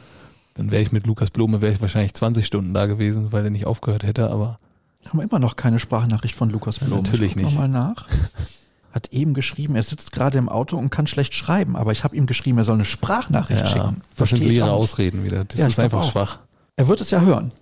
Dann 0.54 0.70
wäre 0.70 0.82
ich 0.82 0.92
mit 0.92 1.04
Lukas 1.04 1.30
Blume, 1.30 1.60
wäre 1.60 1.72
ich 1.72 1.80
wahrscheinlich 1.80 2.14
20 2.14 2.46
Stunden 2.46 2.72
da 2.74 2.86
gewesen, 2.86 3.32
weil 3.32 3.42
er 3.42 3.50
nicht 3.50 3.66
aufgehört 3.66 4.04
hätte, 4.04 4.30
aber. 4.30 4.60
Haben 5.04 5.18
wir 5.18 5.24
immer 5.24 5.40
noch 5.40 5.56
keine 5.56 5.80
Sprachnachricht 5.80 6.36
von 6.36 6.48
Lukas 6.48 6.78
Blume. 6.78 7.02
natürlich 7.02 7.34
nicht. 7.34 7.56
Mal 7.56 7.66
nach. 7.66 8.06
Hat 8.92 9.08
eben 9.12 9.34
geschrieben, 9.34 9.74
er 9.74 9.82
sitzt 9.82 10.12
gerade 10.12 10.38
im 10.38 10.48
Auto 10.48 10.76
und 10.76 10.90
kann 10.90 11.08
schlecht 11.08 11.34
schreiben, 11.34 11.74
aber 11.74 11.90
ich 11.90 12.04
habe 12.04 12.14
ihm 12.14 12.26
geschrieben, 12.26 12.58
er 12.58 12.64
soll 12.64 12.76
eine 12.76 12.84
Sprachnachricht 12.84 13.62
ja, 13.62 13.66
schicken. 13.66 14.02
Das 14.16 14.28
sind 14.30 14.44
leere 14.44 14.70
Ausreden 14.70 15.24
wieder. 15.24 15.44
Das 15.44 15.58
ja, 15.58 15.66
ist 15.66 15.80
einfach 15.80 16.08
schwach. 16.08 16.38
Er 16.76 16.86
wird 16.86 17.00
es 17.00 17.10
ja 17.10 17.20
hören. 17.20 17.52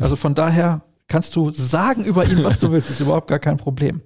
Also 0.00 0.16
von 0.16 0.34
daher 0.34 0.82
kannst 1.06 1.36
du 1.36 1.52
sagen 1.52 2.04
über 2.04 2.24
ihn, 2.24 2.42
was 2.42 2.58
du 2.58 2.72
willst, 2.72 2.90
ist 2.90 2.98
überhaupt 2.98 3.28
gar 3.28 3.38
kein 3.38 3.56
Problem. 3.56 4.00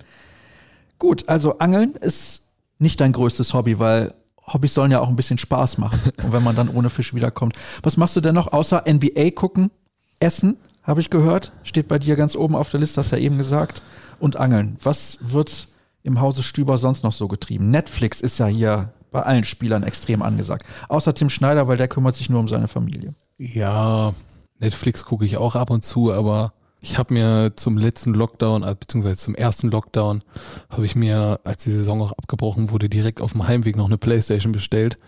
Gut, 0.99 1.27
also 1.27 1.59
Angeln 1.59 1.95
ist 1.95 2.51
nicht 2.79 3.01
dein 3.01 3.13
größtes 3.13 3.55
Hobby, 3.55 3.79
weil 3.79 4.13
Hobbys 4.53 4.75
sollen 4.75 4.91
ja 4.91 5.01
auch 5.01 5.09
ein 5.09 5.17
bisschen 5.17 5.39
Spaß 5.39 5.79
machen. 5.79 6.01
Und 6.23 6.33
wenn 6.33 6.43
man 6.43 6.57
dann 6.57 6.69
ohne 6.69 6.91
Fisch 6.91 7.15
wiederkommt. 7.15 7.57
Was 7.83 7.97
machst 7.97 8.17
du 8.17 8.21
denn 8.21 8.35
noch 8.35 8.53
außer 8.53 8.85
NBA 8.89 9.31
gucken? 9.31 9.71
Essen, 10.19 10.57
habe 10.83 11.01
ich 11.01 11.11
gehört, 11.11 11.53
steht 11.63 11.89
bei 11.89 11.99
dir 11.99 12.17
ganz 12.17 12.37
oben 12.37 12.55
auf 12.55 12.71
der 12.71 12.81
Liste, 12.81 13.01
hast 13.01 13.13
du 13.13 13.17
ja 13.17 13.23
eben 13.23 13.39
gesagt. 13.39 13.83
Und 14.19 14.37
Angeln. 14.37 14.77
Was 14.83 15.19
wird 15.21 15.69
im 16.03 16.21
Hause 16.21 16.43
Stüber 16.43 16.79
sonst 16.79 17.05
noch 17.05 17.13
so 17.13 17.29
getrieben? 17.29 17.71
Netflix 17.71 18.21
ist 18.21 18.39
ja 18.39 18.47
hier 18.47 18.93
bei 19.11 19.23
allen 19.23 19.45
Spielern 19.45 19.83
extrem 19.83 20.23
angesagt. 20.23 20.65
Außer 20.89 21.15
Tim 21.15 21.31
Schneider, 21.31 21.69
weil 21.69 21.77
der 21.77 21.89
kümmert 21.89 22.17
sich 22.17 22.31
nur 22.31 22.41
um 22.41 22.49
seine 22.49 22.69
Familie. 22.69 23.15
Ja, 23.39 24.13
Netflix 24.59 25.05
gucke 25.05 25.25
ich 25.25 25.37
auch 25.37 25.57
ab 25.57 25.71
und 25.71 25.83
zu, 25.83 26.13
aber 26.13 26.53
ich 26.81 26.99
habe 26.99 27.15
mir 27.15 27.53
zum 27.57 27.77
letzten 27.77 28.15
Lockdown, 28.15 28.63
äh, 28.63 28.75
beziehungsweise 28.79 29.17
zum 29.17 29.35
ersten 29.35 29.71
Lockdown, 29.71 30.23
habe 30.71 30.87
ich 30.87 30.97
mir, 30.97 31.41
als 31.45 31.65
die 31.65 31.71
Saison 31.71 32.01
auch 32.01 32.13
abgebrochen 32.13 32.71
wurde, 32.71 32.89
direkt 32.89 33.21
auf 33.21 33.33
dem 33.33 33.47
Heimweg 33.47 33.77
noch 33.77 33.87
eine 33.87 33.99
Playstation 33.99 34.53
bestellt. 34.53 34.99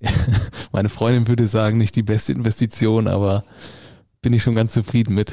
Meine 0.72 0.88
Freundin 0.88 1.28
würde 1.28 1.46
sagen, 1.46 1.76
nicht 1.76 1.96
die 1.96 2.02
beste 2.02 2.32
Investition, 2.32 3.08
aber 3.08 3.44
bin 4.22 4.32
ich 4.32 4.42
schon 4.42 4.54
ganz 4.54 4.72
zufrieden 4.72 5.14
mit. 5.14 5.32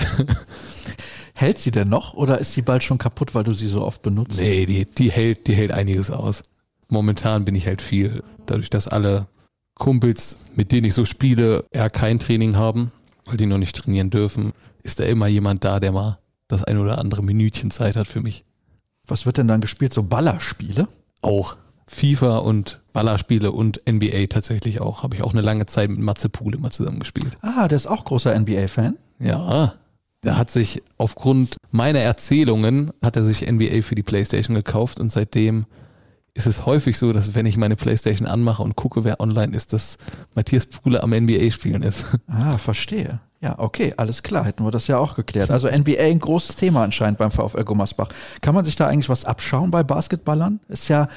Hält 1.36 1.60
sie 1.60 1.72
denn 1.72 1.89
noch 1.89 2.14
oder 2.14 2.39
ist 2.39 2.54
sie 2.54 2.64
bald 2.64 2.84
schon 2.84 2.98
kaputt, 2.98 3.36
weil 3.36 3.43
du 3.43 3.54
sie 3.54 3.68
so 3.68 3.86
oft 3.86 4.02
benutzt? 4.02 4.39
Nee, 4.39 4.66
die, 4.66 4.86
die 4.86 5.12
hält, 5.12 5.48
die 5.48 5.54
hält 5.54 5.72
einiges 5.72 6.10
aus. 6.10 6.41
Momentan 6.89 7.45
bin 7.45 7.54
ich 7.54 7.68
halt 7.68 7.82
viel, 7.82 8.24
dadurch, 8.48 8.72
dass 8.72 8.88
alle 8.88 9.28
Kumpels, 9.76 10.38
mit 10.56 10.72
denen 10.72 10.88
ich 10.88 10.95
so 10.95 11.06
spiele, 11.06 11.66
eher 11.70 11.91
kein 11.91 12.18
Training 12.18 12.56
haben, 12.56 12.91
weil 13.28 13.38
die 13.38 13.45
noch 13.45 13.57
nicht 13.57 13.75
trainieren 13.75 14.09
dürfen, 14.09 14.53
ist 14.84 14.99
da 14.99 15.05
immer 15.05 15.28
jemand 15.28 15.63
da, 15.63 15.80
der 15.80 15.91
mal 15.91 16.19
das 16.47 16.63
ein 16.63 16.78
oder 16.78 16.97
andere 16.97 17.23
Minütchen 17.23 17.71
Zeit 17.71 17.95
hat 17.95 18.07
für 18.07 18.21
mich. 18.21 18.45
Was 19.05 19.25
wird 19.25 19.38
denn 19.38 19.47
dann 19.47 19.61
gespielt? 19.61 19.93
So 19.93 20.03
Ballerspiele? 20.03 20.88
Auch. 21.21 21.57
FIFA 21.88 22.39
und 22.39 22.82
Ballerspiele 22.91 23.51
und 23.51 23.82
NBA 23.89 24.28
tatsächlich 24.28 24.82
auch. 24.82 25.03
Habe 25.03 25.15
ich 25.15 25.23
auch 25.23 25.34
eine 25.34 25.41
lange 25.41 25.65
Zeit 25.65 25.89
mit 25.89 25.99
Matze 25.99 26.30
Pool 26.30 26.55
immer 26.55 26.71
zusammengespielt. 26.71 27.38
Ah, 27.41 27.67
der 27.67 27.78
ist 27.78 27.88
auch 27.88 28.03
großer 28.03 28.38
NBA-Fan. 28.38 28.97
Ja, 29.19 29.75
der 30.23 30.38
hat 30.38 30.51
sich 30.51 30.84
aufgrund 30.97 31.55
meiner 31.71 31.99
Erzählungen, 31.99 32.91
hat 33.01 33.15
er 33.15 33.23
sich 33.23 33.49
NBA 33.49 33.82
für 33.84 33.95
die 33.95 34.03
Playstation 34.03 34.55
gekauft 34.55 34.99
und 34.99 35.11
seitdem 35.11 35.65
ist 36.38 36.45
es 36.45 36.67
häufig 36.67 36.99
so, 36.99 37.13
dass 37.13 37.33
wenn 37.33 37.47
ich 37.47 37.57
meine 37.57 37.75
Playstation 37.75 38.27
anmache 38.27 38.61
und 38.61 38.75
gucke, 38.75 39.03
wer 39.03 39.19
online 39.19 39.55
ist, 39.57 39.73
dass 39.73 39.97
Matthias 40.35 40.67
Poole 40.67 41.01
am 41.01 41.09
NBA 41.09 41.51
spielen 41.51 41.81
ist. 41.81 42.05
Ah, 42.27 42.57
verstehe. 42.57 43.19
Ja, 43.41 43.57
okay, 43.57 43.93
alles 43.97 44.21
klar, 44.21 44.45
hätten 44.45 44.63
wir 44.63 44.71
das 44.71 44.88
ja 44.88 44.97
auch 44.97 45.15
geklärt. 45.15 45.49
Also 45.49 45.67
NBA 45.67 45.99
ein 45.99 46.19
großes 46.19 46.55
Thema 46.55 46.83
anscheinend 46.83 47.17
beim 47.17 47.31
VfL 47.31 47.63
Gummersbach. 47.63 48.09
Kann 48.41 48.53
man 48.53 48.63
sich 48.65 48.75
da 48.75 48.88
eigentlich 48.88 49.09
was 49.09 49.25
abschauen 49.25 49.71
bei 49.71 49.81
Basketballern? 49.81 50.59
Ist 50.67 50.88
ja, 50.88 51.07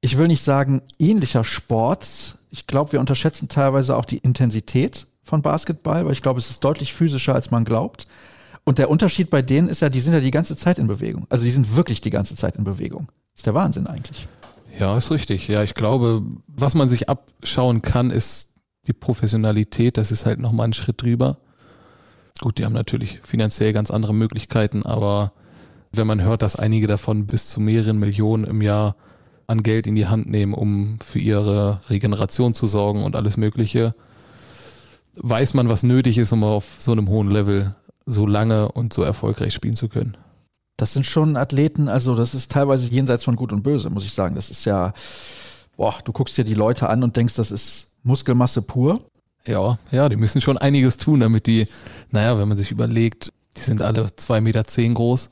ich 0.00 0.18
will 0.18 0.26
nicht 0.26 0.42
sagen 0.42 0.82
ähnlicher 0.98 1.44
Sport. 1.44 2.06
Ich 2.50 2.66
glaube, 2.66 2.92
wir 2.92 3.00
unterschätzen 3.00 3.48
teilweise 3.48 3.96
auch 3.96 4.04
die 4.04 4.18
Intensität 4.18 5.06
von 5.22 5.42
Basketball, 5.42 6.04
weil 6.04 6.12
ich 6.12 6.22
glaube, 6.22 6.40
es 6.40 6.50
ist 6.50 6.64
deutlich 6.64 6.92
physischer, 6.92 7.34
als 7.34 7.50
man 7.50 7.64
glaubt. 7.64 8.06
Und 8.64 8.78
der 8.78 8.90
Unterschied 8.90 9.30
bei 9.30 9.42
denen 9.42 9.68
ist 9.68 9.82
ja, 9.82 9.88
die 9.88 10.00
sind 10.00 10.14
ja 10.14 10.20
die 10.20 10.30
ganze 10.30 10.56
Zeit 10.56 10.78
in 10.78 10.88
Bewegung. 10.88 11.26
Also 11.28 11.44
die 11.44 11.50
sind 11.50 11.76
wirklich 11.76 12.00
die 12.00 12.10
ganze 12.10 12.34
Zeit 12.34 12.56
in 12.56 12.64
Bewegung. 12.64 13.08
Ist 13.34 13.46
der 13.46 13.54
Wahnsinn 13.54 13.86
eigentlich. 13.86 14.26
Ja, 14.78 14.96
ist 14.96 15.10
richtig. 15.10 15.48
Ja, 15.48 15.62
ich 15.62 15.74
glaube, 15.74 16.22
was 16.46 16.74
man 16.74 16.88
sich 16.88 17.08
abschauen 17.08 17.82
kann, 17.82 18.10
ist 18.10 18.54
die 18.86 18.92
Professionalität. 18.92 19.96
Das 19.96 20.10
ist 20.10 20.26
halt 20.26 20.40
nochmal 20.40 20.68
ein 20.68 20.72
Schritt 20.72 21.02
drüber. 21.02 21.38
Gut, 22.40 22.58
die 22.58 22.64
haben 22.64 22.72
natürlich 22.72 23.20
finanziell 23.22 23.72
ganz 23.72 23.90
andere 23.90 24.14
Möglichkeiten, 24.14 24.84
aber 24.84 25.32
wenn 25.92 26.06
man 26.06 26.22
hört, 26.22 26.42
dass 26.42 26.56
einige 26.56 26.86
davon 26.86 27.26
bis 27.26 27.48
zu 27.48 27.60
mehreren 27.60 27.98
Millionen 27.98 28.44
im 28.44 28.62
Jahr 28.62 28.96
an 29.46 29.62
Geld 29.62 29.86
in 29.86 29.94
die 29.94 30.06
Hand 30.06 30.28
nehmen, 30.28 30.54
um 30.54 30.98
für 31.00 31.18
ihre 31.18 31.80
Regeneration 31.88 32.54
zu 32.54 32.66
sorgen 32.66 33.04
und 33.04 33.14
alles 33.14 33.36
Mögliche, 33.36 33.94
weiß 35.16 35.54
man, 35.54 35.68
was 35.68 35.82
nötig 35.82 36.18
ist, 36.18 36.32
um 36.32 36.42
auf 36.42 36.76
so 36.78 36.92
einem 36.92 37.08
hohen 37.08 37.30
Level 37.30 37.76
so 38.06 38.26
lange 38.26 38.72
und 38.72 38.92
so 38.92 39.02
erfolgreich 39.02 39.54
spielen 39.54 39.76
zu 39.76 39.88
können. 39.88 40.16
Das 40.76 40.92
sind 40.92 41.06
schon 41.06 41.36
Athleten, 41.36 41.88
also 41.88 42.16
das 42.16 42.34
ist 42.34 42.50
teilweise 42.50 42.88
jenseits 42.90 43.24
von 43.24 43.36
Gut 43.36 43.52
und 43.52 43.62
Böse, 43.62 43.90
muss 43.90 44.04
ich 44.04 44.12
sagen. 44.12 44.34
Das 44.34 44.50
ist 44.50 44.64
ja, 44.64 44.92
boah, 45.76 45.94
du 46.04 46.12
guckst 46.12 46.36
dir 46.36 46.44
die 46.44 46.54
Leute 46.54 46.88
an 46.88 47.02
und 47.02 47.16
denkst, 47.16 47.34
das 47.34 47.50
ist 47.50 47.88
Muskelmasse 48.02 48.62
pur. 48.62 49.00
Ja, 49.46 49.78
ja, 49.90 50.08
die 50.08 50.16
müssen 50.16 50.40
schon 50.40 50.58
einiges 50.58 50.96
tun, 50.96 51.20
damit 51.20 51.46
die, 51.46 51.66
naja, 52.10 52.38
wenn 52.38 52.48
man 52.48 52.58
sich 52.58 52.70
überlegt, 52.70 53.32
die 53.56 53.60
sind 53.60 53.82
alle 53.82 54.14
zwei 54.16 54.40
Meter 54.40 54.64
zehn 54.64 54.94
groß, 54.94 55.30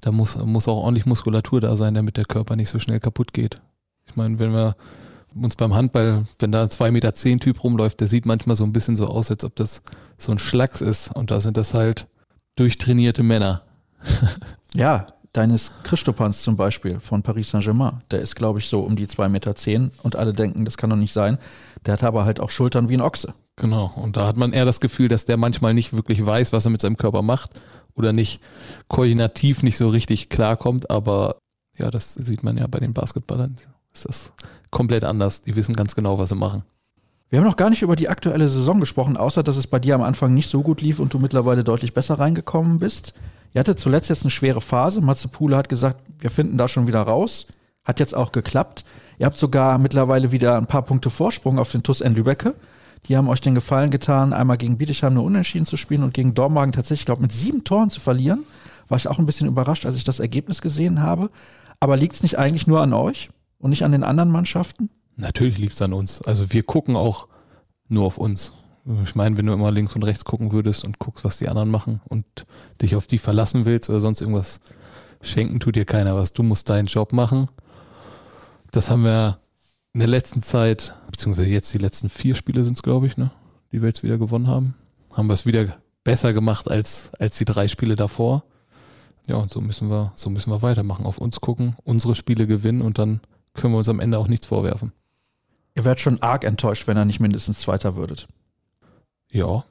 da 0.00 0.12
muss, 0.12 0.36
muss 0.36 0.68
auch 0.68 0.78
ordentlich 0.78 1.06
Muskulatur 1.06 1.60
da 1.60 1.76
sein, 1.76 1.94
damit 1.94 2.16
der 2.16 2.24
Körper 2.24 2.56
nicht 2.56 2.68
so 2.68 2.78
schnell 2.78 3.00
kaputt 3.00 3.32
geht. 3.32 3.60
Ich 4.06 4.16
meine, 4.16 4.38
wenn 4.38 4.52
wir 4.52 4.76
uns 5.34 5.56
beim 5.56 5.74
Handball, 5.74 6.26
wenn 6.38 6.52
da 6.52 6.62
ein 6.62 6.68
2,10 6.68 6.90
Meter 6.90 7.14
zehn 7.14 7.40
Typ 7.40 7.62
rumläuft, 7.62 8.00
der 8.00 8.08
sieht 8.08 8.26
manchmal 8.26 8.56
so 8.56 8.64
ein 8.64 8.72
bisschen 8.72 8.96
so 8.96 9.06
aus, 9.06 9.30
als 9.30 9.44
ob 9.44 9.56
das 9.56 9.82
so 10.18 10.32
ein 10.32 10.38
Schlacks 10.38 10.80
ist. 10.80 11.14
Und 11.14 11.30
da 11.30 11.40
sind 11.40 11.56
das 11.56 11.74
halt 11.74 12.06
durchtrainierte 12.56 13.22
Männer. 13.22 13.62
ja, 14.74 15.06
deines 15.32 15.72
Christopans 15.82 16.42
zum 16.42 16.56
Beispiel 16.56 17.00
von 17.00 17.22
Paris 17.22 17.50
Saint-Germain. 17.50 17.96
Der 18.10 18.20
ist, 18.20 18.36
glaube 18.36 18.58
ich, 18.58 18.66
so 18.66 18.80
um 18.80 18.96
die 18.96 19.06
2,10 19.06 19.28
Meter 19.28 19.54
zehn 19.54 19.90
und 20.02 20.16
alle 20.16 20.32
denken, 20.32 20.64
das 20.64 20.76
kann 20.76 20.90
doch 20.90 20.96
nicht 20.96 21.12
sein. 21.12 21.38
Der 21.86 21.94
hat 21.94 22.04
aber 22.04 22.24
halt 22.24 22.40
auch 22.40 22.50
Schultern 22.50 22.88
wie 22.88 22.94
ein 22.94 23.00
Ochse. 23.00 23.34
Genau. 23.56 23.92
Und 23.96 24.16
da 24.16 24.26
hat 24.26 24.36
man 24.36 24.52
eher 24.52 24.64
das 24.64 24.80
Gefühl, 24.80 25.08
dass 25.08 25.24
der 25.24 25.36
manchmal 25.36 25.74
nicht 25.74 25.92
wirklich 25.92 26.24
weiß, 26.24 26.52
was 26.52 26.64
er 26.64 26.70
mit 26.70 26.80
seinem 26.80 26.96
Körper 26.96 27.22
macht 27.22 27.50
oder 27.94 28.12
nicht 28.12 28.40
koordinativ 28.88 29.62
nicht 29.62 29.76
so 29.76 29.88
richtig 29.88 30.28
klarkommt. 30.28 30.90
Aber 30.90 31.38
ja, 31.78 31.90
das 31.90 32.14
sieht 32.14 32.42
man 32.42 32.58
ja 32.58 32.66
bei 32.66 32.78
den 32.78 32.94
Basketballern. 32.94 33.56
Ist 33.92 34.06
das 34.06 34.32
komplett 34.70 35.04
anders. 35.04 35.42
Die 35.42 35.56
wissen 35.56 35.74
ganz 35.74 35.94
genau, 35.94 36.18
was 36.18 36.30
sie 36.30 36.34
machen. 36.34 36.64
Wir 37.30 37.38
haben 37.38 37.46
noch 37.46 37.56
gar 37.56 37.70
nicht 37.70 37.80
über 37.80 37.96
die 37.96 38.10
aktuelle 38.10 38.46
Saison 38.48 38.78
gesprochen, 38.80 39.16
außer 39.16 39.42
dass 39.42 39.56
es 39.56 39.66
bei 39.66 39.78
dir 39.78 39.94
am 39.94 40.02
Anfang 40.02 40.34
nicht 40.34 40.50
so 40.50 40.62
gut 40.62 40.82
lief 40.82 40.98
und 40.98 41.14
du 41.14 41.18
mittlerweile 41.18 41.64
deutlich 41.64 41.94
besser 41.94 42.18
reingekommen 42.18 42.78
bist. 42.78 43.14
Ihr 43.54 43.60
hattet 43.60 43.78
zuletzt 43.78 44.08
jetzt 44.08 44.22
eine 44.22 44.30
schwere 44.30 44.60
Phase. 44.60 45.00
Matze 45.00 45.28
Pule 45.28 45.56
hat 45.56 45.68
gesagt, 45.68 46.02
wir 46.18 46.30
finden 46.30 46.56
da 46.56 46.68
schon 46.68 46.86
wieder 46.86 47.02
raus. 47.02 47.48
Hat 47.84 48.00
jetzt 48.00 48.14
auch 48.14 48.32
geklappt. 48.32 48.84
Ihr 49.18 49.26
habt 49.26 49.38
sogar 49.38 49.78
mittlerweile 49.78 50.32
wieder 50.32 50.56
ein 50.56 50.66
paar 50.66 50.82
Punkte 50.82 51.10
Vorsprung 51.10 51.58
auf 51.58 51.70
den 51.70 51.82
TUS 51.82 52.00
N 52.00 52.14
Lübecke. 52.14 52.54
Die 53.06 53.16
haben 53.16 53.28
euch 53.28 53.40
den 53.40 53.54
Gefallen 53.54 53.90
getan, 53.90 54.32
einmal 54.32 54.56
gegen 54.56 54.78
Bietigheim 54.78 55.14
nur 55.14 55.24
unentschieden 55.24 55.66
zu 55.66 55.76
spielen 55.76 56.04
und 56.04 56.14
gegen 56.14 56.34
Dormagen 56.34 56.72
tatsächlich, 56.72 57.06
glaube 57.06 57.22
mit 57.22 57.32
sieben 57.32 57.64
Toren 57.64 57.90
zu 57.90 58.00
verlieren. 58.00 58.44
War 58.88 58.96
ich 58.96 59.08
auch 59.08 59.18
ein 59.18 59.26
bisschen 59.26 59.48
überrascht, 59.48 59.86
als 59.86 59.96
ich 59.96 60.04
das 60.04 60.20
Ergebnis 60.20 60.62
gesehen 60.62 61.02
habe. 61.02 61.30
Aber 61.80 61.96
liegt 61.96 62.14
es 62.14 62.22
nicht 62.22 62.38
eigentlich 62.38 62.68
nur 62.68 62.80
an 62.80 62.92
euch 62.92 63.30
und 63.58 63.70
nicht 63.70 63.84
an 63.84 63.92
den 63.92 64.04
anderen 64.04 64.30
Mannschaften? 64.30 64.88
Natürlich 65.16 65.58
liegt 65.58 65.72
es 65.72 65.82
an 65.82 65.92
uns. 65.92 66.22
Also 66.22 66.52
wir 66.52 66.62
gucken 66.62 66.94
auch 66.94 67.26
nur 67.88 68.06
auf 68.06 68.18
uns. 68.18 68.52
Ich 69.04 69.14
meine, 69.14 69.36
wenn 69.36 69.46
du 69.46 69.52
immer 69.52 69.70
links 69.70 69.94
und 69.94 70.02
rechts 70.02 70.24
gucken 70.24 70.52
würdest 70.52 70.84
und 70.84 70.98
guckst, 70.98 71.24
was 71.24 71.38
die 71.38 71.48
anderen 71.48 71.70
machen 71.70 72.00
und 72.08 72.24
dich 72.80 72.96
auf 72.96 73.06
die 73.06 73.18
verlassen 73.18 73.64
willst 73.64 73.88
oder 73.88 74.00
sonst 74.00 74.20
irgendwas, 74.20 74.60
schenken 75.20 75.60
tut 75.60 75.76
dir 75.76 75.84
keiner 75.84 76.16
was. 76.16 76.32
Du 76.32 76.42
musst 76.42 76.68
deinen 76.68 76.86
Job 76.86 77.12
machen. 77.12 77.48
Das 78.72 78.90
haben 78.90 79.04
wir 79.04 79.38
in 79.92 80.00
der 80.00 80.08
letzten 80.08 80.42
Zeit, 80.42 80.94
beziehungsweise 81.10 81.48
jetzt 81.48 81.72
die 81.72 81.78
letzten 81.78 82.08
vier 82.08 82.34
Spiele 82.34 82.64
sind 82.64 82.74
es, 82.74 82.82
glaube 82.82 83.06
ich, 83.06 83.16
ne, 83.16 83.30
die 83.70 83.82
wir 83.82 83.88
jetzt 83.88 84.02
wieder 84.02 84.18
gewonnen 84.18 84.48
haben. 84.48 84.74
Haben 85.12 85.28
wir 85.28 85.34
es 85.34 85.46
wieder 85.46 85.76
besser 86.02 86.32
gemacht 86.32 86.68
als, 86.68 87.14
als 87.20 87.38
die 87.38 87.44
drei 87.44 87.68
Spiele 87.68 87.94
davor. 87.94 88.44
Ja, 89.28 89.36
und 89.36 89.50
so 89.50 89.60
müssen 89.60 89.88
wir, 89.88 90.12
so 90.16 90.30
müssen 90.30 90.50
wir 90.50 90.62
weitermachen. 90.62 91.06
Auf 91.06 91.18
uns 91.18 91.40
gucken, 91.40 91.76
unsere 91.84 92.16
Spiele 92.16 92.48
gewinnen 92.48 92.82
und 92.82 92.98
dann 92.98 93.20
können 93.54 93.74
wir 93.74 93.78
uns 93.78 93.88
am 93.88 94.00
Ende 94.00 94.18
auch 94.18 94.26
nichts 94.26 94.46
vorwerfen. 94.46 94.92
Ihr 95.74 95.84
werdet 95.84 96.00
schon 96.00 96.20
arg 96.20 96.44
enttäuscht, 96.44 96.86
wenn 96.86 96.96
er 96.96 97.04
nicht 97.04 97.20
mindestens 97.20 97.60
Zweiter 97.60 97.94
würdet. 97.94 98.26
Ja, 99.32 99.64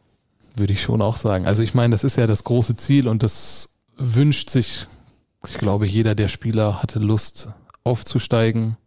würde 0.56 0.74
ich 0.74 0.82
schon 0.82 1.02
auch 1.02 1.16
sagen. 1.16 1.46
Also 1.46 1.62
ich 1.62 1.74
meine, 1.74 1.92
das 1.92 2.04
ist 2.04 2.18
ja 2.18 2.28
das 2.28 2.44
große 2.44 2.76
Ziel 2.76 3.08
und 3.08 3.24
das 3.24 3.70
wünscht 3.96 4.50
sich, 4.50 4.88
ich 5.48 5.58
glaube, 5.58 5.86
jeder 5.86 6.16
der 6.16 6.28
Spieler 6.28 6.82
hatte 6.82 7.00
Lust 7.00 7.50
aufzusteigen, 7.84 8.78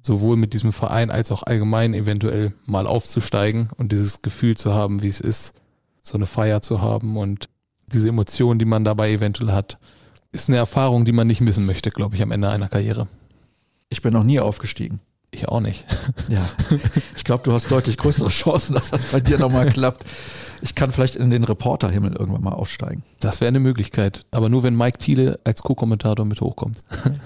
sowohl 0.00 0.36
mit 0.36 0.54
diesem 0.54 0.72
Verein 0.72 1.10
als 1.10 1.30
auch 1.32 1.42
allgemein 1.42 1.92
eventuell 1.92 2.54
mal 2.64 2.86
aufzusteigen 2.86 3.70
und 3.76 3.92
dieses 3.92 4.22
Gefühl 4.22 4.56
zu 4.56 4.72
haben, 4.72 5.02
wie 5.02 5.08
es 5.08 5.20
ist, 5.20 5.54
so 6.02 6.14
eine 6.14 6.26
Feier 6.26 6.62
zu 6.62 6.80
haben 6.80 7.16
und 7.16 7.48
diese 7.86 8.08
Emotionen, 8.08 8.58
die 8.58 8.64
man 8.64 8.84
dabei 8.84 9.12
eventuell 9.12 9.52
hat, 9.52 9.78
ist 10.32 10.48
eine 10.48 10.58
Erfahrung, 10.58 11.04
die 11.04 11.12
man 11.12 11.26
nicht 11.26 11.40
missen 11.40 11.66
möchte, 11.66 11.90
glaube 11.90 12.16
ich, 12.16 12.22
am 12.22 12.30
Ende 12.30 12.48
einer 12.48 12.68
Karriere. 12.68 13.06
Ich 13.88 14.02
bin 14.02 14.12
noch 14.12 14.24
nie 14.24 14.40
aufgestiegen. 14.40 15.00
Ich 15.34 15.48
auch 15.48 15.60
nicht. 15.60 15.84
Ja, 16.28 16.46
ich 17.16 17.24
glaube, 17.24 17.42
du 17.42 17.52
hast 17.52 17.70
deutlich 17.70 17.96
größere 17.96 18.28
Chancen, 18.28 18.74
dass 18.74 18.90
das 18.90 19.02
bei 19.06 19.20
dir 19.20 19.38
nochmal 19.38 19.66
klappt. 19.70 20.04
Ich 20.60 20.74
kann 20.74 20.92
vielleicht 20.92 21.16
in 21.16 21.30
den 21.30 21.42
Reporterhimmel 21.42 22.12
irgendwann 22.12 22.42
mal 22.42 22.52
aufsteigen. 22.52 23.02
Das 23.18 23.40
wäre 23.40 23.48
eine 23.48 23.58
Möglichkeit, 23.58 24.26
aber 24.30 24.48
nur 24.48 24.62
wenn 24.62 24.76
Mike 24.76 24.98
Thiele 24.98 25.40
als 25.42 25.62
Co-Kommentator 25.62 26.24
mit 26.26 26.40
hochkommt. 26.40 26.82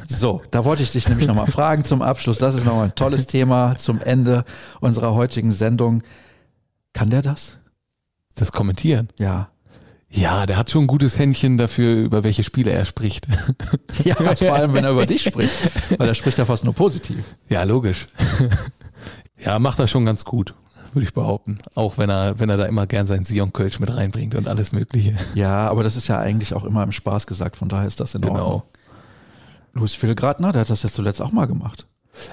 So, 0.09 0.41
da 0.53 0.65
wollte 0.65 0.85
ich 0.85 0.93
dich 0.93 1.09
nämlich 1.09 1.27
nochmal 1.27 1.49
fragen 1.49 1.85
zum 1.85 2.01
Abschluss. 2.01 2.39
Das 2.39 2.55
ist 2.55 2.65
nochmal 2.65 2.87
ein 2.87 2.95
tolles 2.95 3.27
Thema 3.27 3.77
zum 3.77 4.01
Ende 4.01 4.45
unserer 4.81 5.13
heutigen 5.15 5.53
Sendung. 5.53 6.03
Kann 6.93 7.11
der 7.11 7.23
das? 7.23 7.59
Das 8.37 8.53
Kommentieren? 8.53 9.09
Ja. 9.19 9.49
Ja, 10.09 10.47
der 10.47 10.57
hat 10.57 10.71
schon 10.71 10.85
ein 10.85 10.87
gutes 10.87 11.19
Händchen 11.19 11.59
dafür, 11.59 11.97
über 11.97 12.23
welche 12.25 12.45
Spiele 12.45 12.71
er 12.71 12.85
spricht. 12.85 13.27
Ja, 14.05 14.15
vor 14.37 14.55
allem, 14.55 14.73
wenn 14.73 14.85
er 14.85 14.93
über 14.93 15.05
dich 15.07 15.23
spricht. 15.25 15.99
Weil 15.99 16.09
er 16.09 16.15
spricht 16.15 16.39
ja 16.39 16.45
fast 16.45 16.65
nur 16.65 16.75
positiv. 16.75 17.25
Ja, 17.49 17.63
logisch. 17.65 18.07
Ja, 19.45 19.59
macht 19.59 19.79
er 19.79 19.87
schon 19.87 20.07
ganz 20.07 20.25
gut, 20.25 20.55
würde 20.95 21.05
ich 21.07 21.13
behaupten. 21.13 21.59
Auch 21.75 21.99
wenn 21.99 22.09
er, 22.09 22.41
wenn 22.41 22.49
er 22.49 22.57
da 22.57 22.65
immer 22.65 22.87
gern 22.87 23.07
sein 23.07 23.23
Sion 23.23 23.53
Kölsch 23.53 23.79
mit 23.81 23.95
reinbringt 23.95 24.35
und 24.35 24.49
alles 24.49 24.73
Mögliche. 24.73 25.15
Ja, 25.35 25.69
aber 25.69 25.83
das 25.85 25.95
ist 25.95 26.09
ja 26.09 26.19
eigentlich 26.19 26.55
auch 26.55 26.65
immer 26.65 26.83
im 26.83 26.91
Spaß 26.91 27.27
gesagt, 27.27 27.55
von 27.57 27.69
daher 27.69 27.87
ist 27.87 28.01
das 28.01 28.15
in 28.15 28.23
Genau. 28.23 28.35
Ordnung. 28.35 28.63
Louis 29.75 29.93
Philgratner, 29.93 30.53
der 30.53 30.63
hat 30.63 30.71
das 30.71 30.83
jetzt 30.85 30.95
zuletzt 30.95 31.21
auch 31.21 31.33
mal 31.33 31.45
gemacht. 31.47 31.87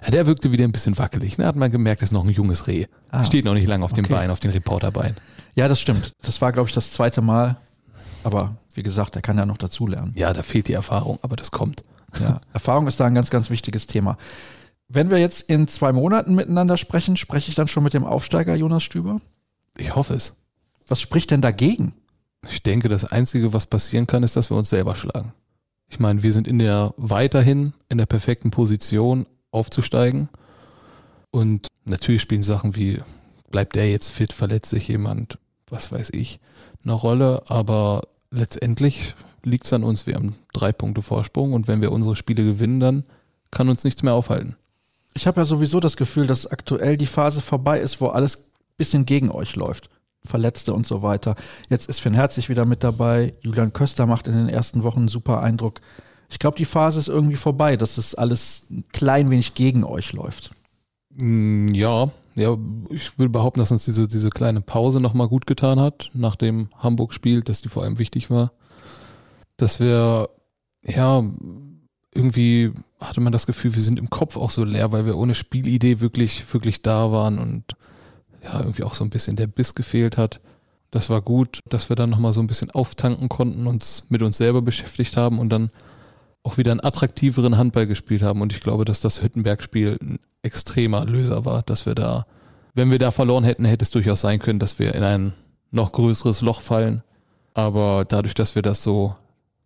Ja, 0.05 0.11
der 0.11 0.25
wirkte 0.27 0.53
wieder 0.53 0.63
ein 0.63 0.71
bisschen 0.71 0.97
wackelig. 0.97 1.37
Ne? 1.37 1.45
Hat 1.45 1.57
man 1.57 1.69
gemerkt, 1.69 2.01
ist 2.01 2.13
noch 2.13 2.23
ein 2.23 2.29
junges 2.29 2.67
Reh. 2.67 2.85
Ah, 3.11 3.25
Steht 3.25 3.43
noch 3.43 3.53
nicht 3.53 3.67
lange 3.67 3.83
auf 3.83 3.91
dem 3.91 4.05
okay. 4.05 4.13
Bein, 4.13 4.31
auf 4.31 4.39
den 4.39 4.51
Reporterbein. 4.51 5.15
Ja, 5.55 5.67
das 5.67 5.79
stimmt. 5.79 6.13
Das 6.21 6.41
war, 6.41 6.51
glaube 6.51 6.69
ich, 6.69 6.75
das 6.75 6.91
zweite 6.91 7.21
Mal. 7.21 7.57
Aber 8.23 8.55
wie 8.73 8.83
gesagt, 8.83 9.15
er 9.15 9.21
kann 9.21 9.37
ja 9.37 9.45
noch 9.45 9.57
dazulernen. 9.57 10.13
Ja, 10.15 10.33
da 10.33 10.43
fehlt 10.43 10.67
die 10.67 10.73
Erfahrung, 10.73 11.19
aber 11.21 11.35
das 11.35 11.51
kommt. 11.51 11.83
Ja, 12.19 12.41
Erfahrung 12.53 12.87
ist 12.87 12.99
da 12.99 13.05
ein 13.05 13.15
ganz, 13.15 13.29
ganz 13.29 13.49
wichtiges 13.49 13.87
Thema. 13.87 14.17
Wenn 14.87 15.09
wir 15.09 15.17
jetzt 15.17 15.49
in 15.49 15.67
zwei 15.67 15.91
Monaten 15.91 16.35
miteinander 16.35 16.77
sprechen, 16.77 17.17
spreche 17.17 17.49
ich 17.49 17.55
dann 17.55 17.67
schon 17.67 17.83
mit 17.83 17.93
dem 17.93 18.03
Aufsteiger 18.03 18.55
Jonas 18.55 18.83
Stüber? 18.83 19.19
Ich 19.77 19.95
hoffe 19.95 20.13
es. 20.13 20.35
Was 20.87 21.01
spricht 21.01 21.31
denn 21.31 21.41
dagegen? 21.41 21.93
Ich 22.49 22.61
denke, 22.61 22.89
das 22.89 23.05
Einzige, 23.05 23.53
was 23.53 23.65
passieren 23.65 24.07
kann, 24.07 24.23
ist, 24.23 24.35
dass 24.35 24.49
wir 24.51 24.57
uns 24.57 24.69
selber 24.69 24.95
schlagen. 24.95 25.33
Ich 25.89 25.99
meine, 25.99 26.23
wir 26.23 26.33
sind 26.33 26.47
in 26.47 26.59
der 26.59 26.93
weiterhin 26.97 27.73
in 27.89 27.97
der 27.97 28.05
perfekten 28.05 28.51
Position 28.51 29.27
aufzusteigen. 29.51 30.29
Und 31.31 31.67
natürlich 31.85 32.21
spielen 32.21 32.43
Sachen 32.43 32.75
wie, 32.75 33.01
bleibt 33.49 33.75
der 33.75 33.89
jetzt 33.89 34.09
fit, 34.09 34.33
verletzt 34.33 34.69
sich 34.71 34.87
jemand, 34.87 35.37
was 35.69 35.91
weiß 35.91 36.11
ich, 36.11 36.39
eine 36.83 36.93
Rolle. 36.93 37.43
Aber 37.47 38.01
letztendlich 38.31 39.15
liegt 39.43 39.65
es 39.65 39.73
an 39.73 39.83
uns. 39.83 40.07
Wir 40.07 40.15
haben 40.15 40.35
drei 40.53 40.71
Punkte 40.71 41.01
Vorsprung 41.01 41.53
und 41.53 41.67
wenn 41.67 41.81
wir 41.81 41.91
unsere 41.91 42.15
Spiele 42.15 42.43
gewinnen, 42.43 42.79
dann 42.79 43.03
kann 43.51 43.69
uns 43.69 43.83
nichts 43.83 44.03
mehr 44.03 44.13
aufhalten. 44.13 44.55
Ich 45.13 45.27
habe 45.27 45.41
ja 45.41 45.45
sowieso 45.45 45.79
das 45.79 45.97
Gefühl, 45.97 46.25
dass 46.25 46.47
aktuell 46.47 46.97
die 46.97 47.05
Phase 47.05 47.41
vorbei 47.41 47.79
ist, 47.79 48.01
wo 48.01 48.07
alles 48.07 48.51
bisschen 48.77 49.05
gegen 49.05 49.29
euch 49.29 49.55
läuft. 49.55 49.89
Verletzte 50.25 50.73
und 50.73 50.87
so 50.87 51.03
weiter. 51.03 51.35
Jetzt 51.69 51.89
ist 51.89 51.99
Finn 51.99 52.13
Herzig 52.13 52.49
wieder 52.49 52.65
mit 52.65 52.83
dabei. 52.83 53.33
Julian 53.41 53.73
Köster 53.73 54.05
macht 54.05 54.27
in 54.27 54.33
den 54.33 54.49
ersten 54.49 54.83
Wochen 54.83 54.99
einen 54.99 55.07
super 55.09 55.41
Eindruck. 55.41 55.81
Ich 56.29 56.39
glaube, 56.39 56.57
die 56.57 56.65
Phase 56.65 56.99
ist 56.99 57.09
irgendwie 57.09 57.35
vorbei, 57.35 57.77
dass 57.77 57.97
es 57.97 58.15
alles 58.15 58.67
ein 58.71 58.85
klein 58.91 59.29
wenig 59.29 59.53
gegen 59.53 59.83
euch 59.83 60.13
läuft. 60.13 60.51
Mm, 61.11 61.73
Ja, 61.73 62.09
ja, 62.35 62.57
ich 62.89 63.17
würde 63.19 63.29
behaupten, 63.29 63.59
dass 63.59 63.71
uns 63.71 63.85
diese, 63.85 64.07
diese 64.07 64.29
kleine 64.29 64.61
Pause 64.61 64.99
nochmal 64.99 65.27
gut 65.27 65.45
getan 65.45 65.79
hat, 65.79 66.09
nach 66.13 66.35
dem 66.35 66.69
Hamburg-Spiel, 66.77 67.41
dass 67.41 67.61
die 67.61 67.69
vor 67.69 67.83
allem 67.83 67.99
wichtig 67.99 68.29
war. 68.29 68.51
Dass 69.57 69.79
wir, 69.79 70.29
ja, 70.83 71.23
irgendwie 72.11 72.71
hatte 72.99 73.21
man 73.21 73.33
das 73.33 73.45
Gefühl, 73.45 73.75
wir 73.75 73.81
sind 73.81 73.99
im 73.99 74.09
Kopf 74.09 74.37
auch 74.37 74.49
so 74.49 74.63
leer, 74.63 74.91
weil 74.91 75.05
wir 75.05 75.17
ohne 75.17 75.35
Spielidee 75.35 75.99
wirklich, 75.99 76.51
wirklich 76.53 76.81
da 76.81 77.11
waren 77.11 77.37
und 77.37 77.75
ja, 78.43 78.59
irgendwie 78.59 78.83
auch 78.83 78.93
so 78.93 79.03
ein 79.03 79.09
bisschen 79.09 79.35
der 79.35 79.47
Biss 79.47 79.75
gefehlt 79.75 80.17
hat. 80.17 80.41
Das 80.91 81.09
war 81.09 81.21
gut, 81.21 81.59
dass 81.69 81.89
wir 81.89 81.95
dann 81.95 82.09
nochmal 82.09 82.33
so 82.33 82.39
ein 82.39 82.47
bisschen 82.47 82.71
auftanken 82.71 83.29
konnten, 83.29 83.67
uns 83.67 84.05
mit 84.09 84.21
uns 84.21 84.37
selber 84.37 84.61
beschäftigt 84.61 85.17
haben 85.17 85.39
und 85.39 85.49
dann 85.49 85.69
auch 86.43 86.57
wieder 86.57 86.71
einen 86.71 86.83
attraktiveren 86.83 87.57
Handball 87.57 87.87
gespielt 87.87 88.21
haben. 88.21 88.41
Und 88.41 88.53
ich 88.53 88.59
glaube, 88.59 88.85
dass 88.85 89.01
das 89.01 89.23
Hüttenberg-Spiel 89.23 89.97
ein 90.01 90.19
extremer 90.43 91.05
Löser 91.05 91.45
war, 91.45 91.63
dass 91.63 91.85
wir 91.85 91.95
da, 91.95 92.25
wenn 92.73 92.91
wir 92.91 92.99
da 92.99 93.11
verloren 93.11 93.43
hätten, 93.43 93.65
hätte 93.65 93.83
es 93.83 93.91
durchaus 93.91 94.21
sein 94.21 94.39
können, 94.39 94.59
dass 94.59 94.77
wir 94.77 94.93
in 94.93 95.03
ein 95.03 95.33
noch 95.71 95.91
größeres 95.91 96.41
Loch 96.41 96.61
fallen. 96.61 97.01
Aber 97.53 98.05
dadurch, 98.07 98.33
dass 98.35 98.55
wir 98.55 98.61
das 98.61 98.83
so 98.83 99.15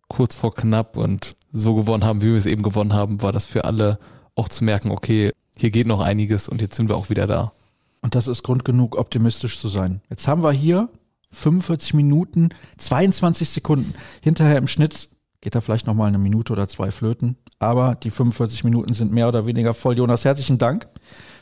kurz 0.08 0.34
vor 0.34 0.54
knapp 0.54 0.96
und 0.96 1.36
so 1.52 1.74
gewonnen 1.74 2.04
haben, 2.04 2.22
wie 2.22 2.30
wir 2.30 2.36
es 2.36 2.46
eben 2.46 2.62
gewonnen 2.62 2.92
haben, 2.92 3.22
war 3.22 3.32
das 3.32 3.44
für 3.44 3.64
alle 3.64 3.98
auch 4.34 4.48
zu 4.48 4.64
merken, 4.64 4.90
okay, 4.90 5.32
hier 5.56 5.70
geht 5.70 5.86
noch 5.86 6.00
einiges 6.00 6.48
und 6.48 6.60
jetzt 6.60 6.76
sind 6.76 6.88
wir 6.88 6.96
auch 6.96 7.10
wieder 7.10 7.26
da. 7.26 7.52
Und 8.00 8.14
das 8.14 8.28
ist 8.28 8.42
Grund 8.42 8.64
genug, 8.64 8.96
optimistisch 8.96 9.58
zu 9.58 9.68
sein. 9.68 10.00
Jetzt 10.08 10.28
haben 10.28 10.42
wir 10.42 10.52
hier 10.52 10.88
45 11.32 11.94
Minuten, 11.94 12.50
22 12.78 13.48
Sekunden. 13.48 13.94
Hinterher 14.22 14.56
im 14.56 14.68
Schnitt 14.68 15.08
geht 15.40 15.54
da 15.54 15.60
vielleicht 15.60 15.86
nochmal 15.86 16.08
eine 16.08 16.18
Minute 16.18 16.52
oder 16.52 16.68
zwei 16.68 16.90
flöten. 16.90 17.36
Aber 17.58 17.94
die 17.94 18.10
45 18.10 18.64
Minuten 18.64 18.92
sind 18.92 19.12
mehr 19.12 19.28
oder 19.28 19.46
weniger 19.46 19.74
voll. 19.74 19.96
Jonas, 19.96 20.24
herzlichen 20.24 20.58
Dank, 20.58 20.88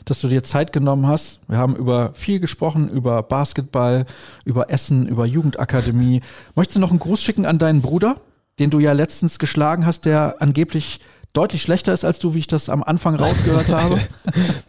dass 0.05 0.21
du 0.21 0.27
dir 0.27 0.43
Zeit 0.43 0.73
genommen 0.73 1.07
hast. 1.07 1.39
Wir 1.47 1.57
haben 1.57 1.75
über 1.75 2.11
viel 2.13 2.39
gesprochen, 2.39 2.89
über 2.89 3.23
Basketball, 3.23 4.05
über 4.45 4.69
Essen, 4.69 5.07
über 5.07 5.25
Jugendakademie. 5.25 6.21
Möchtest 6.55 6.77
du 6.77 6.79
noch 6.79 6.91
einen 6.91 6.99
Gruß 6.99 7.21
schicken 7.21 7.45
an 7.45 7.57
deinen 7.57 7.81
Bruder, 7.81 8.17
den 8.59 8.69
du 8.69 8.79
ja 8.79 8.93
letztens 8.93 9.39
geschlagen 9.39 9.85
hast, 9.85 10.05
der 10.05 10.35
angeblich 10.39 10.99
deutlich 11.33 11.61
schlechter 11.61 11.93
ist 11.93 12.05
als 12.05 12.19
du, 12.19 12.33
wie 12.33 12.39
ich 12.39 12.47
das 12.47 12.69
am 12.69 12.83
Anfang 12.83 13.15
rausgehört 13.19 13.69
habe? 13.69 13.99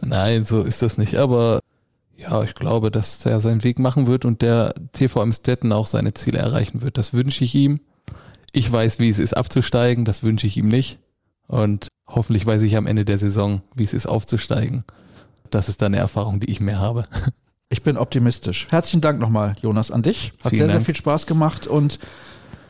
Nein, 0.01 0.45
so 0.45 0.61
ist 0.61 0.81
das 0.81 0.97
nicht. 0.97 1.17
Aber 1.17 1.59
ja, 2.15 2.43
ich 2.43 2.53
glaube, 2.53 2.91
dass 2.91 3.25
er 3.25 3.41
seinen 3.41 3.63
Weg 3.63 3.79
machen 3.79 4.07
wird 4.07 4.25
und 4.25 4.41
der 4.41 4.73
TVM 4.91 5.31
Stetten 5.31 5.71
auch 5.71 5.87
seine 5.87 6.13
Ziele 6.13 6.39
erreichen 6.39 6.81
wird. 6.81 6.97
Das 6.97 7.13
wünsche 7.13 7.43
ich 7.43 7.55
ihm. 7.55 7.79
Ich 8.51 8.71
weiß, 8.71 8.99
wie 8.99 9.09
es 9.09 9.19
ist, 9.19 9.35
abzusteigen. 9.35 10.05
Das 10.05 10.23
wünsche 10.23 10.47
ich 10.47 10.57
ihm 10.57 10.67
nicht. 10.67 10.99
Und 11.47 11.87
hoffentlich 12.07 12.45
weiß 12.45 12.61
ich 12.61 12.77
am 12.77 12.87
Ende 12.87 13.05
der 13.05 13.17
Saison, 13.17 13.61
wie 13.75 13.83
es 13.83 13.93
ist, 13.93 14.05
aufzusteigen. 14.07 14.83
Das 15.49 15.69
ist 15.69 15.81
dann 15.81 15.93
eine 15.93 16.01
Erfahrung, 16.01 16.39
die 16.39 16.51
ich 16.51 16.59
mehr 16.59 16.79
habe. 16.79 17.03
Ich 17.71 17.83
bin 17.83 17.97
optimistisch. 17.97 18.65
Herzlichen 18.71 19.01
Dank 19.01 19.19
nochmal, 19.19 19.55
Jonas, 19.61 19.91
an 19.91 20.01
dich. 20.01 20.33
Hat 20.43 20.49
Vielen 20.49 20.57
sehr, 20.57 20.67
sehr 20.69 20.75
Dank. 20.77 20.85
viel 20.87 20.95
Spaß 20.95 21.27
gemacht 21.27 21.67
und 21.67 21.99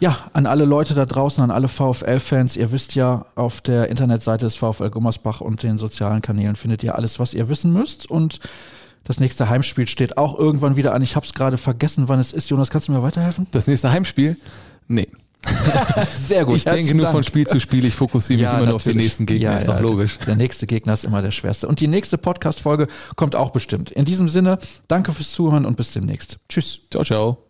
ja, 0.02 0.30
an 0.34 0.46
alle 0.46 0.66
Leute 0.66 0.94
da 0.94 1.06
draußen, 1.06 1.42
an 1.42 1.52
alle 1.52 1.70
VfL-Fans. 1.70 2.58
Ihr 2.58 2.74
wisst 2.74 2.96
ja, 2.96 3.26
auf 3.36 3.62
der 3.62 3.90
Internetseite 3.90 4.46
des 4.46 4.56
VfL 4.56 4.90
Gummersbach 4.90 5.40
und 5.40 5.64
den 5.64 5.78
sozialen 5.78 6.22
Kanälen 6.22 6.58
findet 6.58 6.84
ihr 6.84 6.96
alles, 6.96 7.18
was 7.18 7.34
ihr 7.34 7.48
wissen 7.48 7.72
müsst. 7.72 8.10
Und 8.10 8.42
das 9.06 9.22
nächste 9.22 9.50
Heimspiel 9.50 9.88
steht 9.88 10.18
auch 10.18 10.38
irgendwann 10.38 10.76
wieder 10.76 10.94
an. 10.94 11.02
Ich 11.02 11.16
habe 11.16 11.26
es 11.26 11.34
gerade 11.34 11.58
vergessen, 11.58 12.10
wann 12.10 12.20
es 12.20 12.34
ist. 12.34 12.50
Jonas, 12.50 12.70
kannst 12.70 12.90
du 12.90 12.92
mir 12.92 13.02
weiterhelfen? 13.02 13.48
Das 13.52 13.68
nächste 13.68 13.92
Heimspiel? 13.92 14.38
Nee. 14.88 15.08
Sehr 16.12 16.48
ich 16.50 16.64
denke 16.64 16.96
nur 16.96 17.08
von 17.08 17.24
Spiel 17.24 17.48
zu 17.48 17.60
Spiel. 17.60 17.86
Ich 17.86 17.96
fokussiere 17.96 18.42
mich 18.42 18.52
immer 18.52 18.66
nur 18.66 18.76
auf 18.76 18.84
den 18.84 18.98
nächsten 18.98 19.26
Gegner. 19.26 19.52
Ja, 19.52 19.58
ist 19.58 19.68
doch 19.68 19.76
ja, 19.76 19.82
logisch. 19.82 20.20
Der 20.28 20.36
nächste 20.36 20.68
Gegner 20.68 20.94
ist 20.94 21.06
immer 21.06 21.22
der 21.22 21.32
schwerste. 21.32 21.68
Und 21.68 21.80
die 21.80 21.88
nächste 21.88 22.18
Podcast-Folge 22.18 22.88
kommt 23.16 23.36
auch 23.36 23.52
bestimmt. 23.52 23.92
In 23.92 24.06
diesem 24.06 24.30
Sinne, 24.30 24.60
danke 24.88 25.14
fürs 25.14 25.32
Zuhören 25.32 25.66
und 25.66 25.78
bis 25.78 25.94
demnächst. 25.94 26.40
Tschüss. 26.50 26.88
Ciao, 26.90 27.04
ciao. 27.04 27.49